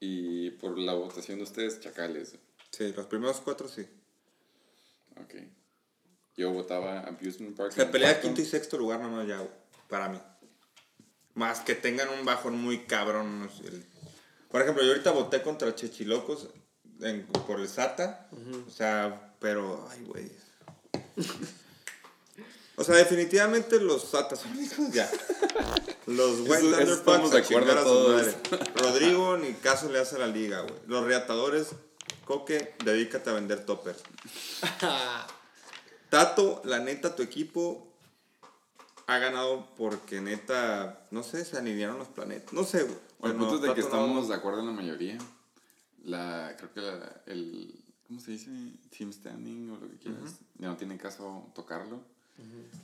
y 0.00 0.50
por 0.50 0.78
la 0.78 0.92
votación 0.92 1.38
de 1.38 1.44
ustedes, 1.44 1.80
Chacales. 1.80 2.34
Sí, 2.70 2.92
los 2.94 3.06
primeros 3.06 3.40
cuatro 3.40 3.68
sí. 3.68 3.86
Ok. 5.16 5.34
Yo 6.40 6.50
votaba 6.52 7.00
Abusement 7.00 7.54
Park. 7.54 7.72
Se 7.72 7.84
pelea 7.84 8.12
cuarto. 8.12 8.22
quinto 8.22 8.40
y 8.40 8.46
sexto 8.46 8.78
lugar 8.78 8.98
nomás 9.00 9.28
ya, 9.28 9.36
güey. 9.36 9.50
Para 9.90 10.08
mí. 10.08 10.18
Más 11.34 11.60
que 11.60 11.74
tengan 11.74 12.08
un 12.08 12.24
bajón 12.24 12.54
muy 12.56 12.86
cabrón. 12.86 13.50
Por 14.50 14.62
ejemplo, 14.62 14.82
yo 14.82 14.88
ahorita 14.92 15.10
voté 15.10 15.42
contra 15.42 15.74
Chechilocos 15.74 16.48
en- 17.02 17.26
por 17.26 17.60
el 17.60 17.68
SATA. 17.68 18.26
O 18.66 18.70
sea, 18.70 19.34
pero, 19.38 19.86
ay, 19.90 20.02
güey. 20.04 20.32
O 22.76 22.84
sea, 22.84 22.94
definitivamente 22.96 23.78
los 23.78 24.04
SATA 24.08 24.34
son 24.34 24.58
hijos 24.64 24.90
ya. 24.92 25.10
Los 26.06 26.40
White 26.48 26.60
Thunder 26.62 26.88
estamos 26.88 27.30
de 27.32 27.38
a 27.38 27.40
acuerdo 27.42 27.72
a 27.72 27.78
su 27.78 27.84
todos. 27.84 28.22
madre. 28.22 28.36
Rodrigo 28.76 29.36
ni 29.36 29.52
caso 29.52 29.92
le 29.92 29.98
hace 29.98 30.16
a 30.16 30.20
la 30.20 30.26
liga, 30.26 30.62
güey. 30.62 30.80
Los 30.86 31.04
reatadores, 31.04 31.68
Coque, 32.24 32.74
dedícate 32.82 33.28
a 33.28 33.34
vender 33.34 33.66
toppers. 33.66 33.98
Tato, 36.10 36.60
la 36.64 36.78
neta, 36.80 37.14
tu 37.16 37.22
equipo 37.22 37.86
ha 39.06 39.18
ganado 39.18 39.66
porque 39.76 40.20
neta, 40.20 41.04
no 41.10 41.22
sé, 41.22 41.44
se 41.44 41.56
alinearon 41.56 41.98
los 41.98 42.08
planetas. 42.08 42.52
No 42.52 42.64
sé, 42.64 42.82
güey. 42.82 42.96
Bueno, 43.20 43.34
el 43.34 43.40
punto 43.40 43.54
es 43.56 43.62
de 43.62 43.74
que 43.74 43.80
no- 43.80 43.86
estamos 43.86 44.28
de 44.28 44.34
acuerdo 44.34 44.60
en 44.60 44.66
la 44.66 44.72
mayoría. 44.72 45.18
La, 46.04 46.54
creo 46.56 46.72
que 46.72 46.80
la- 46.80 47.22
el, 47.26 47.74
¿cómo 48.06 48.20
se 48.20 48.32
dice? 48.32 48.50
Team 48.96 49.12
standing 49.12 49.70
o 49.70 49.76
lo 49.78 49.88
que 49.90 49.98
quieras. 49.98 50.36
Ya 50.58 50.68
no 50.68 50.76
tiene 50.76 50.96
caso 50.98 51.50
tocarlo. 51.54 52.00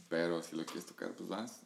Pero 0.08 0.42
si 0.42 0.54
lo 0.54 0.64
quieres 0.66 0.84
tocar, 0.86 1.12
pues 1.12 1.28
vas. 1.28 1.60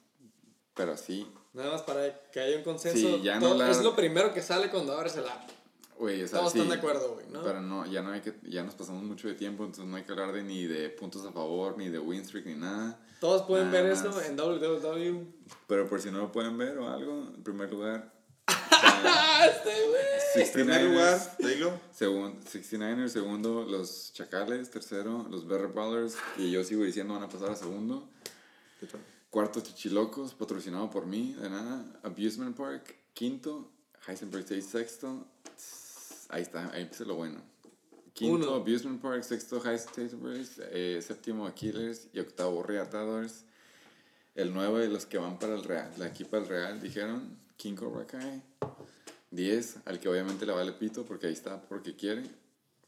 Pero 0.74 0.96
sí, 0.96 1.26
Nada 1.52 1.72
más 1.72 1.82
para 1.82 2.30
que 2.30 2.38
haya 2.38 2.56
un 2.58 2.62
consenso. 2.62 2.96
Sí, 2.96 3.20
ya 3.24 3.40
no 3.40 3.48
todo- 3.48 3.58
la- 3.58 3.70
Es 3.72 3.82
lo 3.82 3.96
primero 3.96 4.32
que 4.32 4.40
sale 4.40 4.70
cuando 4.70 4.92
abres 4.96 5.16
el 5.16 5.26
app. 5.28 5.50
Güey, 6.00 6.22
o 6.22 6.26
sea, 6.28 6.38
Todos 6.40 6.52
sí, 6.52 6.58
están 6.58 6.70
de 6.70 6.78
acuerdo, 6.78 7.14
güey, 7.14 7.26
¿no? 7.28 7.42
Pero 7.42 7.60
no, 7.60 7.86
ya 7.86 8.00
no 8.02 8.10
hay 8.10 8.22
que, 8.22 8.34
ya 8.44 8.64
nos 8.64 8.74
pasamos 8.74 9.02
mucho 9.04 9.28
de 9.28 9.34
tiempo, 9.34 9.64
entonces 9.64 9.84
no 9.84 9.96
hay 9.96 10.02
que 10.02 10.12
hablar 10.12 10.32
de 10.32 10.42
ni 10.42 10.64
de 10.64 10.88
puntos 10.88 11.24
a 11.26 11.30
favor, 11.32 11.76
ni 11.76 11.90
de 11.90 11.98
win 11.98 12.24
streak, 12.24 12.46
ni 12.46 12.54
nada. 12.54 12.98
Todos 13.20 13.42
pueden 13.42 13.70
Nada 13.70 13.82
ver 13.82 13.94
más. 13.94 14.04
eso 14.04 14.22
en 14.22 14.36
www. 14.36 15.26
Pero 15.66 15.86
por 15.86 16.00
si 16.00 16.10
no 16.10 16.18
lo 16.18 16.32
pueden 16.32 16.56
ver 16.56 16.78
o 16.78 16.88
algo, 16.88 17.28
en 17.34 17.42
primer 17.44 17.70
lugar, 17.70 18.12
¡Ah, 18.46 19.46
este, 19.50 19.70
güey! 19.88 20.46
En 20.46 20.52
primer 20.52 20.80
69ers, 20.82 21.58
lugar. 21.58 21.80
Segun, 21.92 22.40
69ers, 22.44 23.08
segundo, 23.08 23.64
los 23.64 24.12
Chacales, 24.14 24.70
tercero, 24.70 25.26
los 25.30 25.46
Better 25.46 25.68
Ballers, 25.68 26.16
y 26.38 26.50
yo 26.50 26.64
sigo 26.64 26.82
diciendo 26.82 27.14
van 27.14 27.24
a 27.24 27.28
pasar 27.28 27.50
a 27.50 27.56
segundo. 27.56 28.08
Cuarto, 29.28 29.60
Chichilocos, 29.60 30.34
patrocinado 30.34 30.90
por 30.90 31.06
mí, 31.06 31.34
de 31.34 31.50
nada. 31.50 31.84
Abusement 32.02 32.56
Park, 32.56 32.96
quinto. 33.12 33.70
Heisenberg 34.08 34.44
State, 34.44 34.62
sexto. 34.62 35.26
Ahí 36.30 36.42
está, 36.42 36.70
ahí 36.72 36.82
empieza 36.82 37.04
lo 37.04 37.16
bueno. 37.16 37.40
Quinto, 38.12 38.34
Uno. 38.34 38.54
Abusement 38.54 39.00
Park, 39.00 39.22
sexto, 39.22 39.62
Heisenberg, 39.64 40.46
eh, 40.72 41.00
séptimo, 41.02 41.46
Aquilers 41.46 42.08
y 42.12 42.20
octavo, 42.20 42.62
Reatadores. 42.62 43.44
El 44.34 44.52
nueve, 44.52 44.88
los 44.88 45.06
que 45.06 45.18
van 45.18 45.38
para 45.38 45.54
el 45.54 45.64
Real, 45.64 45.92
la 45.98 46.06
equipa 46.06 46.38
del 46.38 46.48
Real, 46.48 46.80
dijeron, 46.80 47.36
King 47.56 47.74
Cobra 47.74 48.06
Kai. 48.06 48.42
Diez, 49.30 49.76
al 49.84 50.00
que 50.00 50.08
obviamente 50.08 50.46
le 50.46 50.52
vale 50.52 50.72
pito 50.72 51.04
porque 51.04 51.28
ahí 51.28 51.32
está 51.32 51.60
porque 51.62 51.94
quiere, 51.94 52.24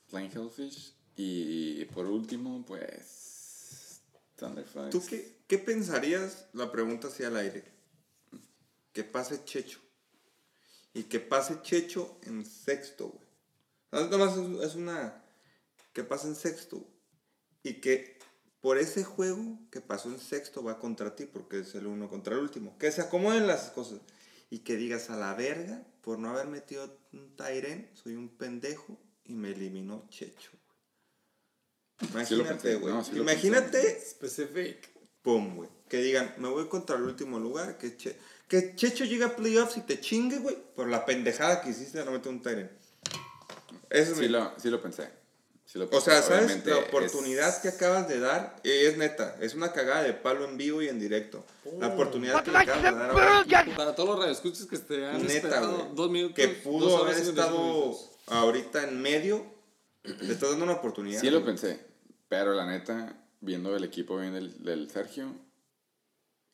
Flying 0.09 0.31
Hellfish. 0.33 0.95
Y 1.17 1.85
por 1.87 2.07
último, 2.07 2.65
pues, 2.67 4.01
Thunderflags. 4.37 4.91
¿Tú 4.91 5.05
qué, 5.09 5.37
qué 5.47 5.59
pensarías, 5.59 6.47
la 6.53 6.73
pregunta 6.73 7.09
hacia 7.09 7.29
al 7.29 7.37
aire, 7.37 7.65
que 8.93 9.05
pase 9.05 9.45
Checho? 9.45 9.79
Y 10.95 11.05
que 11.05 11.21
pase 11.21 11.61
Checho 11.63 12.19
en 12.23 12.45
sexto, 12.45 13.09
güey. 13.09 13.22
No, 13.93 14.07
Nomás 14.09 14.37
es, 14.37 14.61
es 14.71 14.75
una... 14.75 15.23
Que 15.93 16.03
pase 16.05 16.27
en 16.29 16.35
sexto. 16.35 16.85
Y 17.63 17.75
que 17.81 18.19
por 18.61 18.79
ese 18.79 19.05
juego 19.05 19.59
que 19.71 19.81
pasó 19.81 20.09
en 20.09 20.19
sexto 20.19 20.63
va 20.63 20.79
contra 20.79 21.15
ti, 21.17 21.27
porque 21.27 21.61
es 21.61 21.75
el 21.75 21.87
uno 21.87 22.09
contra 22.09 22.35
el 22.35 22.41
último. 22.41 22.77
Que 22.79 22.91
se 22.91 23.03
acomoden 23.03 23.47
las 23.47 23.71
cosas. 23.71 24.01
Y 24.51 24.61
que 24.61 24.77
digas 24.77 25.11
a 25.11 25.17
la 25.17 25.35
verga, 25.35 25.85
por 26.01 26.19
no 26.19 26.31
haber 26.31 26.47
metido 26.47 26.99
un 27.13 27.37
Tyren, 27.37 27.91
soy 27.95 28.15
un 28.17 28.29
pendejo 28.37 28.99
y 29.25 29.35
me 29.35 29.51
eliminó 29.53 30.07
Checho. 30.09 30.51
güey. 32.13 32.27
Sí 32.27 32.35
lo 32.35 32.41
Imagínate, 32.43 32.75
güey. 32.77 32.93
no, 32.95 33.05
sí 33.05 33.13
lo 33.13 33.23
Imagínate 33.23 34.01
Specific. 34.01 34.91
pum, 35.23 35.57
güey. 35.57 35.69
Que 35.89 35.99
digan, 35.99 36.35
me 36.39 36.49
voy 36.49 36.69
contra 36.69 36.97
el 36.97 37.03
último 37.03 37.39
lugar, 37.39 37.79
que, 37.79 37.97
Che- 37.97 38.17
que 38.49 38.75
Checho 38.75 39.05
llegue 39.05 39.25
a 39.25 39.37
playoffs 39.37 39.77
y 39.77 39.83
te 39.83 40.01
chingue, 40.01 40.39
güey, 40.39 40.57
por 40.75 40.89
la 40.89 41.05
pendejada 41.05 41.61
que 41.63 41.71
hiciste 41.71 41.99
de 41.99 42.05
no 42.05 42.13
meter 42.13 42.33
un 42.33 42.43
Tyrant. 42.43 42.71
Eso 43.93 44.15
Sí 44.15 44.21
mi- 44.23 44.29
lo, 44.29 44.53
sí 44.59 44.71
lo 44.71 44.81
pensé. 44.83 45.09
Sí 45.65 45.79
lo 45.79 45.89
O 45.91 46.01
sea, 46.01 46.21
¿sabes? 46.23 46.45
Obviamente 46.45 46.71
La 46.71 46.79
es- 46.81 46.89
oportunidad 46.89 47.63
que 47.63 47.69
acabas 47.69 48.09
de 48.09 48.19
dar 48.21 48.57
eh, 48.65 48.87
es 48.89 48.97
neta. 48.99 49.37
Es 49.41 49.55
una 49.55 49.73
cagada 49.73 50.03
de 50.03 50.13
palo 50.13 50.45
en 50.45 50.57
vivo 50.57 50.83
y 50.83 50.89
en 50.89 50.99
directo. 50.99 51.45
La 51.79 51.89
oportunidad 51.89 52.43
que 52.43 52.51
le 52.51 52.59
acabas 52.59 52.83
de 52.83 52.91
dar 52.93 53.11
ahora, 53.11 53.45
Para 53.77 53.95
todos 53.95 54.09
los 54.11 54.19
radioescuchas 54.19 54.67
que 54.67 54.79
te 54.79 55.07
han 55.07 55.25
neta, 55.27 55.61
güey. 55.61 55.95
dos 55.95 56.11
minutos. 56.11 56.37
Que 56.37 56.49
pudo 56.49 56.99
haber 57.05 57.17
estado 57.17 57.49
55 57.57 57.63
minutos. 57.63 58.11
ahorita 58.27 58.85
en 58.89 59.01
medio. 59.01 59.47
Le 60.03 60.33
estás 60.33 60.51
dando 60.51 60.65
una 60.65 60.75
oportunidad. 60.75 61.21
Sí 61.21 61.31
lo 61.31 61.41
güey. 61.41 61.47
pensé. 61.47 61.81
Pero 62.29 62.55
la 62.55 62.67
neta, 62.67 63.17
viendo 63.41 63.75
el 63.77 63.85
equipo 63.85 64.17
bien 64.19 64.35
del, 64.35 64.63
del 64.65 64.91
Sergio, 64.91 65.33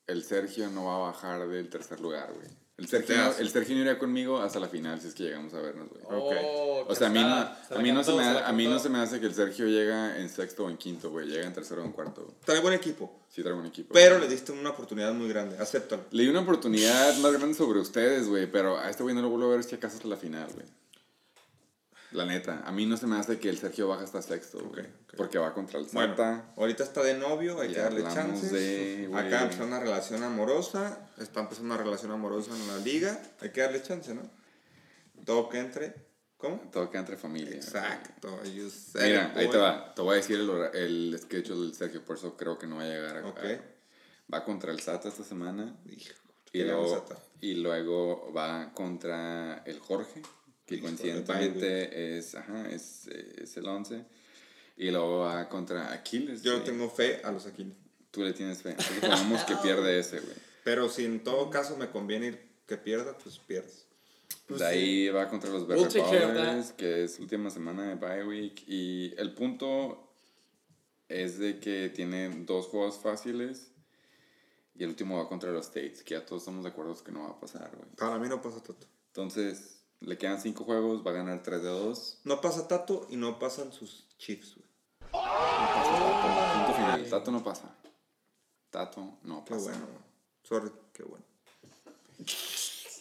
el 0.06 0.22
Sergio 0.24 0.68
no 0.70 0.84
va 0.86 0.96
a 0.96 0.98
bajar 1.10 1.48
del 1.48 1.68
tercer 1.70 2.00
lugar, 2.00 2.32
güey. 2.34 2.48
El 2.78 2.86
Sergio, 2.86 3.16
el 3.40 3.50
Sergio 3.50 3.76
iría 3.76 3.98
conmigo 3.98 4.38
hasta 4.40 4.60
la 4.60 4.68
final 4.68 5.00
si 5.00 5.08
es 5.08 5.14
que 5.14 5.24
llegamos 5.24 5.52
a 5.52 5.60
vernos, 5.60 5.88
güey. 5.88 6.00
Oh, 6.08 6.84
O 6.86 6.94
sea, 6.94 7.08
a 7.08 7.10
mí, 7.10 7.18
no. 7.18 7.28
Se 7.66 7.74
a, 7.74 7.76
la 7.76 7.82
mí 7.82 7.90
no 7.90 8.04
se 8.04 8.12
cantó, 8.12 8.16
me, 8.22 8.24
se 8.24 8.34
la 8.40 8.48
a 8.48 8.52
mí 8.52 8.64
no 8.64 8.70
cantó. 8.70 8.82
se 8.84 8.88
me 8.88 8.98
hace 9.00 9.18
que 9.20 9.26
el 9.26 9.34
Sergio 9.34 9.66
llega 9.66 10.16
en 10.16 10.28
sexto 10.28 10.64
o 10.64 10.70
en 10.70 10.76
quinto, 10.76 11.10
güey. 11.10 11.26
Llega 11.26 11.44
en 11.44 11.52
tercero 11.52 11.82
o 11.82 11.84
en 11.84 11.90
cuarto. 11.90 12.34
Trae 12.44 12.60
buen 12.60 12.74
equipo. 12.74 13.12
Sí 13.28 13.42
traigo 13.42 13.58
un 13.58 13.66
equipo. 13.66 13.92
Pero 13.92 14.20
le 14.20 14.28
diste 14.28 14.52
una 14.52 14.70
oportunidad 14.70 15.12
muy 15.12 15.28
grande. 15.28 15.58
Acéptalo. 15.58 16.04
Le 16.12 16.22
di 16.22 16.28
una 16.28 16.40
oportunidad 16.40 17.16
más 17.18 17.32
grande 17.32 17.54
sobre 17.56 17.80
ustedes, 17.80 18.28
güey. 18.28 18.48
Pero 18.48 18.78
a 18.78 18.88
este 18.88 19.02
güey 19.02 19.12
no 19.12 19.22
lo 19.22 19.28
vuelvo 19.30 19.46
a 19.46 19.56
ver 19.56 19.64
si 19.64 19.74
acaso 19.74 19.96
hasta 19.96 20.06
la 20.06 20.16
final, 20.16 20.48
güey. 20.54 20.66
La 22.12 22.24
neta, 22.24 22.62
a 22.64 22.72
mí 22.72 22.86
no 22.86 22.96
se 22.96 23.06
me 23.06 23.16
hace 23.18 23.38
que 23.38 23.50
el 23.50 23.58
Sergio 23.58 23.86
baja 23.88 24.04
hasta 24.04 24.22
sexto, 24.22 24.58
güey. 24.60 24.80
Ok, 24.80 24.88
ok. 25.08 25.14
Porque 25.16 25.38
va 25.38 25.52
contra 25.52 25.78
el 25.78 25.86
Bueno, 25.92 26.16
Santa. 26.16 26.52
ahorita 26.56 26.82
está 26.82 27.02
de 27.02 27.14
novio, 27.18 27.60
hay 27.60 27.68
que 27.72 27.80
darle 27.80 28.02
chances. 28.02 28.50
de. 28.50 29.10
Acá 29.14 29.42
empezó 29.42 29.64
una 29.64 29.78
relación 29.78 30.22
amorosa, 30.22 31.06
está 31.18 31.40
empezando 31.40 31.74
una 31.74 31.82
relación 31.84 32.10
amorosa 32.12 32.50
en 32.56 32.66
la 32.66 32.78
liga, 32.78 33.20
hay 33.40 33.50
que 33.50 33.60
darle 33.60 33.82
chance, 33.82 34.14
¿no? 34.14 34.22
Todo 35.26 35.48
que 35.50 35.58
entre. 35.58 36.08
¿Cómo? 36.38 36.60
Todo 36.72 36.88
queda 36.88 37.00
entre 37.00 37.16
familia. 37.16 37.56
Exacto. 37.56 38.40
Mira, 38.94 39.32
ahí 39.34 39.48
te 39.50 39.56
va. 39.58 39.92
Te 39.94 40.02
voy 40.02 40.12
a 40.12 40.16
decir 40.16 40.38
el, 40.38 40.50
el 40.72 41.18
schedule 41.20 41.62
del 41.66 41.74
Sergio, 41.74 42.02
por 42.04 42.16
eso 42.16 42.36
creo 42.36 42.56
que 42.58 42.66
no 42.66 42.76
va 42.76 42.82
a 42.84 42.86
llegar 42.86 43.16
a. 43.18 43.26
Ok. 43.26 43.40
Va 44.32 44.44
contra 44.44 44.70
el 44.72 44.80
Sata 44.80 45.08
esta 45.08 45.24
semana. 45.24 45.76
Hijo, 45.90 46.14
Y 46.52 46.62
luego, 46.62 47.04
y 47.40 47.54
luego 47.54 48.32
va 48.32 48.72
contra 48.72 49.62
el 49.66 49.80
Jorge, 49.80 50.22
que 50.68 50.80
coincidentemente 50.80 52.18
es, 52.18 52.34
ajá, 52.34 52.68
es, 52.68 53.08
eh, 53.10 53.36
es 53.42 53.56
el 53.56 53.66
11. 53.66 54.04
Y 54.76 54.90
luego 54.90 55.20
va 55.20 55.48
contra 55.48 55.92
Aquiles. 55.92 56.42
Yo 56.42 56.52
no 56.52 56.58
güey. 56.58 56.70
tengo 56.70 56.90
fe 56.90 57.22
a 57.24 57.32
los 57.32 57.46
Aquiles. 57.46 57.74
Tú 58.10 58.22
le 58.22 58.34
tienes 58.34 58.60
fe. 58.60 58.76
Entonces 59.02 59.44
que 59.44 59.56
pierde 59.56 59.98
ese, 59.98 60.20
güey. 60.20 60.36
Pero 60.64 60.90
si 60.90 61.06
en 61.06 61.24
todo 61.24 61.48
caso 61.48 61.78
me 61.78 61.88
conviene 61.88 62.26
ir 62.26 62.48
que 62.66 62.76
pierda, 62.76 63.16
pues 63.16 63.38
pierdes. 63.38 63.86
Pues 64.46 64.60
de 64.60 64.66
ahí 64.66 65.08
va 65.08 65.28
contra 65.28 65.48
los 65.50 65.66
We'll 65.66 65.86
of 65.86 65.94
Ballers, 65.94 66.72
que 66.72 67.04
es 67.04 67.18
última 67.18 67.48
semana 67.48 67.88
de 67.88 67.94
bye 67.94 68.24
week. 68.24 68.64
Y 68.66 69.14
el 69.16 69.32
punto 69.32 70.12
es 71.08 71.38
de 71.38 71.58
que 71.58 71.88
tiene 71.88 72.28
dos 72.44 72.66
juegos 72.66 72.98
fáciles. 72.98 73.72
Y 74.74 74.84
el 74.84 74.90
último 74.90 75.16
va 75.16 75.28
contra 75.28 75.50
los 75.50 75.66
States, 75.66 76.02
que 76.02 76.14
ya 76.14 76.26
todos 76.26 76.42
estamos 76.42 76.62
de 76.62 76.70
acuerdo 76.70 76.94
que 77.02 77.10
no 77.10 77.22
va 77.22 77.30
a 77.30 77.40
pasar, 77.40 77.70
güey. 77.74 77.88
Para 77.96 78.18
mí 78.18 78.28
no 78.28 78.40
pasa 78.40 78.62
Tato. 78.62 78.86
Entonces, 79.08 79.77
le 80.00 80.16
quedan 80.18 80.40
cinco 80.40 80.64
juegos, 80.64 81.04
va 81.06 81.10
a 81.10 81.14
ganar 81.14 81.42
3 81.42 81.62
de 81.62 81.68
2. 81.68 82.18
No 82.24 82.40
pasa 82.40 82.68
Tato 82.68 83.06
y 83.10 83.16
no 83.16 83.38
pasan 83.38 83.72
sus 83.72 84.06
Chiefs, 84.18 84.54
güey. 84.56 84.68
Punto 85.10 86.72
final. 86.74 87.08
Tato 87.08 87.30
no 87.32 87.42
pasa. 87.42 87.74
Tato 88.70 89.18
no 89.22 89.44
Qué 89.44 89.54
pasa. 89.54 89.70
bueno, 89.70 89.86
güey. 89.86 89.98
Sorry, 90.42 90.70
qué 90.92 91.02
bueno. 91.02 91.24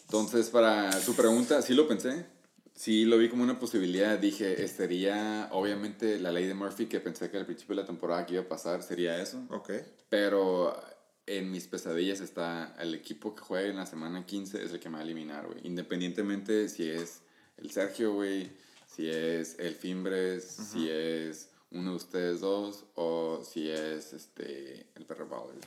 Entonces, 0.06 0.50
para 0.50 0.90
tu 1.04 1.14
pregunta, 1.14 1.60
sí 1.62 1.74
lo 1.74 1.86
pensé. 1.86 2.26
Sí 2.74 3.04
lo 3.04 3.18
vi 3.18 3.28
como 3.28 3.42
una 3.42 3.58
posibilidad. 3.58 4.18
Dije, 4.18 4.66
sería 4.68 5.48
obviamente 5.52 6.18
la 6.20 6.30
ley 6.30 6.46
de 6.46 6.54
Murphy 6.54 6.86
que 6.86 7.00
pensé 7.00 7.30
que 7.30 7.36
al 7.36 7.44
principio 7.44 7.74
de 7.74 7.82
la 7.82 7.86
temporada 7.86 8.24
que 8.24 8.34
iba 8.34 8.42
a 8.42 8.48
pasar 8.48 8.82
sería 8.82 9.20
eso. 9.20 9.42
Ok. 9.50 9.70
Pero 10.08 10.80
en 11.28 11.50
mis 11.50 11.66
pesadillas 11.66 12.20
está 12.20 12.74
el 12.80 12.94
equipo 12.94 13.34
que 13.34 13.42
juegue 13.42 13.68
en 13.68 13.76
la 13.76 13.86
semana 13.86 14.24
15 14.24 14.64
es 14.64 14.72
el 14.72 14.80
que 14.80 14.88
me 14.88 14.94
va 14.94 15.00
a 15.00 15.04
eliminar, 15.04 15.46
güey. 15.46 15.60
Independientemente 15.62 16.68
si 16.68 16.88
es 16.88 17.20
el 17.58 17.70
Sergio, 17.70 18.14
güey, 18.14 18.50
si 18.86 19.10
es 19.10 19.58
el 19.58 19.74
Fimbres, 19.74 20.44
si 20.44 20.88
es 20.88 21.50
uno 21.70 21.90
de 21.90 21.96
ustedes 21.96 22.40
dos 22.40 22.84
o 22.94 23.44
si 23.44 23.68
es 23.70 24.14
este 24.14 24.86
el 24.94 25.04
Perro 25.04 25.28
güey. 25.28 25.58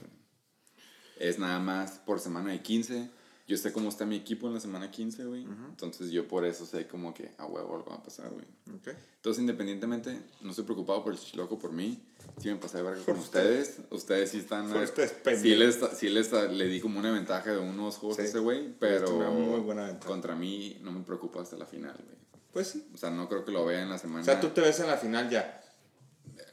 Es 1.17 1.37
nada 1.37 1.59
más 1.59 1.99
por 1.99 2.19
semana 2.19 2.51
de 2.51 2.61
15. 2.61 3.20
Yo 3.51 3.57
sé 3.57 3.73
cómo 3.73 3.89
está 3.89 4.05
mi 4.05 4.15
equipo 4.15 4.47
en 4.47 4.53
la 4.53 4.61
semana 4.61 4.89
15, 4.89 5.25
güey. 5.25 5.43
Entonces 5.43 6.09
yo 6.09 6.25
por 6.25 6.45
eso 6.45 6.65
sé 6.65 6.87
como 6.87 7.13
que 7.13 7.31
a 7.37 7.45
huevo 7.45 7.75
algo 7.75 7.89
va 7.89 7.97
a 7.97 8.01
pasar, 8.03 8.29
güey. 8.29 8.45
Ok. 8.73 8.95
Entonces, 9.17 9.41
independientemente, 9.41 10.21
no 10.39 10.51
estoy 10.51 10.63
preocupado 10.63 11.03
por 11.03 11.11
el 11.11 11.19
chiloco 11.19 11.59
por 11.59 11.73
mí. 11.73 12.01
Sí 12.37 12.47
me 12.47 12.55
pasé 12.55 12.77
de 12.77 12.83
verga 12.83 13.03
con 13.03 13.17
ustedes. 13.17 13.79
Ustedes 13.89 14.31
sí 14.31 14.37
están... 14.37 14.69
Por 14.71 14.83
ustedes, 14.83 15.17
sí 15.41 15.53
les, 15.55 15.79
sí 15.97 16.07
les 16.07 16.31
le 16.31 16.65
di 16.67 16.79
como 16.79 16.97
una 16.99 17.11
ventaja 17.11 17.51
de 17.51 17.57
unos 17.57 17.97
juegos 17.97 18.15
Sí. 18.15 18.21
a 18.21 18.25
ese 18.25 18.39
güey, 18.39 18.73
pero 18.79 19.11
muy 19.33 19.59
buena 19.59 19.99
contra 19.99 20.33
mí 20.33 20.77
no 20.81 20.93
me 20.93 21.03
preocupa 21.03 21.41
hasta 21.41 21.57
la 21.57 21.65
final, 21.65 21.97
güey. 22.05 22.17
Pues 22.53 22.67
sí. 22.69 22.87
O 22.93 22.97
sea, 22.97 23.09
no 23.09 23.27
creo 23.27 23.43
que 23.43 23.51
lo 23.51 23.65
vea 23.65 23.81
en 23.81 23.89
la 23.89 23.97
semana. 23.97 24.21
O 24.21 24.23
sea, 24.23 24.39
tú 24.39 24.47
te 24.51 24.61
ves 24.61 24.79
en 24.79 24.87
la 24.87 24.95
final 24.95 25.29
ya. 25.29 25.61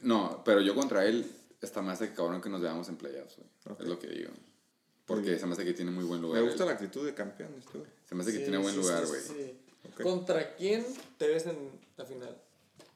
No, 0.01 0.41
pero 0.43 0.59
yo 0.59 0.75
contra 0.75 1.05
él 1.05 1.25
está 1.61 1.81
más 1.81 1.99
de 1.99 2.13
cabrón 2.13 2.41
que 2.41 2.49
nos 2.49 2.59
veamos 2.59 2.89
en 2.89 2.97
playoffs, 2.97 3.37
güey. 3.37 3.77
Es 3.79 3.87
lo 3.87 3.97
que 3.99 4.07
digo. 4.07 4.31
Porque 5.09 5.37
se 5.39 5.45
me 5.45 5.53
hace 5.53 5.65
que 5.65 5.73
tiene 5.73 5.91
muy 5.91 6.05
buen 6.05 6.21
Me 6.21 6.27
lugar. 6.27 6.43
gusta 6.43 6.63
él. 6.63 6.69
la 6.69 6.73
actitud 6.75 7.05
de 7.05 7.13
campeón, 7.13 7.49
güey. 7.73 7.85
Se 8.07 8.15
me 8.15 8.21
hace 8.21 8.31
que 8.31 8.37
Sí, 8.37 8.43
tiene 8.43 8.57
buen 8.59 8.75
lugar, 8.75 9.05
güey. 9.05 9.21
sí. 9.21 9.59
Ok. 9.93 10.01
¿Contra 10.01 10.55
quién 10.55 10.85
te 11.17 11.27
ves 11.27 11.45
en 11.47 11.57
la 11.97 12.05
final? 12.05 12.37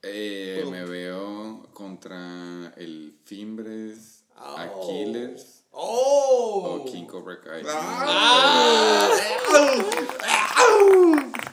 Eh, 0.01 0.63
me 0.69 0.85
veo 0.85 1.67
contra 1.73 2.73
el 2.77 3.17
Fimbres, 3.25 4.19
Oh. 4.35 4.57
Aquiles 4.57 5.63
¡Oh! 5.71 6.79
o 6.81 6.85
King 6.91 7.05
Cobra 7.05 7.39
Kai. 7.39 7.63
¡Ah! 7.67 9.09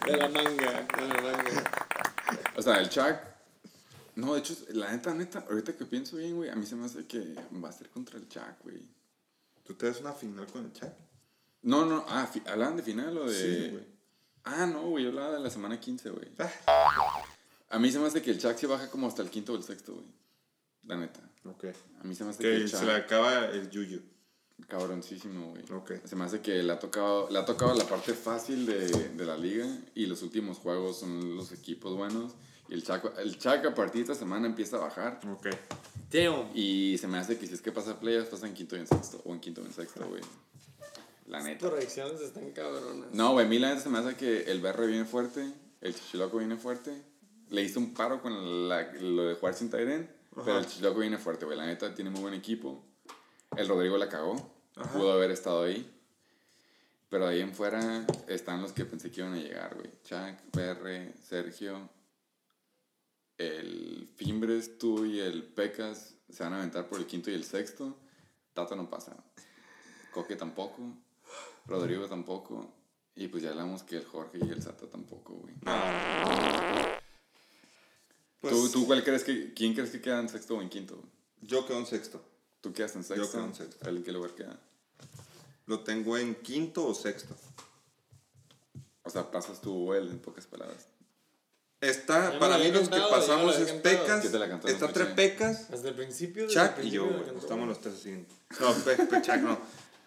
De 0.06 0.16
la 0.16 0.28
manga, 0.28 0.86
de 0.96 1.08
la 1.08 1.20
manga. 1.22 1.64
O 2.56 2.62
sea, 2.62 2.76
el 2.78 2.88
Chuck 2.88 3.16
No, 4.16 4.34
de 4.34 4.40
hecho, 4.40 4.54
la 4.70 4.90
neta, 4.92 5.14
neta, 5.14 5.44
ahorita 5.48 5.76
que 5.76 5.84
pienso 5.86 6.16
bien, 6.16 6.36
güey, 6.36 6.50
a 6.50 6.54
mí 6.56 6.66
se 6.66 6.74
me 6.76 6.86
hace 6.86 7.06
que 7.06 7.34
va 7.62 7.68
a 7.68 7.72
ser 7.72 7.88
contra 7.90 8.18
el 8.18 8.28
Chuck, 8.28 8.62
güey. 8.64 8.82
¿Tú 9.70 9.76
te 9.76 9.86
das 9.86 10.00
una 10.00 10.12
final 10.12 10.48
con 10.48 10.64
el 10.64 10.72
chat? 10.72 10.92
No, 11.62 11.86
no, 11.86 12.04
ah, 12.08 12.28
¿hablaban 12.46 12.76
de 12.76 12.82
final 12.82 13.16
o 13.16 13.30
de...? 13.30 13.34
Sí, 13.34 13.70
güey. 13.70 13.86
Ah, 14.42 14.66
no, 14.66 14.82
güey, 14.88 15.04
yo 15.04 15.10
hablaba 15.10 15.34
de 15.34 15.38
la 15.38 15.48
semana 15.48 15.78
15, 15.78 16.10
güey. 16.10 16.28
Ah. 16.66 17.22
A 17.68 17.78
mí 17.78 17.92
se 17.92 18.00
me 18.00 18.08
hace 18.08 18.20
que 18.20 18.32
el 18.32 18.40
Chuck 18.40 18.56
se 18.56 18.66
baja 18.66 18.90
como 18.90 19.06
hasta 19.06 19.22
el 19.22 19.30
quinto 19.30 19.52
o 19.52 19.56
el 19.56 19.62
sexto, 19.62 19.94
güey. 19.94 20.06
La 20.88 20.96
neta. 20.96 21.20
Ok. 21.44 21.66
A 22.00 22.02
mí 22.02 22.16
se 22.16 22.24
me 22.24 22.30
hace 22.30 22.42
que, 22.42 22.48
Que 22.48 22.56
el 22.56 22.68
se 22.68 22.78
Chuck... 22.78 22.86
le 22.86 22.94
acaba 22.94 23.44
el 23.46 23.70
yuyu. 23.70 24.02
Cabroncísimo, 24.66 25.50
güey. 25.50 25.62
Ok. 25.70 26.04
Se 26.04 26.16
me 26.16 26.24
hace 26.24 26.40
que 26.40 26.64
le 26.64 26.72
ha 26.72 26.80
tocado, 26.80 27.30
le 27.30 27.38
ha 27.38 27.44
tocado 27.44 27.72
la 27.76 27.84
parte 27.84 28.12
fácil 28.12 28.66
de, 28.66 28.88
de 28.88 29.24
la 29.24 29.36
liga 29.36 29.68
y 29.94 30.06
los 30.06 30.22
últimos 30.22 30.58
juegos 30.58 30.98
son 30.98 31.36
los 31.36 31.52
equipos 31.52 31.96
buenos. 31.96 32.32
Y 32.70 32.74
el 32.74 32.82
Chaco, 32.84 33.12
el 33.18 33.36
Chaco 33.38 33.68
a 33.68 33.74
partir 33.74 34.06
de 34.06 34.12
esta 34.12 34.24
semana 34.24 34.46
empieza 34.46 34.76
a 34.76 34.80
bajar. 34.80 35.20
Ok. 35.30 35.48
Damn. 36.10 36.50
Y 36.54 36.96
se 36.98 37.06
me 37.08 37.18
hace 37.18 37.36
que 37.38 37.46
si 37.46 37.54
es 37.54 37.60
que 37.60 37.72
pasa 37.72 37.98
playoffs, 38.00 38.30
pasa 38.30 38.46
en 38.46 38.54
quinto 38.54 38.76
y 38.76 38.80
en 38.80 38.86
sexto. 38.86 39.20
O 39.24 39.32
en 39.32 39.40
quinto 39.40 39.60
y 39.60 39.66
en 39.66 39.72
sexto, 39.72 40.06
güey. 40.08 40.22
La 41.26 41.42
neta. 41.42 41.68
Proyecciones 41.68 42.20
están 42.20 42.50
cabronas. 42.52 43.12
No, 43.12 43.32
güey, 43.32 43.46
a 43.46 43.48
mí 43.48 43.58
la 43.58 43.68
neta 43.70 43.80
se 43.82 43.88
me 43.88 43.98
hace 43.98 44.16
que 44.16 44.42
el 44.50 44.60
BR 44.60 44.86
viene 44.86 45.04
fuerte, 45.04 45.52
el 45.80 45.94
Chichiloco 45.94 46.38
viene 46.38 46.56
fuerte. 46.56 47.02
Le 47.50 47.62
hizo 47.62 47.78
un 47.80 47.92
paro 47.94 48.20
con 48.22 48.68
la- 48.68 48.92
lo 48.94 49.24
de 49.24 49.34
jugar 49.34 49.54
sin 49.54 49.70
Tyren, 49.70 50.10
pero 50.34 50.58
el 50.58 50.66
Chichiloco 50.66 51.00
viene 51.00 51.18
fuerte, 51.18 51.44
güey. 51.46 51.56
La 51.58 51.66
neta 51.66 51.94
tiene 51.94 52.10
muy 52.10 52.20
buen 52.20 52.34
equipo. 52.34 52.84
El 53.56 53.68
Rodrigo 53.68 53.96
la 53.98 54.08
cagó, 54.08 54.52
Ajá. 54.76 54.92
pudo 54.92 55.12
haber 55.12 55.30
estado 55.32 55.62
ahí. 55.64 55.88
Pero 57.08 57.26
ahí 57.26 57.40
en 57.40 57.52
fuera 57.54 58.06
están 58.28 58.62
los 58.62 58.72
que 58.72 58.84
pensé 58.84 59.10
que 59.10 59.20
iban 59.20 59.34
a 59.34 59.38
llegar, 59.38 59.74
güey. 59.74 59.90
Chuck, 60.04 60.40
BR, 60.52 61.12
Sergio, 61.28 61.88
el 63.40 64.06
Fimbres, 64.16 64.78
tú 64.78 65.06
y 65.06 65.18
el 65.18 65.42
Pecas 65.42 66.14
se 66.28 66.44
van 66.44 66.52
a 66.52 66.58
aventar 66.58 66.88
por 66.88 66.98
el 66.98 67.06
quinto 67.06 67.30
y 67.30 67.34
el 67.34 67.44
sexto. 67.44 67.96
Tata 68.52 68.76
no 68.76 68.90
pasa. 68.90 69.16
Coque 70.12 70.36
tampoco. 70.36 70.82
Rodrigo 71.66 72.06
tampoco. 72.06 72.74
Y 73.16 73.28
pues 73.28 73.42
ya 73.42 73.50
hablamos 73.50 73.82
que 73.82 73.96
el 73.96 74.04
Jorge 74.04 74.38
y 74.38 74.48
el 74.50 74.62
Sata 74.62 74.86
tampoco, 74.88 75.34
güey. 75.34 75.54
Pues, 78.40 78.52
¿Tú, 78.52 78.70
¿Tú 78.70 78.86
cuál 78.86 79.02
crees 79.02 79.24
que, 79.24 79.54
quién 79.54 79.74
crees 79.74 79.90
que 79.90 80.00
queda 80.00 80.20
en 80.20 80.28
sexto 80.28 80.56
o 80.56 80.62
en 80.62 80.68
quinto? 80.68 81.02
Yo 81.40 81.66
quedo 81.66 81.78
en 81.78 81.86
sexto. 81.86 82.22
¿Tú 82.60 82.74
quedas 82.74 82.94
en 82.96 83.04
sexto? 83.04 83.30
quedo 83.30 83.44
en 83.46 83.54
sexto. 83.54 83.88
¿En 83.88 84.02
qué 84.02 84.12
lugar 84.12 84.34
queda? 84.34 84.60
Lo 85.66 85.80
tengo 85.80 86.18
en 86.18 86.34
quinto 86.34 86.86
o 86.86 86.94
sexto. 86.94 87.34
O 89.02 89.08
sea, 89.08 89.30
pasas 89.30 89.62
tu 89.62 89.72
vuelo 89.72 90.10
en 90.10 90.18
pocas 90.18 90.46
palabras. 90.46 90.88
Está, 91.80 92.38
para 92.38 92.58
mí 92.58 92.64
los 92.70 92.88
que 92.88 92.90
cantado, 92.90 93.10
pasamos 93.10 93.58
es 93.58 93.68
cantado. 93.72 94.04
Pecas. 94.04 94.24
Está 94.66 94.92
tres 94.92 95.08
Pecas, 95.14 95.70
Desde 95.70 95.88
el 95.88 95.94
principio. 95.94 96.46
Chuck 96.46 96.78
el 96.78 96.88
y 96.88 96.90
yo, 96.90 97.06
encantó. 97.06 97.38
Estamos 97.38 97.68
los 97.68 97.80
tres 97.80 97.94
así. 97.94 98.24
No, 98.60 98.74
Pe 98.84 98.96
Pe- 98.96 99.22
Chuck 99.22 99.36
no. 99.36 99.58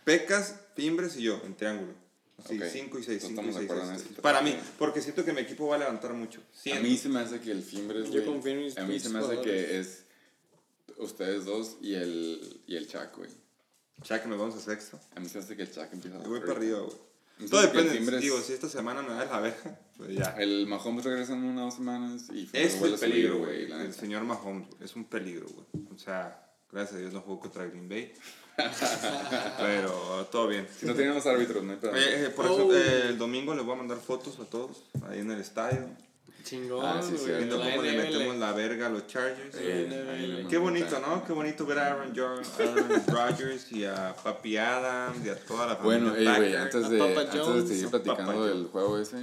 Pecas, 0.04 0.56
Fimbres 0.76 1.16
y 1.18 1.24
yo, 1.24 1.42
en 1.46 1.56
triángulo. 1.56 1.94
Ok. 2.38 2.50
5 2.50 3.00
y 3.00 3.04
6, 3.04 3.24
Entonces 3.24 3.24
5 3.24 3.24
y 3.24 3.30
estamos 3.30 3.54
de 3.56 3.60
6. 3.62 3.72
acuerdo 3.72 3.90
en 3.90 3.96
eso. 3.96 4.22
Para 4.22 4.42
mí, 4.42 4.56
porque 4.78 5.02
siento 5.02 5.24
que 5.24 5.34
mi 5.34 5.42
equipo 5.42 5.68
va 5.68 5.76
a 5.78 5.80
levantar 5.80 6.14
mucho. 6.14 6.42
A 6.42 6.58
Siento. 6.62 6.84
mí 6.84 6.98
se 6.98 7.10
me 7.10 7.20
hace 7.22 7.40
que 7.40 7.52
el 7.52 7.64
Fimbres, 7.64 8.10
Yo 8.12 8.24
confío 8.26 8.52
en 8.52 8.60
mis 8.66 8.78
A 8.78 8.84
mí 8.86 9.00
se 9.00 9.10
me 9.10 9.20
hace 9.20 9.40
que 9.42 9.80
es 9.80 10.04
ustedes 10.98 11.46
dos 11.46 11.78
y 11.82 11.96
el, 11.96 12.62
y 12.68 12.76
el 12.76 12.88
Chuck, 12.88 13.16
güey. 13.18 13.30
Chuck, 14.02 14.26
nos 14.26 14.38
vamos 14.38 14.56
a 14.56 14.60
sexto. 14.60 15.00
A 15.16 15.20
mí 15.20 15.30
se 15.30 15.38
me 15.38 15.44
hace 15.44 15.56
que 15.56 15.64
el 15.64 15.72
Chuck 15.72 15.88
empieza 15.94 16.18
a 16.18 16.24
Yo 16.24 16.30
voy 16.30 16.40
para 16.42 16.54
arriba, 16.54 16.80
güey. 16.82 16.98
Todo 17.50 17.62
depende. 17.62 18.20
Digo, 18.20 18.40
si 18.42 18.54
esta 18.54 18.70
semana 18.70 19.02
me 19.02 19.10
da 19.14 19.26
la 19.26 19.40
verga, 19.40 19.80
pues 19.98 20.16
ya. 20.16 20.36
El 20.38 20.68
Mahomes 20.68 21.06
regresa 21.06 21.34
en 21.34 21.44
una 21.44 21.62
o 21.62 21.66
dos 21.66 21.76
semanas 21.76 22.24
y 22.34 22.46
Fimbres 22.46 22.74
Es 22.74 22.80
subir, 22.80 23.00
peligro, 23.00 23.38
güey. 23.40 23.72
El 23.72 23.94
señor 23.94 24.24
Mahomes 24.24 24.68
es 24.82 24.96
un 24.96 25.06
peligro, 25.06 25.48
güey. 25.48 25.86
O 25.94 25.98
sea, 25.98 26.46
gracias 26.72 26.96
a 26.96 27.00
Dios 27.00 27.14
no 27.14 27.22
jugó 27.22 27.40
contra 27.40 27.66
Green 27.66 27.88
Bay. 27.90 28.14
Pero 29.58 30.28
todo 30.32 30.48
bien. 30.48 30.68
Si 30.80 30.86
no 30.86 30.94
teníamos 30.94 31.26
árbitros, 31.26 31.64
no 31.64 31.72
hay 31.72 31.78
pedo. 31.80 31.96
Eh, 31.96 32.26
eh, 32.26 32.30
por 32.30 32.46
Oh. 32.48 32.54
eso 32.54 32.78
eh, 32.78 33.08
el 33.10 33.18
domingo 33.18 33.56
les 33.56 33.66
voy 33.66 33.74
a 33.74 33.78
mandar 33.78 33.98
fotos 33.98 34.40
a 34.40 34.46
todos 34.46 34.84
ahí 35.10 35.20
en 35.20 35.32
el 35.32 35.40
estadio. 35.40 35.88
Chingón, 36.44 36.86
Ah, 36.86 37.02
sí, 37.02 37.16
sí, 37.18 37.26
Viendo 37.32 37.58
cómo 37.58 37.82
le 37.82 37.94
metemos 37.98 38.36
la 38.36 38.52
verga 38.52 38.88
a 38.88 38.90
los 38.90 39.08
Chargers. 39.08 39.56
Eh, 39.60 40.46
Qué 40.50 40.58
bonito, 40.58 41.00
¿no? 41.00 41.24
Qué 41.26 41.32
bonito 41.32 41.66
ver 41.66 41.80
a 41.80 41.88
Aaron, 41.94 42.14
Jor- 42.14 42.44
Aaron 42.60 43.04
Rodgers 43.08 43.72
y 43.72 43.86
a 43.86 44.14
Papi 44.22 44.58
Adams 44.58 45.26
y 45.26 45.30
a 45.30 45.36
toda 45.36 45.68
la 45.68 45.76
familia. 45.78 46.12
Bueno, 46.12 46.16
ey, 46.16 46.38
güey, 46.38 46.56
antes 46.58 46.90
de, 46.90 46.98
Papa 46.98 47.22
antes 47.22 47.34
de 47.34 47.40
Jones, 47.40 47.68
seguir 47.70 47.90
platicando 47.90 48.32
Papa 48.34 48.46
del 48.46 48.68
juego 48.68 49.00
ese, 49.00 49.18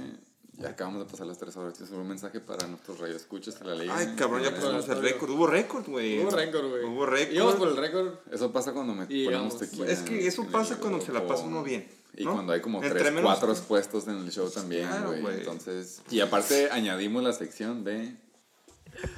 ya 0.61 0.69
acabamos 0.69 1.05
de 1.05 1.11
pasar 1.11 1.27
las 1.27 1.37
tres 1.37 1.55
horas. 1.57 1.73
Tienes 1.73 1.91
un 1.93 2.07
mensaje 2.07 2.39
para 2.39 2.67
nuestros 2.67 2.99
radioescuchas 2.99 3.59
a 3.61 3.65
la 3.65 3.75
ley. 3.75 3.89
Ay, 3.91 4.13
cabrón, 4.17 4.43
ya 4.43 4.53
pusimos 4.55 4.87
el 4.89 5.01
récord. 5.01 5.29
Hubo 5.31 5.47
récord, 5.47 5.85
güey. 5.87 6.19
Hubo 6.21 6.29
récord, 6.31 6.69
güey. 6.69 6.83
Hubo 6.83 7.05
récord. 7.05 7.35
Íbamos 7.35 7.55
por 7.55 7.67
el 7.69 7.77
récord. 7.77 8.13
Eso 8.31 8.51
pasa 8.51 8.71
cuando 8.73 8.93
me 8.93 9.05
Y 9.09 9.25
ponemos 9.25 9.57
tequila. 9.57 9.87
Es 9.91 9.99
que 10.01 10.27
eso 10.27 10.45
pasa 10.51 10.77
cuando 10.77 11.01
se 11.01 11.11
la 11.11 11.25
pasa 11.27 11.43
uno 11.43 11.63
bien. 11.63 11.87
Y 12.15 12.25
¿no? 12.25 12.33
cuando 12.33 12.51
hay 12.53 12.59
como 12.61 12.83
Entre 12.83 12.99
tres, 12.99 13.13
menos- 13.13 13.39
cuatro 13.39 13.53
puestos 13.67 14.07
en 14.07 14.17
el 14.17 14.31
show 14.31 14.49
también, 14.49 14.87
Claro, 14.87 15.13
güey. 15.19 15.39
Entonces, 15.39 16.01
y 16.09 16.19
aparte 16.19 16.69
añadimos 16.71 17.23
la 17.23 17.31
sección 17.33 17.83
de. 17.83 18.15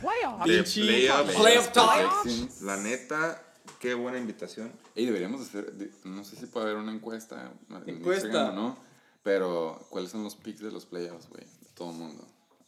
Playoff 0.02 1.72
time. 1.72 2.08
predictions. 2.24 2.62
La 2.62 2.78
neta, 2.78 3.42
qué 3.80 3.94
buena 3.96 4.18
invitación. 4.20 4.72
Y 4.96 5.06
deberíamos 5.06 5.42
hacer, 5.42 5.74
no 6.04 6.24
sé 6.24 6.36
si 6.36 6.46
puede 6.46 6.68
haber 6.68 6.78
una 6.78 6.94
encuesta. 6.94 7.52
en 7.86 7.96
Encuesta. 7.98 8.52
No, 8.52 8.78
pero 9.24 9.80
¿cuáles 9.90 10.12
son 10.12 10.24
los 10.24 10.36
picks 10.36 10.60
de 10.62 10.72
los 10.72 10.86
playoffs, 10.86 11.28
güey? 11.30 11.44
De 11.44 11.70
todo 11.74 11.92
el 11.92 11.98
mundo. 11.98 12.28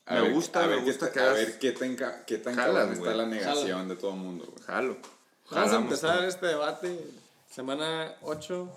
Me 0.10 0.30
gusta, 0.32 0.64
a 0.64 0.68
me 0.68 0.76
ver 0.76 0.86
gusta 0.86 1.08
ta- 1.08 1.14
que 1.14 1.20
A 1.20 1.34
ver 1.34 1.60
qué 1.60 1.72
tan, 1.72 1.98
qué 2.28 2.38
tan 2.38 2.56
cabrón 2.56 2.94
está 2.94 3.14
la 3.16 3.26
negación 3.26 3.88
de 3.88 3.96
todo 3.96 4.12
el 4.12 4.18
mundo, 4.18 4.46
güey. 4.52 4.64
Jalo. 4.66 4.98
Vamos 5.52 5.74
a 5.74 5.76
empezar 5.78 6.22
¿no? 6.22 6.28
este 6.28 6.46
debate. 6.48 7.08
Semana 7.50 8.16
8. 8.22 8.70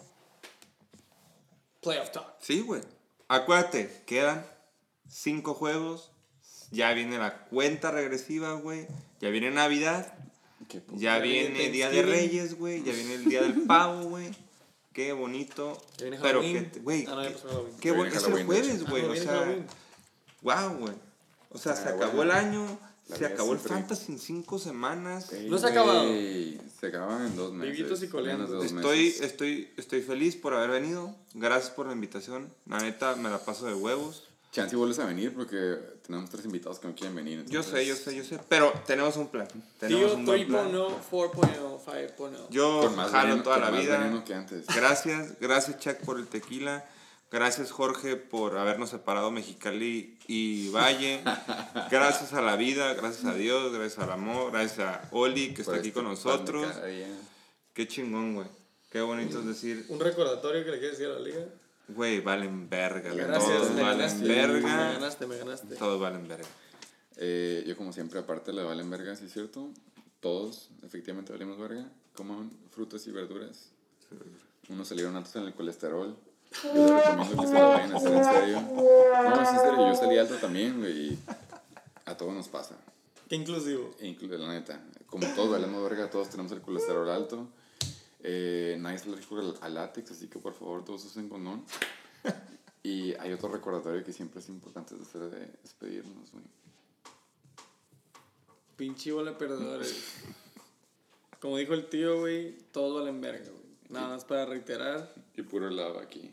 Playoff 1.83 2.11
Talk. 2.12 2.35
Sí, 2.41 2.61
güey. 2.61 2.81
Acuérdate, 3.29 4.03
quedan 4.07 4.47
cinco 5.09 5.55
juegos. 5.55 6.11
Ya 6.70 6.93
viene 6.93 7.18
la 7.18 7.47
cuenta 7.47 7.91
regresiva, 7.91 8.53
güey. 8.55 8.87
Ya 9.20 9.31
viene 9.31 9.51
Navidad. 9.51 10.14
Ya 10.95 11.18
viene 11.18 11.70
Día 11.70 11.89
de. 11.89 12.03
Reyes, 12.03 12.59
güey. 12.59 12.83
Ya 12.83 12.93
viene 12.93 13.14
el 13.14 13.24
Día 13.24 13.43
del 13.43 13.62
Pavo, 13.62 14.05
güey. 14.05 14.31
Qué 14.93 15.12
bonito. 15.12 15.80
Pero 15.99 16.41
que, 16.41 16.70
güey, 16.82 17.07
Ah, 17.09 17.14
no, 17.14 17.78
qué, 17.80 17.93
viene 17.93 18.09
Es 18.09 18.24
el 18.24 18.45
jueves, 18.45 18.84
güey. 18.89 19.03
Ah, 19.05 19.07
no, 19.07 19.12
o 19.12 19.16
sea, 19.16 19.66
wow, 20.68 20.78
güey. 20.78 20.95
O 21.51 21.59
sea, 21.59 21.72
Ah, 21.72 21.76
se 21.76 21.89
acabó 21.89 22.12
bueno. 22.16 22.22
el 22.22 22.30
año. 22.39 22.78
La 23.09 23.16
Se 23.16 23.24
acabó 23.24 23.55
el 23.55 23.59
fantasy 23.59 24.12
en 24.12 24.18
cinco 24.18 24.59
semanas. 24.59 25.32
Ey, 25.32 25.49
No 25.49 25.57
se 25.57 25.66
ha 25.66 25.70
acabado. 25.70 26.05
güey, 26.05 26.61
Se 26.78 26.89
acaba 26.89 27.24
en 27.24 27.36
dos 27.36 27.55
meses. 27.55 27.76
Vivitos 27.76 28.03
y 28.03 28.09
coleando. 28.09 28.45
menos 28.49 28.51
de 28.51 28.57
dos 28.68 28.76
Estoy, 28.84 29.05
meses. 29.07 29.20
estoy, 29.22 29.72
estoy 29.78 30.03
feliz 30.03 30.36
por 30.36 30.53
haber 30.53 30.70
venido. 30.82 31.16
Gracias 31.32 31.70
por 31.70 31.86
la 31.86 31.93
invitación. 31.95 32.53
La 32.66 32.80
neta, 32.80 33.16
me 33.16 33.30
la 33.30 33.39
paso 33.39 33.64
de 33.66 33.72
huevos. 33.74 34.28
Chance 34.51 34.74
y 34.74 34.78
vuelves 34.78 34.99
a 34.99 35.05
venir 35.05 35.34
porque 35.34 35.76
tenemos 36.07 36.30
tres 36.30 36.44
invitados 36.46 36.78
que 36.78 36.88
no 36.88 36.94
quieren 36.94 37.14
venir. 37.14 37.44
Yo 37.49 37.61
entonces- 37.61 37.72
sé, 37.72 37.86
yo 37.86 37.94
sé, 37.94 38.16
yo 38.16 38.24
sé. 38.24 38.40
Pero 38.49 38.72
tenemos 38.86 39.16
un 39.18 39.28
plan. 39.28 39.46
Tenemos 39.78 40.07
Tío 40.07 40.14
un 40.16 40.24
buen 40.24 40.46
plan. 40.46 40.72
3.0, 40.72 41.01
4.0, 41.11 41.80
5.0. 41.84 42.46
Yo 42.51 42.80
Por 42.80 42.96
más 42.96 43.11
jalo 43.11 43.28
veneno- 43.28 43.42
toda 43.42 43.59
la 43.59 43.70
más 43.70 43.80
vida. 43.80 44.24
que 44.24 44.34
antes. 44.34 44.66
Gracias, 44.74 45.38
gracias 45.38 45.78
Chuck 45.78 45.96
por 45.99 46.18
el 46.18 46.26
tequila. 46.28 46.88
Gracias 47.30 47.70
Jorge 47.72 48.16
por 48.16 48.57
habernos 48.57 48.88
separado 48.88 49.30
Mexicali 49.30 50.18
y 50.26 50.70
Valle. 50.70 51.22
Gracias 51.90 52.32
a 52.32 52.40
la 52.40 52.57
vida, 52.57 52.94
gracias 52.94 53.26
a 53.26 53.34
Dios, 53.34 53.70
gracias 53.70 53.99
al 54.03 54.12
amor, 54.12 54.51
gracias 54.51 54.78
a 54.78 55.09
Oli 55.11 55.49
que 55.53 55.61
está 55.61 55.72
Por 55.72 55.78
aquí 55.78 55.88
este 55.88 56.01
con 56.01 56.05
nosotros. 56.09 56.66
Qué 57.74 57.86
chingón, 57.86 58.34
güey. 58.34 58.49
Qué 58.90 59.03
bonito 59.03 59.40
es 59.40 59.44
decir, 59.46 59.84
Un 59.90 60.01
recordatorio 60.01 60.64
que 60.64 60.70
le 60.70 60.78
quieres 60.78 60.99
decir 60.99 61.12
a 61.14 61.18
la 61.18 61.20
liga. 61.20 61.44
Güey, 61.89 62.20
valen 62.20 62.68
verga. 62.68 63.12
Gracias, 63.12 63.45
todos 63.59 63.70
me 63.72 63.82
valen 63.82 63.99
ganaste. 63.99 64.22
Me 64.24 64.34
verga. 64.34 64.93
ganaste, 64.93 65.26
me 65.26 65.36
ganaste. 65.36 65.76
Todos 65.76 66.01
valen 66.01 66.26
verga. 66.28 66.47
Eh, 67.16 67.64
yo 67.66 67.76
como 67.76 67.93
siempre, 67.93 68.20
aparte 68.20 68.53
le 68.53 68.62
valen 68.62 68.89
verga, 68.91 69.16
¿sí 69.16 69.24
es 69.26 69.32
cierto? 69.32 69.68
Todos, 70.20 70.70
efectivamente, 70.84 71.32
valemos 71.32 71.59
verga. 71.59 71.84
Coman 72.14 72.51
frutas 72.70 73.07
y 73.07 73.11
verduras. 73.12 73.70
Unos 74.68 74.89
salieron 74.89 75.16
altos 75.16 75.34
en 75.36 75.45
el 75.45 75.55
colesterol. 75.55 76.16
Yo 76.64 76.72
les 76.74 77.05
recomiendo 77.07 77.43
que 77.43 77.47
se 77.49 77.53
lo 77.55 77.68
vayan 77.68 77.93
a 77.93 77.97
hacer 77.97 78.12
en 78.12 78.24
serio. 78.24 78.61
No, 78.61 79.43
es 79.43 79.49
en 79.49 79.59
serio, 79.61 79.89
yo 79.89 79.95
salí 79.95 80.18
alto 80.18 80.34
también, 80.36 80.78
güey. 80.78 80.93
y 81.12 81.18
A 82.07 82.16
todos 82.16 82.32
nos 82.34 82.49
pasa. 82.49 82.74
Qué 83.28 83.36
inclusivo. 83.36 83.95
Inclu- 84.01 84.28
la 84.39 84.49
neta. 84.49 84.80
Como 85.07 85.26
todos 85.34 85.51
valemos 85.51 85.82
verga, 85.82 86.09
todos 86.11 86.28
tenemos 86.30 86.51
el 86.53 86.61
colesterol 86.62 87.09
alto. 87.11 87.49
Eh, 88.31 88.76
nadie 88.79 88.97
es 88.97 89.07
alérgico 89.07 89.39
al, 89.39 89.55
al 89.62 89.72
látex, 89.74 90.11
así 90.11 90.26
que 90.29 90.39
por 90.39 90.53
favor 90.53 90.85
todos 90.85 91.05
usen 91.05 91.29
condón. 91.29 91.64
Y 92.83 93.12
hay 93.14 93.33
otro 93.33 93.49
recordatorio 93.51 94.05
que 94.05 94.12
siempre 94.12 94.41
es 94.41 94.49
importante 94.49 94.95
hacer 94.95 95.22
de 95.22 95.47
despedirnos, 95.62 96.31
güey. 96.31 96.45
Pinche 98.76 99.12
bola 99.12 99.33
de 99.33 99.37
perdedores. 99.37 100.14
Como 101.41 101.57
dijo 101.59 101.74
el 101.74 101.89
tío, 101.89 102.20
güey, 102.20 102.57
todos 102.72 103.01
valen 103.01 103.20
verga, 103.20 103.51
güey. 103.51 103.64
Nada 103.91 104.09
más 104.11 104.24
para 104.24 104.47
reiterar. 104.47 105.12
Y 105.37 105.43
puro 105.43 105.68
love 105.68 105.99
aquí. 105.99 106.31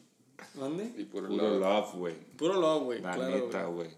¿Dónde? 0.54 0.94
Y 0.98 1.06
puro, 1.06 1.28
Puro 1.28 1.58
love. 1.60 1.94
güey. 1.96 2.16
Puro 2.38 2.54
love, 2.62 2.84
güey. 2.84 3.02
La 3.02 3.16
Claro, 3.16 3.36
neta, 3.36 3.66
güey. 3.66 3.90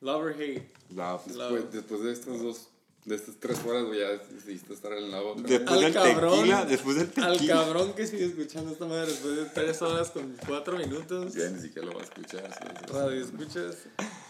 Love 0.00 0.22
or 0.24 0.32
hate. 0.32 0.72
Love. 0.90 1.26
Love. 1.28 1.52
Después, 1.52 1.72
después 1.72 2.02
de 2.02 2.12
estos 2.12 2.42
dos 2.42 2.68
de 3.06 3.14
estas 3.14 3.36
tres 3.38 3.58
horas, 3.64 3.84
güey, 3.84 4.00
ya 4.00 4.08
decidiste 4.34 4.74
estar 4.74 4.92
en 4.92 5.10
la 5.10 5.22
otra. 5.22 5.44
Después 5.48 5.70
Al 5.70 5.80
del 5.80 5.92
cabrón. 5.94 6.34
tequila, 6.38 6.64
después 6.64 6.96
del 6.96 7.24
Al 7.24 7.32
tequila. 7.34 7.54
cabrón 7.54 7.92
que 7.94 8.06
sigue 8.06 8.26
escuchando 8.26 8.72
esta 8.72 8.84
madre 8.84 9.06
después 9.06 9.36
de 9.36 9.44
3 9.46 9.82
horas 9.82 10.10
con 10.10 10.36
4 10.46 10.76
minutos. 10.78 11.34
Ya 11.34 11.48
ni 11.50 11.60
siquiera 11.60 11.86
lo 11.88 11.94
va 11.94 12.00
a 12.00 12.04
escuchar. 12.04 12.52
¿sabes? 12.52 12.90
Radio, 12.90 13.24
escuchas. 13.24 13.76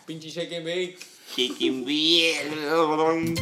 Pinche 0.07 0.29
shake 0.31 0.53
and 0.57 0.67
bake. 0.67 0.99
Chicken 1.35 1.85
Bill. 1.85 3.37